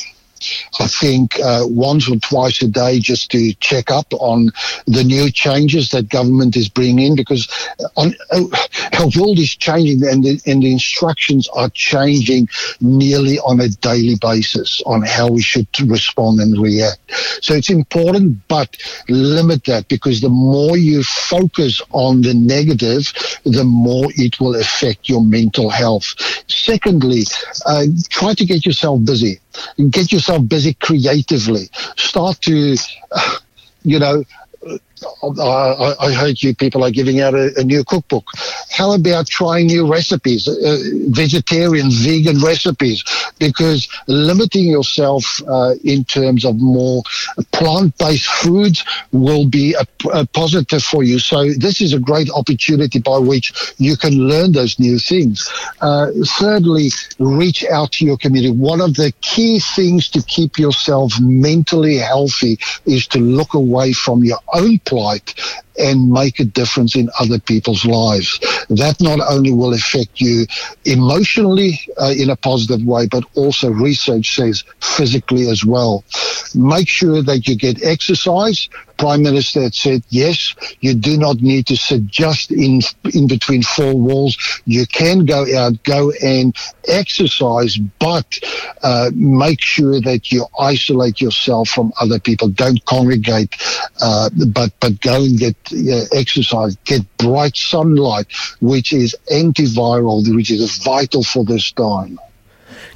I 0.80 0.86
think 0.86 1.38
uh, 1.40 1.64
once 1.66 2.08
or 2.08 2.16
twice 2.16 2.62
a 2.62 2.68
day 2.68 2.98
just 2.98 3.30
to 3.32 3.52
check 3.54 3.90
up 3.90 4.12
on 4.14 4.50
the 4.86 5.04
new 5.04 5.30
changes 5.30 5.90
that 5.90 6.08
government 6.08 6.56
is 6.56 6.68
bringing 6.68 6.98
in 6.98 7.16
because 7.16 7.48
on, 7.96 8.14
our 8.32 9.08
world 9.16 9.38
is 9.38 9.54
changing 9.56 10.06
and 10.06 10.24
the, 10.24 10.40
and 10.46 10.62
the 10.62 10.72
instructions 10.72 11.48
are 11.48 11.70
changing 11.70 12.48
nearly 12.80 13.38
on 13.40 13.60
a 13.60 13.68
daily 13.68 14.16
basis 14.20 14.82
on 14.86 15.02
how 15.02 15.28
we 15.28 15.42
should 15.42 15.68
respond 15.80 16.40
and 16.40 16.60
react. 16.60 17.00
So 17.42 17.54
it's 17.54 17.70
important, 17.70 18.46
but 18.48 18.76
limit 19.08 19.64
that 19.64 19.88
because 19.88 20.20
the 20.20 20.28
more 20.28 20.76
you 20.76 21.02
focus 21.02 21.82
on 21.90 22.22
the 22.22 22.34
negative, 22.34 23.12
the 23.44 23.64
more 23.64 24.06
it 24.16 24.40
will 24.40 24.56
affect 24.56 25.08
your 25.08 25.24
mental 25.24 25.70
health. 25.70 26.14
Secondly, 26.48 27.22
uh, 27.66 27.86
try 28.10 28.34
to 28.34 28.44
get 28.44 28.66
yourself 28.66 29.04
busy. 29.04 29.40
Get 29.90 30.12
yourself 30.12 30.48
busy 30.48 30.74
creatively. 30.74 31.68
Start 31.96 32.40
to, 32.42 32.76
you 33.82 33.98
know, 33.98 34.24
I, 35.22 36.12
heard 36.12 36.42
you 36.42 36.54
people 36.54 36.84
are 36.84 36.90
giving 36.90 37.20
out 37.20 37.34
a, 37.34 37.52
a 37.56 37.64
new 37.64 37.84
cookbook. 37.84 38.26
How 38.70 38.92
about 38.92 39.26
trying 39.26 39.66
new 39.66 39.90
recipes, 39.90 40.48
uh, 40.48 40.78
vegetarian, 41.08 41.90
vegan 41.90 42.40
recipes? 42.40 43.04
Because 43.38 43.88
limiting 44.06 44.64
yourself 44.64 45.40
uh, 45.46 45.74
in 45.84 46.04
terms 46.04 46.44
of 46.44 46.60
more 46.60 47.02
plant-based 47.52 48.26
foods 48.26 48.84
will 49.12 49.46
be 49.46 49.74
a, 49.74 49.86
a 50.12 50.26
positive 50.26 50.82
for 50.82 51.02
you. 51.02 51.18
So 51.18 51.52
this 51.52 51.80
is 51.80 51.92
a 51.92 51.98
great 51.98 52.30
opportunity 52.30 52.98
by 52.98 53.18
which 53.18 53.74
you 53.78 53.96
can 53.96 54.14
learn 54.28 54.52
those 54.52 54.78
new 54.78 54.98
things. 54.98 55.48
Uh, 55.80 56.10
thirdly, 56.38 56.90
reach 57.18 57.64
out 57.66 57.92
to 57.92 58.04
your 58.04 58.16
community. 58.16 58.52
One 58.52 58.80
of 58.80 58.94
the 58.94 59.12
key 59.20 59.60
things 59.60 60.08
to 60.10 60.22
keep 60.22 60.58
yourself 60.58 61.12
mentally 61.20 61.96
healthy 61.96 62.58
is 62.86 63.06
to 63.08 63.18
look 63.18 63.54
away 63.54 63.92
from 63.92 64.24
your 64.24 64.38
own 64.52 64.78
plight 64.88 65.34
and 65.78 66.10
make 66.10 66.40
a 66.40 66.44
difference 66.44 66.96
in 66.96 67.08
other 67.20 67.38
people's 67.38 67.84
lives. 67.84 68.38
That 68.68 68.96
not 69.00 69.20
only 69.20 69.52
will 69.52 69.74
affect 69.74 70.20
you 70.20 70.46
emotionally 70.84 71.80
uh, 72.00 72.14
in 72.16 72.30
a 72.30 72.36
positive 72.36 72.84
way, 72.86 73.06
but 73.06 73.24
also 73.34 73.70
research 73.70 74.34
says 74.34 74.64
physically 74.80 75.48
as 75.48 75.64
well. 75.64 76.04
Make 76.54 76.88
sure 76.88 77.22
that 77.22 77.46
you 77.46 77.56
get 77.56 77.82
exercise. 77.82 78.68
Prime 78.98 79.22
Minister 79.22 79.62
had 79.62 79.74
said, 79.74 80.02
yes, 80.08 80.56
you 80.80 80.94
do 80.94 81.16
not 81.16 81.36
need 81.36 81.66
to 81.68 81.76
sit 81.76 82.06
just 82.06 82.50
in, 82.50 82.80
in 83.14 83.28
between 83.28 83.62
four 83.62 83.94
walls. 83.94 84.36
You 84.64 84.86
can 84.86 85.24
go 85.24 85.46
out, 85.56 85.80
go 85.84 86.12
and 86.20 86.54
exercise, 86.88 87.76
but 87.76 88.40
uh, 88.82 89.10
make 89.14 89.60
sure 89.60 90.00
that 90.00 90.32
you 90.32 90.46
isolate 90.58 91.20
yourself 91.20 91.68
from 91.68 91.92
other 92.00 92.18
people. 92.18 92.48
Don't 92.48 92.84
congregate, 92.86 93.54
uh, 94.02 94.30
but, 94.48 94.72
but 94.80 95.00
go 95.00 95.22
and 95.22 95.38
get 95.38 95.56
exercise, 96.12 96.76
get 96.84 97.02
bright 97.18 97.56
sunlight, 97.56 98.26
which 98.60 98.92
is 98.92 99.16
antiviral, 99.30 100.22
which 100.34 100.50
is 100.50 100.78
vital 100.78 101.22
for 101.22 101.44
this 101.44 101.72
time. 101.72 102.18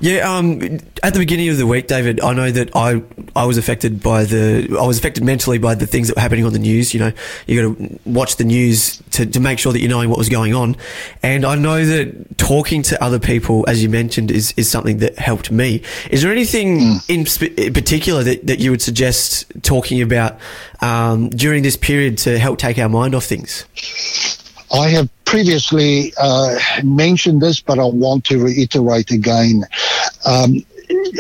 Yeah, 0.03 0.36
um, 0.36 0.61
at 1.05 1.12
the 1.12 1.20
beginning 1.20 1.48
of 1.48 1.59
the 1.59 1.66
week, 1.66 1.86
David, 1.86 2.20
I 2.20 2.32
know 2.32 2.50
that 2.50 2.74
I 2.74 3.03
I 3.36 3.44
was 3.44 3.57
affected 3.57 4.03
by 4.03 4.24
the 4.24 4.76
I 4.76 4.84
was 4.84 4.98
affected 4.98 5.22
mentally 5.22 5.59
by 5.59 5.76
the 5.76 5.86
things 5.86 6.09
that 6.09 6.16
were 6.16 6.22
happening 6.22 6.44
on 6.44 6.53
the 6.53 6.59
news. 6.59 6.92
You 6.92 6.98
know, 6.98 7.12
you 7.46 7.62
got 7.62 7.78
to 7.78 8.00
watch 8.05 8.34
the 8.34 8.42
news 8.42 9.00
to, 9.12 9.26
to 9.26 9.38
make 9.38 9.61
sure 9.61 9.72
that 9.72 9.78
you're 9.78 9.88
knowing 9.88 10.11
what 10.11 10.18
was 10.18 10.28
going 10.28 10.55
on, 10.55 10.76
and 11.22 11.44
I 11.44 11.55
know 11.55 11.86
that 11.86 12.36
talking 12.36 12.82
to 12.82 13.00
other 13.00 13.20
people, 13.20 13.64
as 13.68 13.80
you 13.80 13.88
mentioned, 13.88 14.32
is 14.32 14.53
is 14.57 14.68
something 14.68 14.98
that 14.98 15.20
helped 15.20 15.53
me. 15.53 15.82
Is 16.11 16.22
there 16.22 16.32
anything 16.32 16.98
in, 17.09 17.24
sp- 17.30 17.55
in 17.57 17.72
particular 17.72 18.24
that, 18.24 18.44
that 18.48 18.59
you 18.59 18.72
would 18.72 18.82
suggest 18.82 19.53
talking 19.62 20.03
about 20.03 20.36
um, 20.80 21.30
during 21.30 21.62
this 21.62 21.76
period 21.76 22.18
to 22.18 22.40
help 22.40 22.59
take 22.59 22.76
our 22.76 22.88
mind 22.88 23.14
off 23.14 23.24
things? 23.24 23.66
I 24.72 24.88
have 24.88 25.09
previously 25.32 26.12
uh, 26.18 26.59
mentioned 26.82 27.40
this, 27.42 27.61
but 27.61 27.78
I 27.78 27.84
want 27.84 28.24
to 28.26 28.42
reiterate 28.42 29.11
again. 29.11 29.64
Um, 30.25 30.64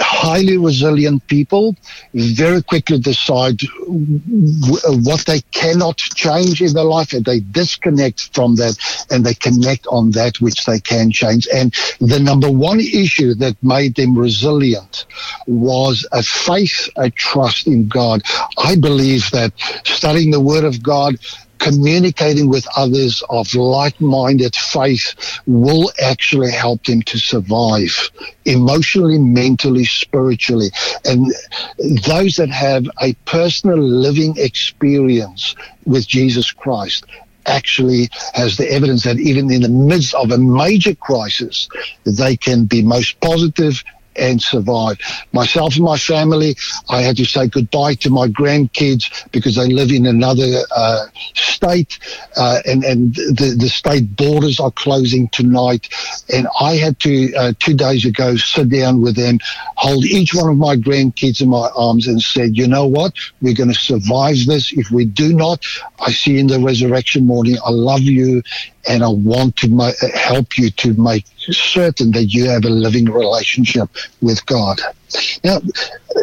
highly 0.00 0.56
resilient 0.58 1.26
people 1.26 1.76
very 2.14 2.62
quickly 2.62 2.98
decide 2.98 3.58
w- 3.58 4.80
what 5.02 5.24
they 5.26 5.40
cannot 5.52 5.96
change 5.96 6.62
in 6.62 6.72
their 6.74 6.84
life 6.84 7.12
and 7.12 7.24
they 7.24 7.40
disconnect 7.40 8.34
from 8.34 8.56
that 8.56 8.76
and 9.10 9.24
they 9.24 9.34
connect 9.34 9.86
on 9.86 10.10
that 10.12 10.40
which 10.40 10.64
they 10.64 10.80
can 10.80 11.10
change. 11.10 11.48
And 11.54 11.72
the 12.00 12.20
number 12.20 12.50
one 12.50 12.80
issue 12.80 13.34
that 13.34 13.56
made 13.62 13.94
them 13.96 14.16
resilient 14.16 15.06
was 15.46 16.06
a 16.12 16.22
faith, 16.22 16.88
a 16.96 17.10
trust 17.10 17.66
in 17.66 17.88
God. 17.88 18.22
I 18.58 18.76
believe 18.76 19.30
that 19.30 19.52
studying 19.84 20.30
the 20.30 20.40
Word 20.40 20.64
of 20.64 20.82
God, 20.82 21.16
communicating 21.62 22.48
with 22.48 22.66
others 22.76 23.22
of 23.30 23.54
like-minded 23.54 24.54
faith 24.56 25.40
will 25.46 25.92
actually 26.02 26.50
help 26.50 26.82
them 26.84 27.00
to 27.02 27.18
survive 27.18 28.10
emotionally, 28.44 29.16
mentally, 29.18 29.84
spiritually. 29.84 30.70
And 31.04 31.32
those 32.04 32.34
that 32.36 32.50
have 32.50 32.86
a 33.00 33.14
personal 33.26 33.78
living 33.78 34.34
experience 34.38 35.54
with 35.86 36.08
Jesus 36.08 36.50
Christ 36.50 37.06
actually 37.46 38.08
has 38.34 38.56
the 38.56 38.68
evidence 38.70 39.04
that 39.04 39.20
even 39.20 39.50
in 39.50 39.62
the 39.62 39.68
midst 39.68 40.14
of 40.14 40.32
a 40.32 40.38
major 40.38 40.96
crisis, 40.96 41.68
they 42.04 42.36
can 42.36 42.64
be 42.64 42.82
most 42.82 43.20
positive 43.20 43.84
and 44.16 44.42
survive. 44.42 44.98
Myself 45.32 45.76
and 45.76 45.84
my 45.84 45.98
family, 45.98 46.56
I 46.88 47.02
had 47.02 47.16
to 47.16 47.24
say 47.24 47.48
goodbye 47.48 47.94
to 47.96 48.10
my 48.10 48.28
grandkids 48.28 49.30
because 49.32 49.56
they 49.56 49.68
live 49.68 49.90
in 49.90 50.06
another 50.06 50.62
uh, 50.74 51.06
state, 51.34 51.98
uh, 52.36 52.60
and 52.66 52.84
and 52.84 53.14
the 53.14 53.56
the 53.58 53.68
state 53.68 54.16
borders 54.16 54.60
are 54.60 54.70
closing 54.70 55.28
tonight. 55.28 55.88
And 56.32 56.46
I 56.60 56.76
had 56.76 56.98
to 57.00 57.34
uh, 57.34 57.52
two 57.58 57.74
days 57.74 58.04
ago 58.04 58.36
sit 58.36 58.68
down 58.68 59.00
with 59.00 59.16
them, 59.16 59.38
hold 59.76 60.04
each 60.04 60.34
one 60.34 60.48
of 60.48 60.56
my 60.56 60.76
grandkids 60.76 61.40
in 61.40 61.48
my 61.48 61.68
arms, 61.76 62.06
and 62.06 62.22
said, 62.22 62.56
you 62.56 62.66
know 62.66 62.86
what, 62.86 63.14
we're 63.40 63.54
going 63.54 63.72
to 63.72 63.78
survive 63.78 64.36
this. 64.46 64.72
If 64.72 64.90
we 64.90 65.04
do 65.04 65.32
not, 65.32 65.64
I 66.00 66.12
see 66.12 66.38
in 66.38 66.46
the 66.46 66.60
resurrection 66.60 67.26
morning. 67.26 67.56
I 67.64 67.70
love 67.70 68.00
you, 68.02 68.42
and 68.88 69.02
I 69.02 69.08
want 69.08 69.56
to 69.56 69.68
ma- 69.68 69.92
help 70.14 70.58
you 70.58 70.70
to 70.70 70.94
make 70.94 71.24
certain 71.36 72.12
that 72.12 72.26
you 72.26 72.48
have 72.48 72.64
a 72.64 72.70
living 72.70 73.06
relationship 73.06 73.88
with 74.20 74.44
God. 74.46 74.80
Now, 75.44 75.60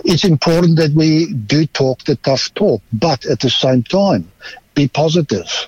it's 0.06 0.24
important 0.24 0.78
that 0.78 0.92
we 0.94 1.34
do 1.34 1.66
talk 1.66 2.04
the 2.04 2.16
tough 2.16 2.54
talk, 2.56 2.82
but 2.94 3.26
at 3.26 3.42
the 3.42 3.50
same 3.50 3.84
time, 3.84 4.32
be 4.76 4.88
positive. 4.88 5.68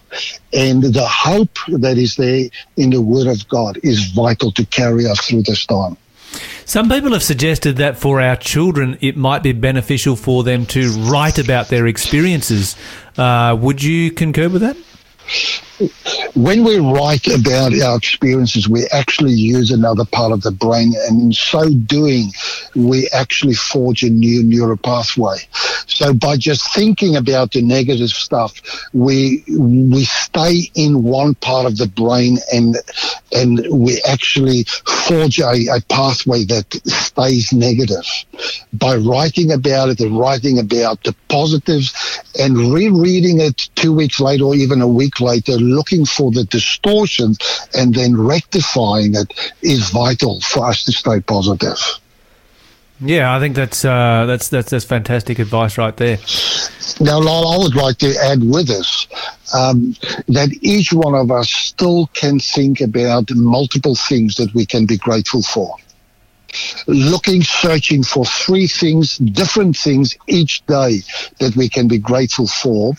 And 0.54 0.84
the 0.84 1.08
hope 1.08 1.58
that 1.68 1.98
is 1.98 2.16
there 2.16 2.50
in 2.78 2.90
the 2.92 3.02
Word 3.02 3.28
of 3.28 3.48
God 3.48 3.80
is 3.84 4.06
vital 4.12 4.52
to 4.54 4.66
carry 4.68 5.06
us 5.06 5.28
through 5.28 5.44
this 5.44 5.66
time. 5.66 5.98
Some 6.66 6.90
people 6.90 7.12
have 7.12 7.24
suggested 7.24 7.78
that 7.78 7.98
for 7.98 8.22
our 8.22 8.38
children, 8.38 8.98
it 9.02 9.18
might 9.18 9.44
be 9.44 9.52
beneficial 9.52 10.16
for 10.16 10.44
them 10.44 10.66
to 10.68 10.90
write 10.92 11.38
about 11.38 11.68
their 11.68 11.88
experiences. 11.88 12.78
Uh, 13.18 13.58
would 13.60 13.84
you 13.84 14.12
concur 14.12 14.48
with 14.48 14.62
that? 14.62 14.78
When 16.36 16.64
we 16.64 16.78
write 16.78 17.28
about 17.28 17.74
our 17.80 17.98
experiences, 17.98 18.68
we 18.68 18.86
actually 18.92 19.34
use 19.34 19.72
another 19.72 20.06
part 20.06 20.32
of 20.32 20.42
the 20.42 20.52
brain, 20.52 20.94
and 21.08 21.22
in 21.22 21.34
so 21.34 21.70
doing, 21.70 22.32
we 22.76 23.10
actually 23.14 23.56
forge 23.56 24.04
a 24.04 24.10
new 24.10 24.44
neural 24.44 24.78
pathway. 24.78 25.38
So 25.88 26.14
by 26.14 26.38
just 26.38 26.74
thinking 26.74 27.16
about 27.16 27.52
the 27.52 27.62
negative 27.62 28.10
stuff, 28.10 28.62
we 28.94 29.44
we 29.50 30.06
stay 30.06 30.72
in 30.76 31.04
one 31.04 31.36
part 31.36 31.66
of 31.66 31.78
the 31.78 31.88
brain, 31.88 32.38
and 32.54 32.78
and 33.34 33.66
we 33.72 34.02
actually 34.08 34.64
forge 35.08 35.40
a, 35.40 35.52
a 35.76 35.82
pathway 35.90 36.44
that 36.46 36.74
stays 36.86 37.52
negative. 37.54 38.06
By 38.74 38.96
writing 38.96 39.52
about 39.52 39.90
it 39.90 40.00
and 40.00 40.18
writing 40.18 40.60
about 40.60 41.04
the 41.04 41.16
positives, 41.30 41.94
and 42.40 42.74
rereading 42.74 43.40
it 43.42 43.70
two 43.76 43.94
weeks 43.94 44.20
later 44.20 44.46
or 44.46 44.56
even 44.56 44.82
a 44.82 44.88
week 44.88 45.20
later, 45.20 45.58
looking 45.72 46.06
for 46.06 46.32
the 46.32 46.44
distortions 46.46 47.38
and 47.74 47.94
then 47.94 48.16
rectifying 48.16 49.16
it 49.16 49.34
is 49.62 49.90
vital 49.90 50.42
for 50.42 50.66
us 50.66 50.84
to 50.86 50.92
stay 50.92 51.20
positive. 51.22 51.78
Yeah, 53.04 53.36
I 53.36 53.40
think 53.40 53.56
that's 53.56 53.84
uh, 53.84 54.26
that's 54.28 54.50
that's 54.50 54.70
that's 54.70 54.86
fantastic 54.86 55.40
advice 55.40 55.76
right 55.80 55.98
there. 55.98 56.20
Now, 57.00 57.20
Lyle, 57.20 57.48
I 57.48 57.58
would 57.58 57.76
like 57.76 57.98
to 57.98 58.14
add 58.24 58.44
with 58.44 58.68
this 58.68 59.08
um, 59.56 59.96
that 60.28 60.50
each 60.62 60.94
one 60.94 61.16
of 61.16 61.32
us 61.32 61.50
still 61.50 62.08
can 62.14 62.40
think 62.40 62.80
about 62.80 63.32
multiple 63.32 63.96
things 63.96 64.36
that 64.36 64.54
we 64.54 64.68
can 64.68 64.86
be 64.86 64.98
grateful 64.98 65.42
for. 65.42 65.76
Looking, 66.88 67.42
searching 67.42 68.04
for 68.04 68.26
three 68.26 68.68
things, 68.68 69.18
different 69.18 69.78
things 69.78 70.18
each 70.28 70.66
day 70.66 71.02
that 71.40 71.56
we 71.56 71.70
can 71.70 71.88
be 71.88 71.98
grateful 71.98 72.48
for 72.48 72.94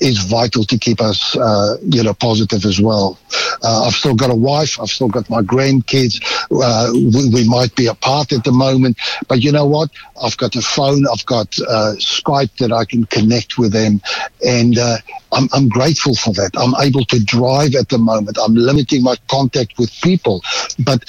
is 0.00 0.18
vital 0.18 0.64
to 0.64 0.78
keep 0.78 1.00
us, 1.00 1.36
uh, 1.36 1.76
you 1.82 2.02
know, 2.02 2.14
positive 2.14 2.64
as 2.64 2.80
well. 2.80 3.18
Uh, 3.62 3.86
I've 3.86 3.94
still 3.94 4.14
got 4.14 4.30
a 4.30 4.34
wife. 4.34 4.80
I've 4.80 4.90
still 4.90 5.08
got 5.08 5.28
my 5.28 5.42
grandkids. 5.42 6.20
Uh, 6.50 6.90
we, 6.92 7.42
we 7.42 7.48
might 7.48 7.74
be 7.74 7.86
apart 7.86 8.32
at 8.32 8.44
the 8.44 8.52
moment, 8.52 8.98
but 9.26 9.40
you 9.40 9.52
know 9.52 9.66
what? 9.66 9.90
I've 10.22 10.36
got 10.36 10.54
a 10.56 10.60
phone. 10.60 11.06
I've 11.12 11.26
got 11.26 11.58
uh, 11.60 11.94
Skype 11.98 12.56
that 12.58 12.72
I 12.72 12.84
can 12.84 13.06
connect 13.06 13.58
with 13.58 13.72
them, 13.72 14.00
and 14.44 14.78
uh, 14.78 14.98
I'm, 15.32 15.48
I'm 15.52 15.68
grateful 15.68 16.14
for 16.14 16.32
that. 16.34 16.50
I'm 16.56 16.74
able 16.84 17.04
to 17.06 17.24
drive 17.24 17.74
at 17.74 17.88
the 17.88 17.98
moment. 17.98 18.38
I'm 18.42 18.54
limiting 18.54 19.02
my 19.02 19.16
contact 19.28 19.78
with 19.78 19.92
people, 20.00 20.42
but 20.78 21.04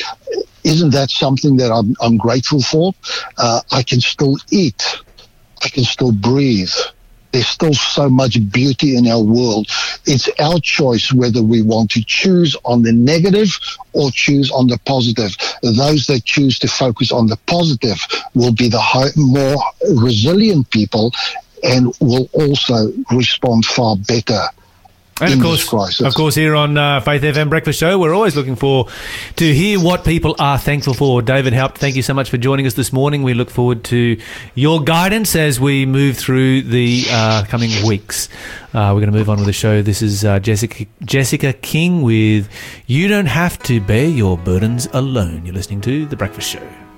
isn't 0.63 0.91
that 0.91 1.09
something 1.09 1.57
that 1.57 1.71
I'm, 1.71 1.95
I'm 2.01 2.17
grateful 2.17 2.61
for? 2.61 2.93
Uh, 3.37 3.61
I 3.71 3.83
can 3.83 4.01
still 4.01 4.37
eat. 4.51 4.83
I 5.63 5.69
can 5.69 5.83
still 5.83 6.11
breathe. 6.11 6.71
There's 7.31 7.47
still 7.47 7.73
so 7.73 8.09
much 8.09 8.37
beauty 8.51 8.95
in 8.95 9.07
our 9.07 9.21
world. 9.21 9.67
It's 10.05 10.29
our 10.39 10.59
choice 10.59 11.13
whether 11.13 11.43
we 11.43 11.61
want 11.61 11.91
to 11.91 12.03
choose 12.03 12.57
on 12.65 12.81
the 12.81 12.91
negative 12.91 13.51
or 13.93 14.09
choose 14.09 14.49
on 14.49 14.67
the 14.67 14.79
positive. 14.85 15.35
Those 15.61 16.07
that 16.07 16.25
choose 16.25 16.57
to 16.59 16.67
focus 16.67 17.11
on 17.11 17.27
the 17.27 17.37
positive 17.45 17.99
will 18.33 18.53
be 18.53 18.67
the 18.67 18.79
high, 18.79 19.09
more 19.15 19.57
resilient 19.95 20.71
people 20.71 21.11
and 21.63 21.93
will 21.99 22.29
also 22.33 22.91
respond 23.11 23.65
far 23.65 23.95
better 23.95 24.47
And 25.21 25.33
of 25.33 25.41
course, 25.41 25.67
crisis. 25.67 26.05
of 26.05 26.13
course, 26.13 26.35
here 26.35 26.55
on 26.55 26.77
uh, 26.77 27.01
Faith 27.01 27.21
FM 27.23 27.49
Breakfast 27.49 27.79
Show, 27.79 27.99
we're 27.99 28.13
always 28.13 28.35
looking 28.35 28.55
for 28.55 28.87
to 29.35 29.53
hear 29.53 29.79
what 29.79 30.05
people 30.05 30.35
are 30.39 30.57
thankful 30.57 30.93
for. 30.93 31.21
David 31.21 31.53
Haupt, 31.53 31.77
thank 31.77 31.95
you 31.95 32.01
so 32.01 32.13
much 32.13 32.29
for 32.29 32.37
joining 32.37 32.65
us 32.65 32.73
this 32.73 32.93
morning. 32.93 33.23
We 33.23 33.33
look 33.33 33.49
forward 33.49 33.83
to 33.85 34.19
your 34.55 34.81
guidance 34.81 35.35
as 35.35 35.59
we 35.59 35.85
move 35.85 36.17
through 36.17 36.63
the 36.63 37.03
uh, 37.09 37.43
coming 37.47 37.71
weeks. 37.85 38.29
Uh, 38.73 38.91
we're 38.93 39.01
going 39.01 39.11
to 39.11 39.17
move 39.17 39.29
on 39.29 39.37
with 39.37 39.47
the 39.47 39.53
show. 39.53 39.81
This 39.81 40.01
is 40.01 40.23
uh, 40.23 40.39
Jessica 40.39 40.85
Jessica 41.03 41.53
King 41.53 42.01
with 42.01 42.49
"You 42.87 43.07
Don't 43.07 43.25
Have 43.25 43.59
to 43.63 43.81
Bear 43.81 44.07
Your 44.07 44.37
Burdens 44.37 44.87
Alone." 44.93 45.45
You're 45.45 45.55
listening 45.55 45.81
to 45.81 46.05
the 46.05 46.15
Breakfast 46.15 46.49
Show. 46.49 46.88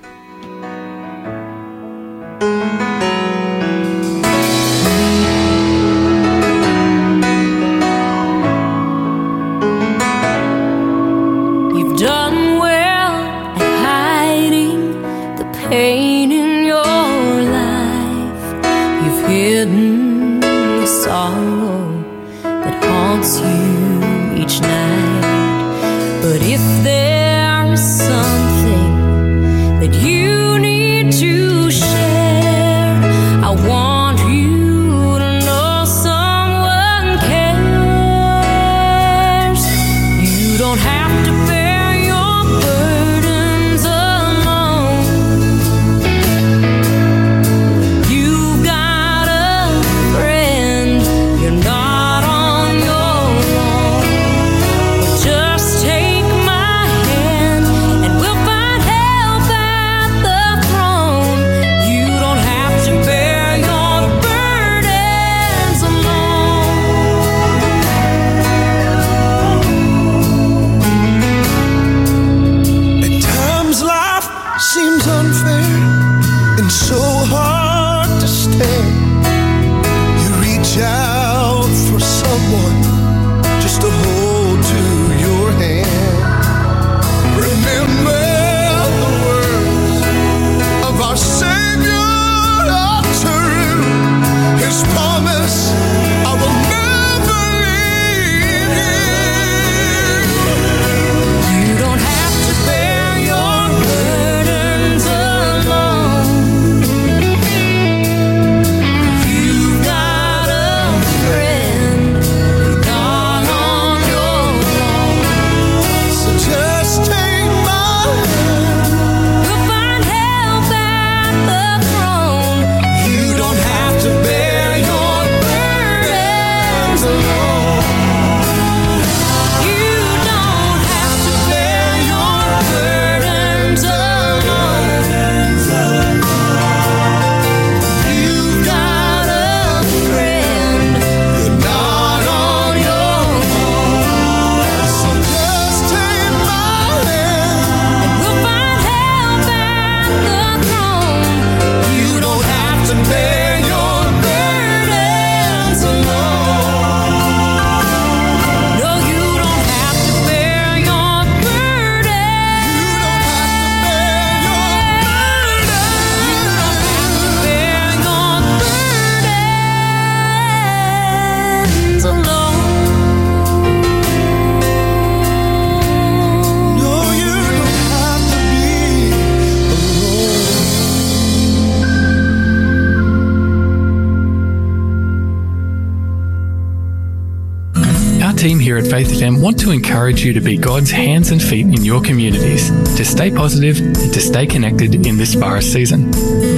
FM 189.22 189.40
want 189.40 189.60
to 189.60 189.70
encourage 189.70 190.24
you 190.24 190.32
to 190.32 190.40
be 190.40 190.56
God's 190.56 190.90
hands 190.90 191.30
and 191.30 191.40
feet 191.40 191.66
in 191.66 191.84
your 191.84 192.02
communities, 192.02 192.70
to 192.96 193.04
stay 193.04 193.30
positive 193.30 193.78
and 193.78 194.12
to 194.12 194.20
stay 194.20 194.48
connected 194.48 195.06
in 195.06 195.16
this 195.16 195.34
virus 195.34 195.72
season. 195.72 196.10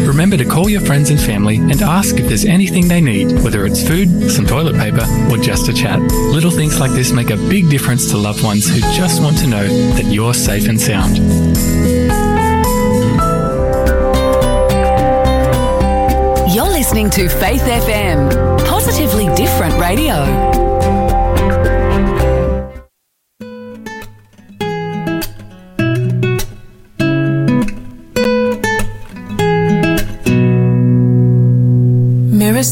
Remember 0.07 0.39
to 0.39 0.47
call 0.47 0.71
your 0.71 0.81
friends 0.81 1.11
and 1.11 1.21
family 1.21 1.59
and 1.59 1.83
ask 1.83 2.17
if 2.17 2.27
there's 2.27 2.47
anything 2.47 2.89
they 2.89 3.03
need, 3.03 3.33
whether 3.43 3.67
it's 3.67 3.87
food, 3.87 4.31
some 4.31 4.47
toilet 4.47 4.77
paper, 4.77 5.05
or 5.31 5.37
just 5.37 5.69
a 5.69 5.75
chat. 5.75 6.01
Little 6.01 6.51
things 6.51 6.81
like 6.81 6.93
this 6.93 7.12
make 7.12 7.29
a 7.29 7.37
big 7.37 7.69
difference 7.69 8.11
to 8.12 8.17
loved 8.17 8.43
ones 8.43 8.67
who 8.67 8.81
just 8.97 9.21
want 9.21 9.37
to 9.41 9.47
know 9.47 9.69
that 9.97 10.07
you're 10.07 10.33
safe 10.33 10.67
and 10.67 10.81
sound. 10.81 11.19
You're 16.51 16.73
listening 16.73 17.11
to 17.11 17.29
Faith 17.29 17.61
FM, 17.61 18.67
positively 18.67 19.27
different 19.35 19.79
radio. 19.79 20.64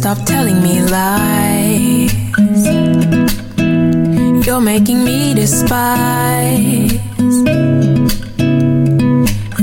Stop 0.03 0.19
telling 0.27 0.61
me 0.61 0.83
lies. 0.83 2.13
You're 4.45 4.61
making 4.61 5.05
me 5.05 5.33
despise 5.33 6.99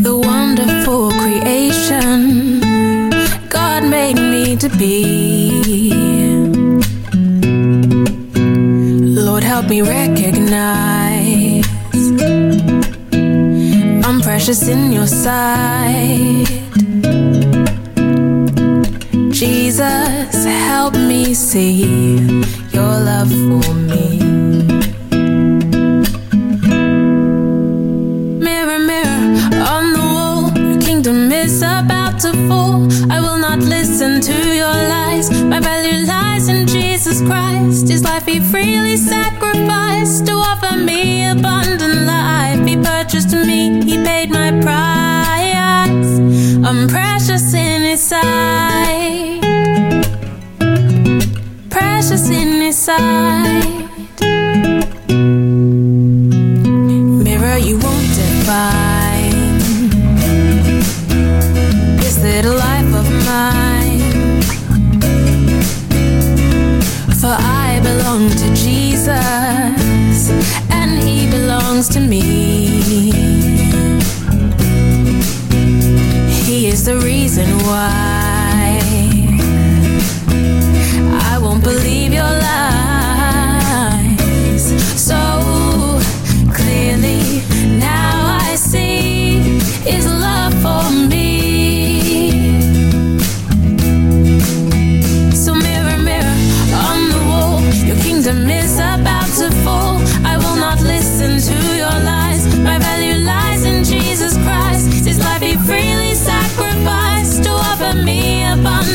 the 0.05 0.15
wonderful 0.29 1.11
creation 1.11 2.61
God 3.49 3.83
made 3.83 4.15
me 4.15 4.55
to 4.55 4.69
be. 4.77 5.91
Lord, 9.25 9.43
help 9.43 9.65
me 9.67 9.81
recognize 9.81 11.65
I'm 14.05 14.21
precious 14.21 14.69
in 14.69 14.93
your 14.93 15.07
sight. 15.07 16.68
Jesus, 19.39 20.43
help 20.43 20.95
me 20.95 21.33
see 21.33 22.17
your 22.73 22.93
love 23.09 23.29
for 23.29 23.73
me. 23.73 24.19
Mirror, 28.37 28.79
mirror 28.79 29.21
on 29.63 29.93
the 29.93 29.99
wall, 30.13 30.51
your 30.57 30.81
kingdom 30.81 31.31
is 31.31 31.61
about 31.61 32.19
to 32.19 32.33
fall. 32.49 32.91
I 33.09 33.21
will 33.21 33.37
not 33.37 33.59
listen 33.59 34.19
to 34.19 34.33
your 34.53 34.75
lies. 34.95 35.31
My 35.43 35.61
value 35.61 36.05
lies 36.05 36.49
in 36.49 36.67
Jesus 36.67 37.21
Christ. 37.21 37.87
His 37.87 38.03
life 38.03 38.25
he 38.25 38.41
freely 38.41 38.97
sacrificed 38.97 40.25
to 40.25 40.33
offer 40.33 40.75
me 40.75 41.29
abundant 41.29 42.05
life. 42.05 42.67
He 42.67 42.75
purchased 42.75 43.31
me, 43.31 43.85
he 43.85 44.03
paid 44.03 44.31
my 44.31 44.51
price. 44.59 46.19
I'm 46.67 46.89
precious 46.89 47.53
in 47.53 47.83
his 47.83 48.03
sight. 48.03 48.68
In 52.89 53.68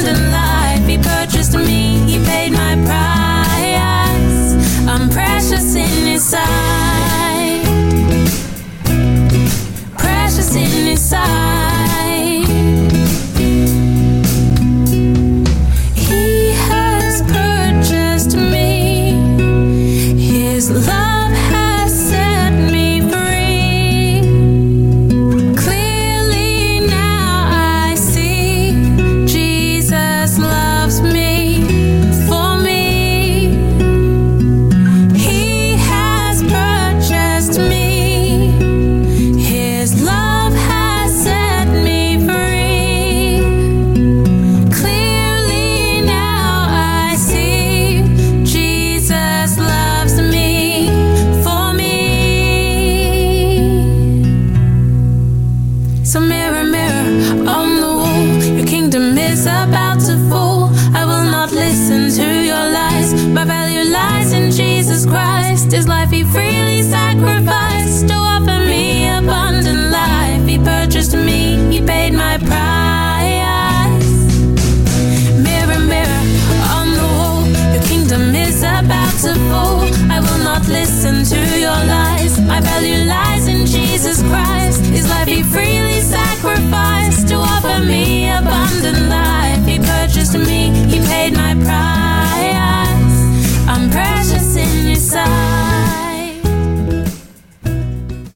abundant 0.05 0.33
life. 0.33 0.54